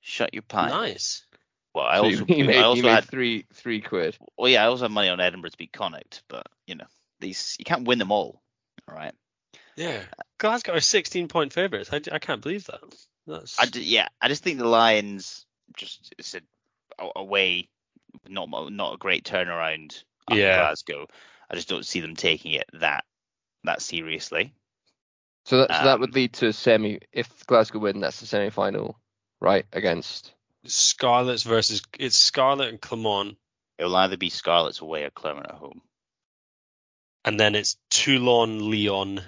shut 0.00 0.32
your 0.32 0.42
pie. 0.42 0.68
Nice. 0.68 1.26
Well, 1.74 1.86
I 1.86 1.96
so 1.96 2.04
also, 2.04 2.24
you, 2.26 2.36
you 2.36 2.44
made, 2.44 2.56
I 2.56 2.60
you 2.60 2.64
also 2.66 2.82
made 2.82 2.90
had, 2.90 3.04
three 3.04 3.46
three 3.52 3.80
quid. 3.80 4.16
well, 4.38 4.48
yeah, 4.48 4.62
I 4.62 4.66
also 4.66 4.84
had 4.84 4.92
money 4.92 5.08
on 5.08 5.18
Edinburgh 5.18 5.50
to 5.50 5.56
beat 5.56 5.72
Connacht, 5.72 6.22
but 6.28 6.46
you 6.68 6.76
know, 6.76 6.86
these 7.20 7.56
you 7.58 7.64
can't 7.64 7.88
win 7.88 7.98
them 7.98 8.12
all. 8.12 8.43
All 8.88 8.94
right. 8.96 9.14
Yeah. 9.76 10.00
Glasgow 10.38 10.72
are 10.74 10.80
16 10.80 11.28
point 11.28 11.52
favourites. 11.52 11.90
I, 11.92 12.00
I 12.12 12.18
can't 12.18 12.40
believe 12.42 12.66
that. 12.66 12.80
That's 13.26 13.58
I 13.58 13.66
d- 13.66 13.80
yeah, 13.82 14.08
I 14.20 14.28
just 14.28 14.42
think 14.44 14.58
the 14.58 14.68
Lions 14.68 15.46
just 15.76 16.14
it's 16.18 16.34
a, 16.34 16.40
a- 16.98 17.10
away, 17.16 17.68
not 18.28 18.48
not 18.50 18.94
a 18.94 18.98
great 18.98 19.24
turnaround. 19.24 20.02
Yeah. 20.30 20.56
Glasgow. 20.58 21.06
I 21.50 21.54
just 21.54 21.68
don't 21.68 21.86
see 21.86 22.00
them 22.00 22.14
taking 22.16 22.52
it 22.52 22.66
that 22.74 23.04
that 23.64 23.80
seriously. 23.82 24.52
So 25.46 25.58
that 25.58 25.76
so 25.76 25.84
that 25.84 25.94
Um, 25.94 26.00
would 26.00 26.14
lead 26.14 26.32
to 26.34 26.48
a 26.48 26.52
semi. 26.52 27.00
If 27.12 27.46
Glasgow 27.46 27.78
win, 27.78 28.00
that's 28.00 28.20
the 28.20 28.26
semi 28.26 28.50
final, 28.50 28.98
right? 29.40 29.66
Against 29.72 30.32
Scarlets 30.66 31.42
versus 31.42 31.82
it's 31.98 32.16
Scarlet 32.16 32.68
and 32.68 32.80
Clermont, 32.80 33.36
It 33.78 33.84
will 33.84 33.96
either 33.96 34.16
be 34.16 34.30
Scarlets 34.30 34.80
away 34.80 35.04
or 35.04 35.10
Clermont 35.10 35.46
at 35.46 35.56
home. 35.56 35.80
And 37.24 37.38
then 37.40 37.54
it's 37.54 37.76
Toulon, 37.90 38.70
Lyon 38.70 39.22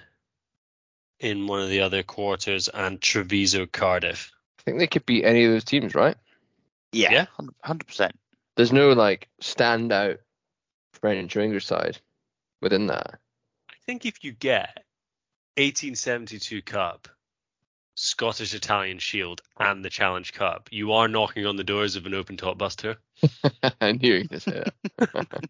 in 1.18 1.46
one 1.46 1.62
of 1.62 1.70
the 1.70 1.80
other 1.80 2.02
quarters, 2.02 2.68
and 2.68 3.00
Treviso, 3.00 3.66
Cardiff. 3.66 4.32
I 4.58 4.62
think 4.64 4.78
they 4.78 4.86
could 4.86 5.06
beat 5.06 5.24
any 5.24 5.44
of 5.44 5.52
those 5.52 5.64
teams, 5.64 5.94
right? 5.94 6.16
Yeah, 6.92 7.10
Yeah. 7.12 7.26
hundred 7.62 7.86
percent. 7.86 8.18
There's 8.56 8.72
no 8.72 8.92
like 8.92 9.28
standout 9.42 10.18
French 10.92 11.36
or 11.36 11.40
English 11.40 11.66
side 11.66 11.98
within 12.60 12.86
that. 12.88 13.18
I 13.70 13.74
think 13.86 14.04
if 14.04 14.22
you 14.24 14.32
get 14.32 14.84
1872 15.56 16.62
Cup, 16.62 17.08
Scottish 17.94 18.52
Italian 18.54 18.98
Shield, 18.98 19.40
and 19.58 19.82
the 19.84 19.90
Challenge 19.90 20.32
Cup, 20.34 20.68
you 20.70 20.92
are 20.92 21.08
knocking 21.08 21.46
on 21.46 21.56
the 21.56 21.64
doors 21.64 21.96
of 21.96 22.04
an 22.06 22.14
open 22.14 22.36
top 22.36 22.58
bus 22.58 22.76
tour. 22.76 22.96
I 23.80 23.92
knew 23.92 24.14
you 24.14 24.20
were 24.22 24.28
gonna 24.28 24.40
say 24.40 24.64
that. 24.98 25.48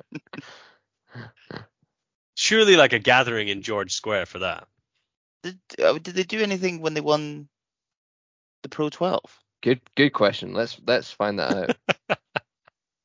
Surely 2.36 2.76
like 2.76 2.92
a 2.92 3.00
gathering 3.00 3.48
in 3.48 3.62
George 3.62 3.92
Square 3.92 4.26
for 4.26 4.38
that. 4.38 4.68
Did 5.42 5.58
uh, 5.82 5.94
did 5.94 6.14
they 6.14 6.22
do 6.22 6.40
anything 6.40 6.80
when 6.80 6.94
they 6.94 7.00
won 7.00 7.48
the 8.62 8.68
Pro 8.68 8.88
12? 8.88 9.20
good 9.66 9.80
good 9.96 10.10
question. 10.10 10.54
Let's 10.54 10.80
let's 10.86 11.10
find 11.10 11.38
that 11.38 11.76
out. 12.08 12.18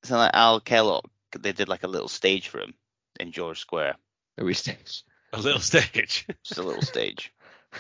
So 0.04 0.18
like 0.18 0.32
Al 0.34 0.60
Kellock, 0.60 1.04
they 1.38 1.52
did 1.52 1.70
like 1.70 1.84
a 1.84 1.88
little 1.88 2.08
stage 2.08 2.48
for 2.48 2.60
him 2.60 2.74
in 3.20 3.32
George 3.32 3.60
Square. 3.60 3.98
A 4.40 4.44
we 4.44 4.56
stage? 4.56 5.04
A 5.32 5.40
little 5.40 5.60
stage. 5.60 6.26
Just 6.44 6.58
a 6.58 6.64
little 6.64 6.82
stage. 6.82 7.32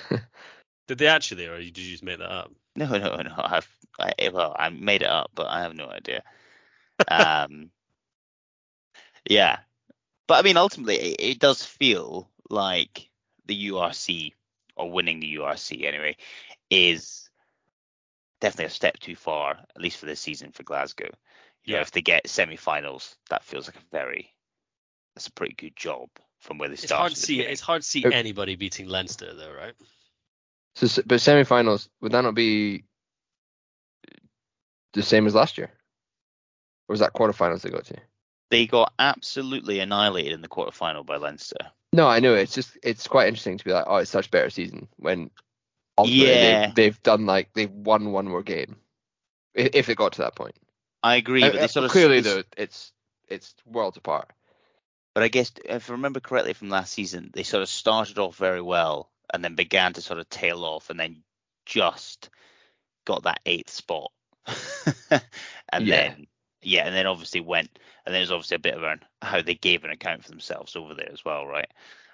Did 0.87 0.99
they 0.99 1.07
actually, 1.07 1.47
or 1.47 1.57
did 1.57 1.77
you 1.77 1.91
just 1.91 2.03
make 2.03 2.19
that 2.19 2.31
up? 2.31 2.51
No, 2.75 2.85
no, 2.85 3.15
no. 3.15 3.33
I've 3.37 3.67
I, 3.99 4.29
well, 4.31 4.55
I 4.57 4.69
made 4.69 5.01
it 5.01 5.09
up, 5.09 5.31
but 5.33 5.47
I 5.47 5.61
have 5.61 5.73
no 5.73 5.87
idea. 5.87 6.21
Um, 7.07 7.71
yeah, 9.27 9.59
but 10.31 10.39
I 10.39 10.43
mean, 10.43 10.55
ultimately, 10.55 10.95
it, 10.95 11.15
it 11.19 11.39
does 11.39 11.61
feel 11.61 12.29
like 12.49 13.09
the 13.47 13.67
URC 13.71 14.31
or 14.77 14.89
winning 14.89 15.19
the 15.19 15.35
URC 15.35 15.83
anyway 15.83 16.15
is 16.69 17.29
definitely 18.39 18.67
a 18.67 18.69
step 18.69 18.97
too 18.97 19.17
far, 19.17 19.57
at 19.75 19.81
least 19.81 19.97
for 19.97 20.05
this 20.05 20.21
season 20.21 20.53
for 20.53 20.63
Glasgow. 20.63 21.09
You 21.65 21.73
know, 21.73 21.79
Yeah. 21.79 21.81
if 21.81 21.91
they 21.91 22.01
get 22.01 22.29
semi-finals, 22.29 23.17
that 23.29 23.43
feels 23.43 23.67
like 23.67 23.75
a 23.75 23.83
very 23.91 24.33
that's 25.15 25.27
a 25.27 25.33
pretty 25.33 25.53
good 25.53 25.75
job 25.75 26.07
from 26.39 26.57
where 26.59 26.69
they 26.69 26.75
It's 26.75 26.85
started. 26.85 26.97
hard 27.01 27.11
at 27.11 27.15
to 27.15 27.19
the 27.19 27.25
see. 27.27 27.41
It's 27.41 27.59
hard 27.59 27.81
to 27.81 27.87
see 27.89 28.05
anybody 28.05 28.55
beating 28.55 28.87
Leinster, 28.87 29.33
though, 29.33 29.51
right? 29.51 29.73
So, 30.75 31.01
but 31.05 31.19
semi-finals 31.19 31.89
would 31.99 32.13
that 32.13 32.21
not 32.21 32.35
be 32.35 32.85
the 34.93 35.03
same 35.03 35.27
as 35.27 35.35
last 35.35 35.57
year, 35.57 35.67
or 36.87 36.93
was 36.93 37.01
that 37.01 37.11
quarterfinals 37.11 37.63
they 37.63 37.69
got 37.69 37.83
to? 37.87 37.97
They 38.51 38.67
got 38.67 38.93
absolutely 38.99 39.79
annihilated 39.79 40.33
in 40.33 40.41
the 40.41 40.49
quarterfinal 40.49 41.05
by 41.05 41.15
Leinster. 41.15 41.71
No, 41.93 42.07
I 42.07 42.19
know. 42.19 42.35
It's 42.35 42.53
just 42.53 42.77
it's 42.83 43.07
quite 43.07 43.27
interesting 43.27 43.57
to 43.57 43.65
be 43.65 43.71
like, 43.71 43.85
oh, 43.87 43.95
it's 43.97 44.11
such 44.11 44.27
a 44.27 44.29
better 44.29 44.49
season 44.49 44.87
when 44.97 45.31
Yeah. 46.05 46.67
they've, 46.67 46.75
they've 46.75 47.03
done 47.03 47.25
like 47.25 47.53
they've 47.53 47.71
won 47.71 48.11
one 48.11 48.27
more 48.27 48.43
game, 48.43 48.75
if 49.55 49.89
it 49.89 49.95
got 49.95 50.13
to 50.13 50.21
that 50.21 50.35
point. 50.35 50.55
I 51.01 51.15
agree, 51.15 51.43
Uh, 51.43 51.47
but 51.51 51.55
uh, 51.55 51.61
they 51.61 51.67
sort 51.67 51.85
of 51.85 51.91
clearly 51.91 52.19
though, 52.19 52.43
it's 52.57 52.91
it's 53.27 53.55
worlds 53.65 53.97
apart. 53.97 54.29
But 55.13 55.23
I 55.23 55.27
guess 55.29 55.51
if 55.65 55.89
I 55.89 55.93
remember 55.93 56.19
correctly 56.19 56.53
from 56.53 56.69
last 56.69 56.93
season, 56.93 57.31
they 57.33 57.43
sort 57.43 57.63
of 57.63 57.69
started 57.69 58.19
off 58.19 58.37
very 58.37 58.61
well 58.61 59.09
and 59.33 59.43
then 59.43 59.55
began 59.55 59.93
to 59.93 60.01
sort 60.01 60.19
of 60.19 60.29
tail 60.29 60.63
off 60.63 60.89
and 60.89 60.99
then 60.99 61.23
just 61.65 62.29
got 63.05 63.23
that 63.23 63.41
eighth 63.45 63.69
spot. 63.69 64.11
and 65.09 65.87
Yeah. 65.87 66.13
then 66.13 66.27
yeah, 66.61 66.85
and 66.85 66.95
then 66.95 67.07
obviously 67.07 67.39
went 67.41 67.69
and 68.05 68.13
then 68.13 68.19
there's 68.19 68.31
obviously 68.31 68.55
a 68.55 68.59
bit 68.59 68.75
of 68.75 68.83
an, 68.83 69.01
how 69.21 69.41
they 69.41 69.55
gave 69.55 69.83
an 69.83 69.91
account 69.91 70.23
for 70.23 70.29
themselves 70.29 70.75
over 70.75 70.93
there 70.93 71.11
as 71.11 71.23
well, 71.25 71.45
right? 71.45 71.67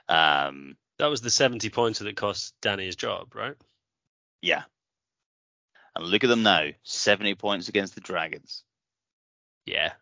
Um 0.10 0.78
That 1.00 1.08
was 1.08 1.22
the 1.22 1.30
70 1.30 1.70
points 1.70 2.00
that 2.00 2.16
cost 2.16 2.54
Danny 2.62 2.86
his 2.86 2.96
job, 2.96 3.36
right? 3.36 3.56
yeah. 4.42 4.64
And 5.96 6.06
look 6.06 6.24
at 6.24 6.28
them 6.28 6.44
now, 6.44 6.70
70 6.84 7.36
points 7.36 7.70
against 7.70 7.96
the 7.96 8.02
Dragons. 8.02 8.64
Yeah. 9.66 9.94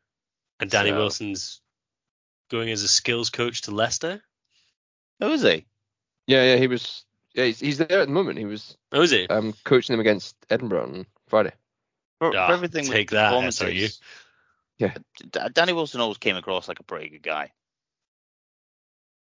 And 0.60 0.70
Danny 0.70 0.90
So- 0.90 0.98
Wilson's 0.98 1.62
going 2.52 2.70
as 2.70 2.84
a 2.84 2.88
skills 2.88 3.30
coach 3.30 3.62
to 3.64 3.72
Leicester. 3.72 4.22
Oh, 5.22 5.32
is 5.32 5.42
he? 5.42 5.66
Yeah, 6.28 6.44
yeah, 6.44 6.56
he 6.58 6.68
was. 6.68 7.06
Yeah, 7.34 7.46
he's, 7.46 7.60
he's 7.60 7.78
there 7.78 8.02
at 8.02 8.08
the 8.08 8.14
moment. 8.14 8.38
He 8.38 8.46
was 8.46 8.78
Oh, 8.92 9.02
is 9.02 9.12
he? 9.12 9.28
um 9.28 9.54
coaching 9.64 9.94
them 9.94 10.00
against 10.02 10.36
Edinburgh 10.50 10.84
on 10.84 11.06
Friday. 11.28 11.54
For, 12.20 12.32
for 12.32 12.38
Ah, 12.38 12.52
everything 12.52 12.84
with 12.84 12.92
take 12.92 13.12
that, 13.12 13.30
performances, 13.30 14.00
Yeah. 14.78 14.94
Danny 15.54 15.74
Wilson 15.74 16.02
always 16.02 16.18
came 16.18 16.36
across 16.36 16.68
like 16.68 16.80
a 16.80 16.84
pretty 16.84 17.10
good 17.10 17.24
guy. 17.24 17.52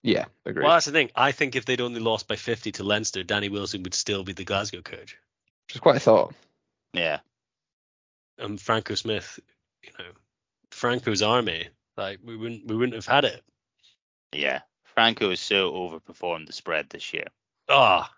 Yeah, 0.03 0.27
agreed. 0.47 0.63
Well, 0.63 0.73
that's 0.73 0.87
the 0.87 0.93
thing. 0.93 1.11
I 1.17 1.33
think 1.33 1.57
if 1.57 1.65
they'd 1.65 1.81
only 1.81 2.01
lost 2.01 2.29
by 2.29 2.37
50 2.37 2.73
to 2.73 2.85
Leinster, 2.85 3.25
Danny 3.25 3.49
Wilson 3.49 3.83
would 3.83 3.95
still 3.95 4.23
be 4.23 4.33
the 4.33 4.45
Glasgow 4.45 4.83
coach. 4.83 5.17
Which 5.67 5.75
is 5.75 5.81
quite 5.81 5.97
a 5.97 6.01
thought. 6.01 6.35
Yeah. 6.93 7.21
And 8.39 8.61
Franco 8.61 8.95
Smith, 8.95 9.41
you 9.83 9.91
know, 9.99 10.11
Franco's 10.71 11.23
army, 11.23 11.69
like 11.97 12.21
we 12.25 12.37
wouldn't 12.37 12.67
we 12.67 12.77
wouldn't 12.77 12.95
have 12.95 13.07
had 13.07 13.25
it. 13.25 13.43
Yeah, 14.33 14.61
Franco 14.85 15.31
has 15.31 15.41
so 15.41 15.73
overperformed 15.73 16.47
the 16.47 16.53
spread 16.53 16.89
this 16.91 17.13
year. 17.13 17.27
Ah, 17.69 18.13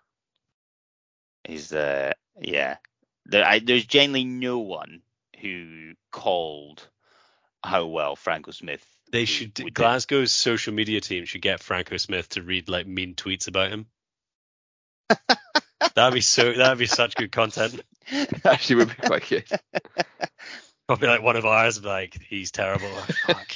He's 1.43 1.73
uh 1.73 2.13
yeah. 2.39 2.77
There, 3.25 3.45
I, 3.45 3.59
there's 3.59 3.85
genuinely 3.85 4.25
no 4.25 4.59
one 4.59 5.01
who 5.39 5.93
called 6.11 6.87
how 7.63 7.85
well 7.85 8.15
Franco 8.15 8.51
Smith. 8.51 8.85
they 9.11 9.25
should 9.25 9.57
would. 9.59 9.73
Glasgow's 9.73 10.31
social 10.31 10.73
media 10.73 11.01
team 11.01 11.25
should 11.25 11.41
get 11.41 11.61
Franco 11.61 11.97
Smith 11.97 12.29
to 12.29 12.41
read 12.41 12.69
like 12.69 12.87
mean 12.87 13.15
tweets 13.15 13.47
about 13.47 13.71
him. 13.71 13.85
that'd 15.95 16.13
be 16.13 16.21
so 16.21 16.53
that'd 16.53 16.77
be 16.77 16.85
such 16.85 17.15
good 17.15 17.31
content. 17.31 17.81
Actually, 18.45 18.77
would 18.77 18.89
be 18.89 19.07
quite 19.07 19.27
good. 19.27 19.45
Probably 20.87 21.07
like 21.07 21.21
one 21.21 21.35
of 21.35 21.45
ours, 21.45 21.83
like 21.83 22.19
he's 22.21 22.51
terrible. 22.51 22.89
Fuck. 23.25 23.55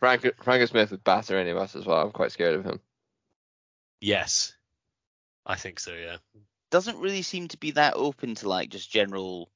Franco, 0.00 0.30
Franco 0.42 0.66
Smith 0.66 0.90
would 0.90 1.04
batter 1.04 1.38
any 1.38 1.50
of 1.50 1.56
us 1.56 1.76
as 1.76 1.86
well. 1.86 2.02
I'm 2.02 2.10
quite 2.10 2.32
scared 2.32 2.56
of 2.56 2.64
him. 2.64 2.80
Yes, 4.00 4.52
I 5.46 5.54
think 5.56 5.80
so. 5.80 5.92
Yeah. 5.94 6.16
Doesn't 6.70 6.98
really 6.98 7.22
seem 7.22 7.48
to 7.48 7.56
be 7.56 7.72
that 7.72 7.94
open 7.94 8.34
to 8.36 8.48
like 8.48 8.70
just 8.70 8.90
general 8.90 9.48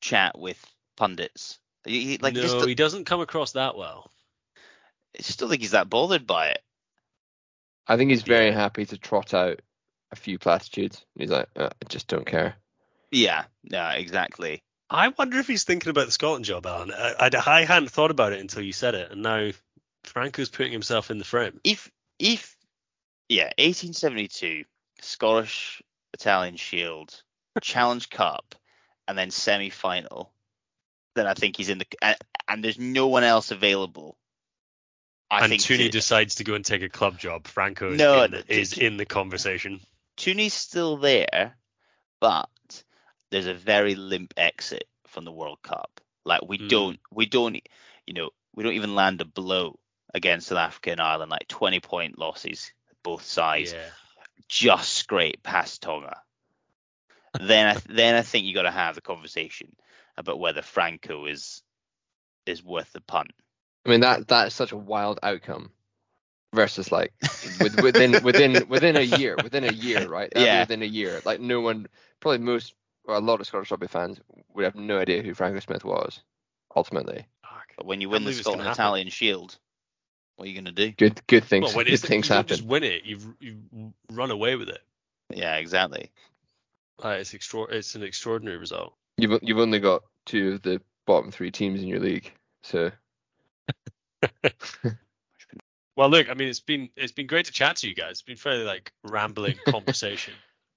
chat 0.00 0.38
with 0.38 0.62
pundits. 0.96 1.58
He, 1.88 2.04
he- 2.04 2.18
like 2.18 2.34
no, 2.34 2.42
just, 2.42 2.66
he 2.66 2.74
doesn't 2.74 3.04
come 3.06 3.20
across 3.20 3.52
that 3.52 3.76
well. 3.76 4.10
I 5.18 5.22
just 5.22 5.38
don't 5.40 5.48
think 5.48 5.62
he's 5.62 5.72
that 5.72 5.90
bothered 5.90 6.26
by 6.26 6.48
it. 6.48 6.62
I 7.86 7.96
think 7.96 8.10
he's 8.10 8.22
very 8.22 8.48
Yeah. 8.48 8.54
happy 8.54 8.84
to 8.86 8.98
trot 8.98 9.32
out 9.34 9.60
a 10.10 10.16
few 10.16 10.38
platitudes. 10.38 11.04
He's 11.18 11.30
like, 11.30 11.48
uh, 11.56 11.70
I 11.82 11.84
just 11.88 12.06
don't 12.08 12.26
care. 12.26 12.56
Yeah, 13.10 13.44
no, 13.64 13.88
exactly. 13.88 14.62
I 14.90 15.08
wonder 15.08 15.38
if 15.38 15.46
he's 15.46 15.64
thinking 15.64 15.90
about 15.90 16.06
the 16.06 16.12
Scotland 16.12 16.44
job, 16.44 16.66
Alan. 16.66 16.92
I, 16.92 17.14
I, 17.20 17.30
I 17.46 17.64
hadn't 17.64 17.90
thought 17.90 18.10
about 18.10 18.32
it 18.32 18.40
until 18.40 18.62
you 18.62 18.72
said 18.72 18.94
it, 18.94 19.10
and 19.10 19.22
now 19.22 19.50
Franco's 20.04 20.48
putting 20.50 20.72
himself 20.72 21.10
in 21.10 21.18
the 21.18 21.24
frame. 21.24 21.60
if 21.64 21.90
if 22.18 22.56
yeah, 23.28 23.50
1872 23.58 24.64
Scottish 25.00 25.82
Italian 26.14 26.56
Shield 26.56 27.22
Challenge 27.60 28.08
Cup 28.10 28.54
and 29.06 29.16
then 29.16 29.30
semi 29.30 29.70
final, 29.70 30.32
then 31.18 31.26
I 31.26 31.34
think 31.34 31.56
he's 31.56 31.68
in 31.68 31.78
the 31.78 31.86
and, 32.00 32.16
and 32.48 32.64
there's 32.64 32.78
no 32.78 33.08
one 33.08 33.24
else 33.24 33.50
available 33.50 34.16
I 35.30 35.40
and 35.40 35.50
think 35.50 35.62
Tooney 35.62 35.84
Tu- 35.86 35.90
decides 35.90 36.36
to 36.36 36.44
go 36.44 36.54
and 36.54 36.64
take 36.64 36.82
a 36.82 36.88
club 36.88 37.18
job. 37.18 37.46
Franco 37.46 37.90
is, 37.92 37.98
No, 37.98 38.24
in, 38.24 38.30
th- 38.30 38.44
is 38.48 38.72
in 38.78 38.96
the 38.96 39.04
conversation. 39.04 39.80
Tooney's 40.16 40.54
still 40.54 40.96
there, 40.96 41.54
but 42.18 42.48
there's 43.30 43.46
a 43.46 43.54
very 43.54 43.94
limp 43.94 44.32
exit 44.36 44.84
from 45.06 45.24
the 45.24 45.32
World 45.32 45.58
Cup. 45.62 46.00
Like 46.24 46.42
we 46.48 46.58
Mm. 46.58 46.68
don't, 46.68 47.00
we 47.12 47.26
don't, 47.26 47.60
you 48.06 48.14
know, 48.14 48.30
we 48.54 48.64
don't 48.64 48.72
even 48.72 48.94
land 48.94 49.20
a 49.20 49.26
blow 49.26 49.78
against 50.14 50.48
South 50.48 50.58
Africa 50.58 50.92
and 50.92 51.00
Ireland. 51.00 51.30
Like 51.30 51.46
20 51.48 51.80
point 51.80 52.18
losses 52.18 52.72
both 53.02 53.22
sides, 53.22 53.74
Yeah. 53.74 53.90
just 54.48 54.94
scrape 54.94 55.42
past 55.42 55.82
Tonga. 55.82 56.22
then, 57.38 57.76
I, 57.76 57.80
then 57.88 58.14
I 58.14 58.22
think 58.22 58.46
you 58.46 58.54
got 58.54 58.62
to 58.62 58.70
have 58.70 58.94
the 58.94 59.00
conversation 59.02 59.76
about 60.18 60.38
whether 60.40 60.62
Franco 60.62 61.26
is 61.26 61.62
is 62.46 62.62
worth 62.62 62.92
the 62.92 63.00
punt. 63.00 63.30
I 63.86 63.90
mean 63.90 64.00
that 64.00 64.28
that 64.28 64.48
is 64.48 64.54
such 64.54 64.72
a 64.72 64.76
wild 64.76 65.18
outcome 65.22 65.70
versus 66.54 66.90
like 66.90 67.12
with, 67.60 67.80
within 67.82 68.22
within 68.22 68.68
within 68.68 68.96
a 68.96 69.02
year 69.02 69.36
within 69.42 69.64
a 69.64 69.72
year 69.72 70.06
right 70.08 70.30
That'd 70.32 70.46
Yeah. 70.46 70.60
within 70.60 70.82
a 70.82 70.86
year 70.86 71.20
like 71.24 71.40
no 71.40 71.60
one 71.60 71.86
probably 72.20 72.38
most 72.38 72.74
or 73.04 73.14
a 73.14 73.20
lot 73.20 73.40
of 73.40 73.46
Scottish 73.46 73.70
rugby 73.70 73.86
fans 73.86 74.18
would 74.54 74.64
have 74.64 74.74
no 74.74 74.98
idea 74.98 75.22
who 75.22 75.34
Franco 75.34 75.60
Smith 75.60 75.84
was 75.84 76.22
ultimately 76.74 77.26
But 77.76 77.86
when 77.86 78.00
you 78.00 78.08
win 78.08 78.22
the 78.22 78.26
believe 78.26 78.38
it's 78.38 78.44
Scotland 78.46 78.62
happen. 78.66 78.80
Italian 78.82 79.08
Shield, 79.10 79.58
what 80.36 80.46
are 80.46 80.48
you 80.50 80.54
gonna 80.56 80.72
do? 80.72 80.90
good 80.92 81.20
good 81.26 81.44
things 81.44 81.66
Well, 81.66 81.76
when 81.76 81.84
good 81.86 81.94
it's, 81.94 82.02
things 82.04 82.28
you 82.28 82.34
happen 82.34 82.48
just 82.48 82.64
win 82.64 82.82
it, 82.84 83.04
you've 83.04 83.26
you 83.40 83.58
run 84.10 84.30
away 84.30 84.56
with 84.56 84.68
it. 84.70 84.82
Yeah, 85.30 85.56
exactly. 85.56 86.10
Uh, 87.04 87.10
it's 87.20 87.34
extra- 87.34 87.64
It's 87.70 87.94
an 87.94 88.02
extraordinary 88.02 88.56
result. 88.56 88.94
You've 89.18 89.38
you've 89.42 89.58
only 89.58 89.80
got 89.80 90.02
two 90.24 90.52
of 90.52 90.62
the 90.62 90.80
bottom 91.06 91.30
three 91.30 91.50
teams 91.50 91.82
in 91.82 91.88
your 91.88 92.00
league 92.00 92.32
so 92.62 92.90
Well, 95.98 96.10
look, 96.10 96.30
I 96.30 96.34
mean, 96.34 96.46
it's 96.46 96.60
been 96.60 96.90
it's 96.94 97.10
been 97.10 97.26
great 97.26 97.46
to 97.46 97.52
chat 97.52 97.74
to 97.78 97.88
you 97.88 97.94
guys. 97.96 98.12
It's 98.12 98.22
been 98.22 98.36
fairly 98.36 98.62
like 98.62 98.92
rambling 99.02 99.56
conversation. 99.66 100.32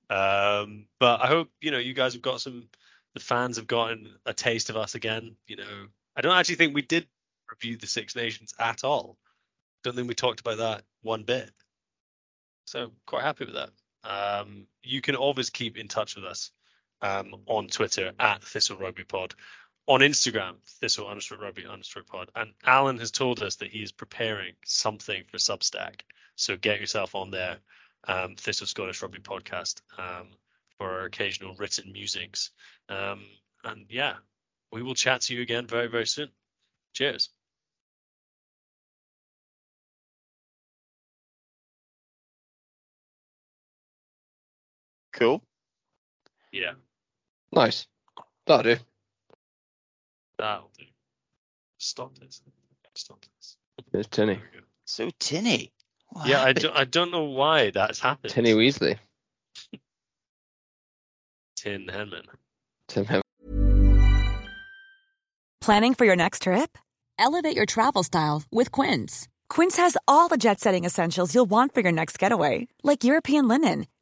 Um, 0.10 0.88
but 1.00 1.22
I 1.22 1.28
hope 1.28 1.52
you 1.62 1.70
know 1.70 1.78
you 1.78 1.94
guys 1.94 2.14
have 2.14 2.24
got 2.24 2.42
some. 2.42 2.70
The 3.14 3.20
fans 3.20 3.58
have 3.58 3.68
gotten 3.68 4.16
a 4.26 4.34
taste 4.34 4.72
of 4.72 4.78
us 4.78 4.96
again. 4.96 5.36
You 5.46 5.58
know, 5.58 5.88
I 6.16 6.22
don't 6.22 6.36
actually 6.36 6.56
think 6.56 6.74
we 6.74 6.82
did 6.82 7.06
review 7.52 7.78
the 7.78 7.86
Six 7.86 8.16
Nations 8.16 8.56
at 8.58 8.84
all. 8.84 9.20
Don't 9.84 9.96
think 9.96 10.08
we 10.08 10.16
talked 10.16 10.40
about 10.40 10.58
that 10.58 10.86
one 11.04 11.22
bit. 11.22 11.52
So 12.66 12.92
quite 13.06 13.22
happy 13.22 13.46
with 13.46 13.54
that. 13.54 13.70
Um, 14.04 14.66
you 14.82 15.02
can 15.02 15.16
always 15.16 15.52
keep 15.52 15.78
in 15.78 15.88
touch 15.88 16.16
with 16.16 16.26
us 16.26 16.50
um, 17.02 17.36
on 17.48 17.68
Twitter 17.68 18.12
at 18.20 18.44
Thistle 18.44 18.78
Rugby 18.78 19.04
Pod, 19.04 19.36
on 19.88 20.02
Instagram 20.02 20.56
Thistle 20.80 21.06
understroke 21.08 21.42
Rugby 21.42 21.64
understroke 21.64 22.08
Pod, 22.08 22.30
and 22.36 22.54
Alan 22.66 22.98
has 23.00 23.12
told 23.12 23.42
us 23.42 23.56
that 23.58 23.70
he 23.70 23.82
is 23.84 23.92
preparing 23.92 24.54
something 24.66 25.24
for 25.30 25.38
Substack. 25.38 26.02
So 26.36 26.56
get 26.58 26.80
yourself 26.80 27.16
on 27.16 27.32
there, 27.32 27.58
um, 28.08 28.36
Thistle 28.36 28.68
Scottish 28.68 29.02
Rugby 29.02 29.20
Podcast, 29.20 29.82
um, 29.98 30.28
for 30.78 30.90
our 30.90 31.06
occasional 31.06 31.56
written 31.56 31.92
musings. 31.92 32.52
Um, 32.90 33.26
and 33.64 33.86
yeah, 33.90 34.16
we 34.72 34.82
will 34.84 34.96
chat 34.96 35.22
to 35.22 35.36
you 35.36 35.42
again 35.42 35.68
very 35.68 35.88
very 35.88 36.08
soon. 36.08 36.30
Cheers. 36.94 37.30
Cool. 45.14 45.44
Yeah, 46.52 46.74
nice 47.54 47.88
that'll 48.48 48.64
do 48.76 48.78
that'll 50.38 50.72
do. 50.78 50.86
Stop 51.78 52.18
this. 52.20 52.42
Stop 52.96 53.24
this. 53.38 53.58
there's 53.92 54.08
Tinny 54.08 54.36
There 54.36 54.44
we 54.54 54.60
go. 54.60 54.66
So 54.86 55.10
tinny. 55.20 55.72
What 56.10 56.28
Yeah, 56.28 56.38
I 56.38 56.48
happened? 56.48 56.60
don't, 56.64 56.78
I 56.78 56.84
don't 56.86 57.12
know 57.12 57.24
why 57.24 57.72
that's 57.72 58.00
happened. 58.00 58.34
Tinny 58.34 58.54
Weasley 58.54 58.98
Tin 61.56 61.88
Henman. 61.88 62.26
Tim 62.88 63.06
Hem- 63.06 63.22
Planning 65.62 65.94
for 65.94 66.06
your 66.06 66.16
next 66.16 66.44
trip? 66.44 66.78
Elevate 67.20 67.56
your 67.56 67.68
travel 67.68 68.04
style 68.04 68.44
with 68.52 68.72
Quince. 68.72 69.28
Quince 69.50 69.78
has 69.78 69.96
all 70.08 70.28
the 70.28 70.38
jet 70.38 70.60
setting 70.60 70.86
essentials 70.86 71.36
you'll 71.36 71.46
want 71.46 71.74
for 71.74 71.82
your 71.82 71.92
next 71.92 72.18
getaway, 72.18 72.68
like 72.84 73.04
European 73.04 73.48
linen, 73.48 73.86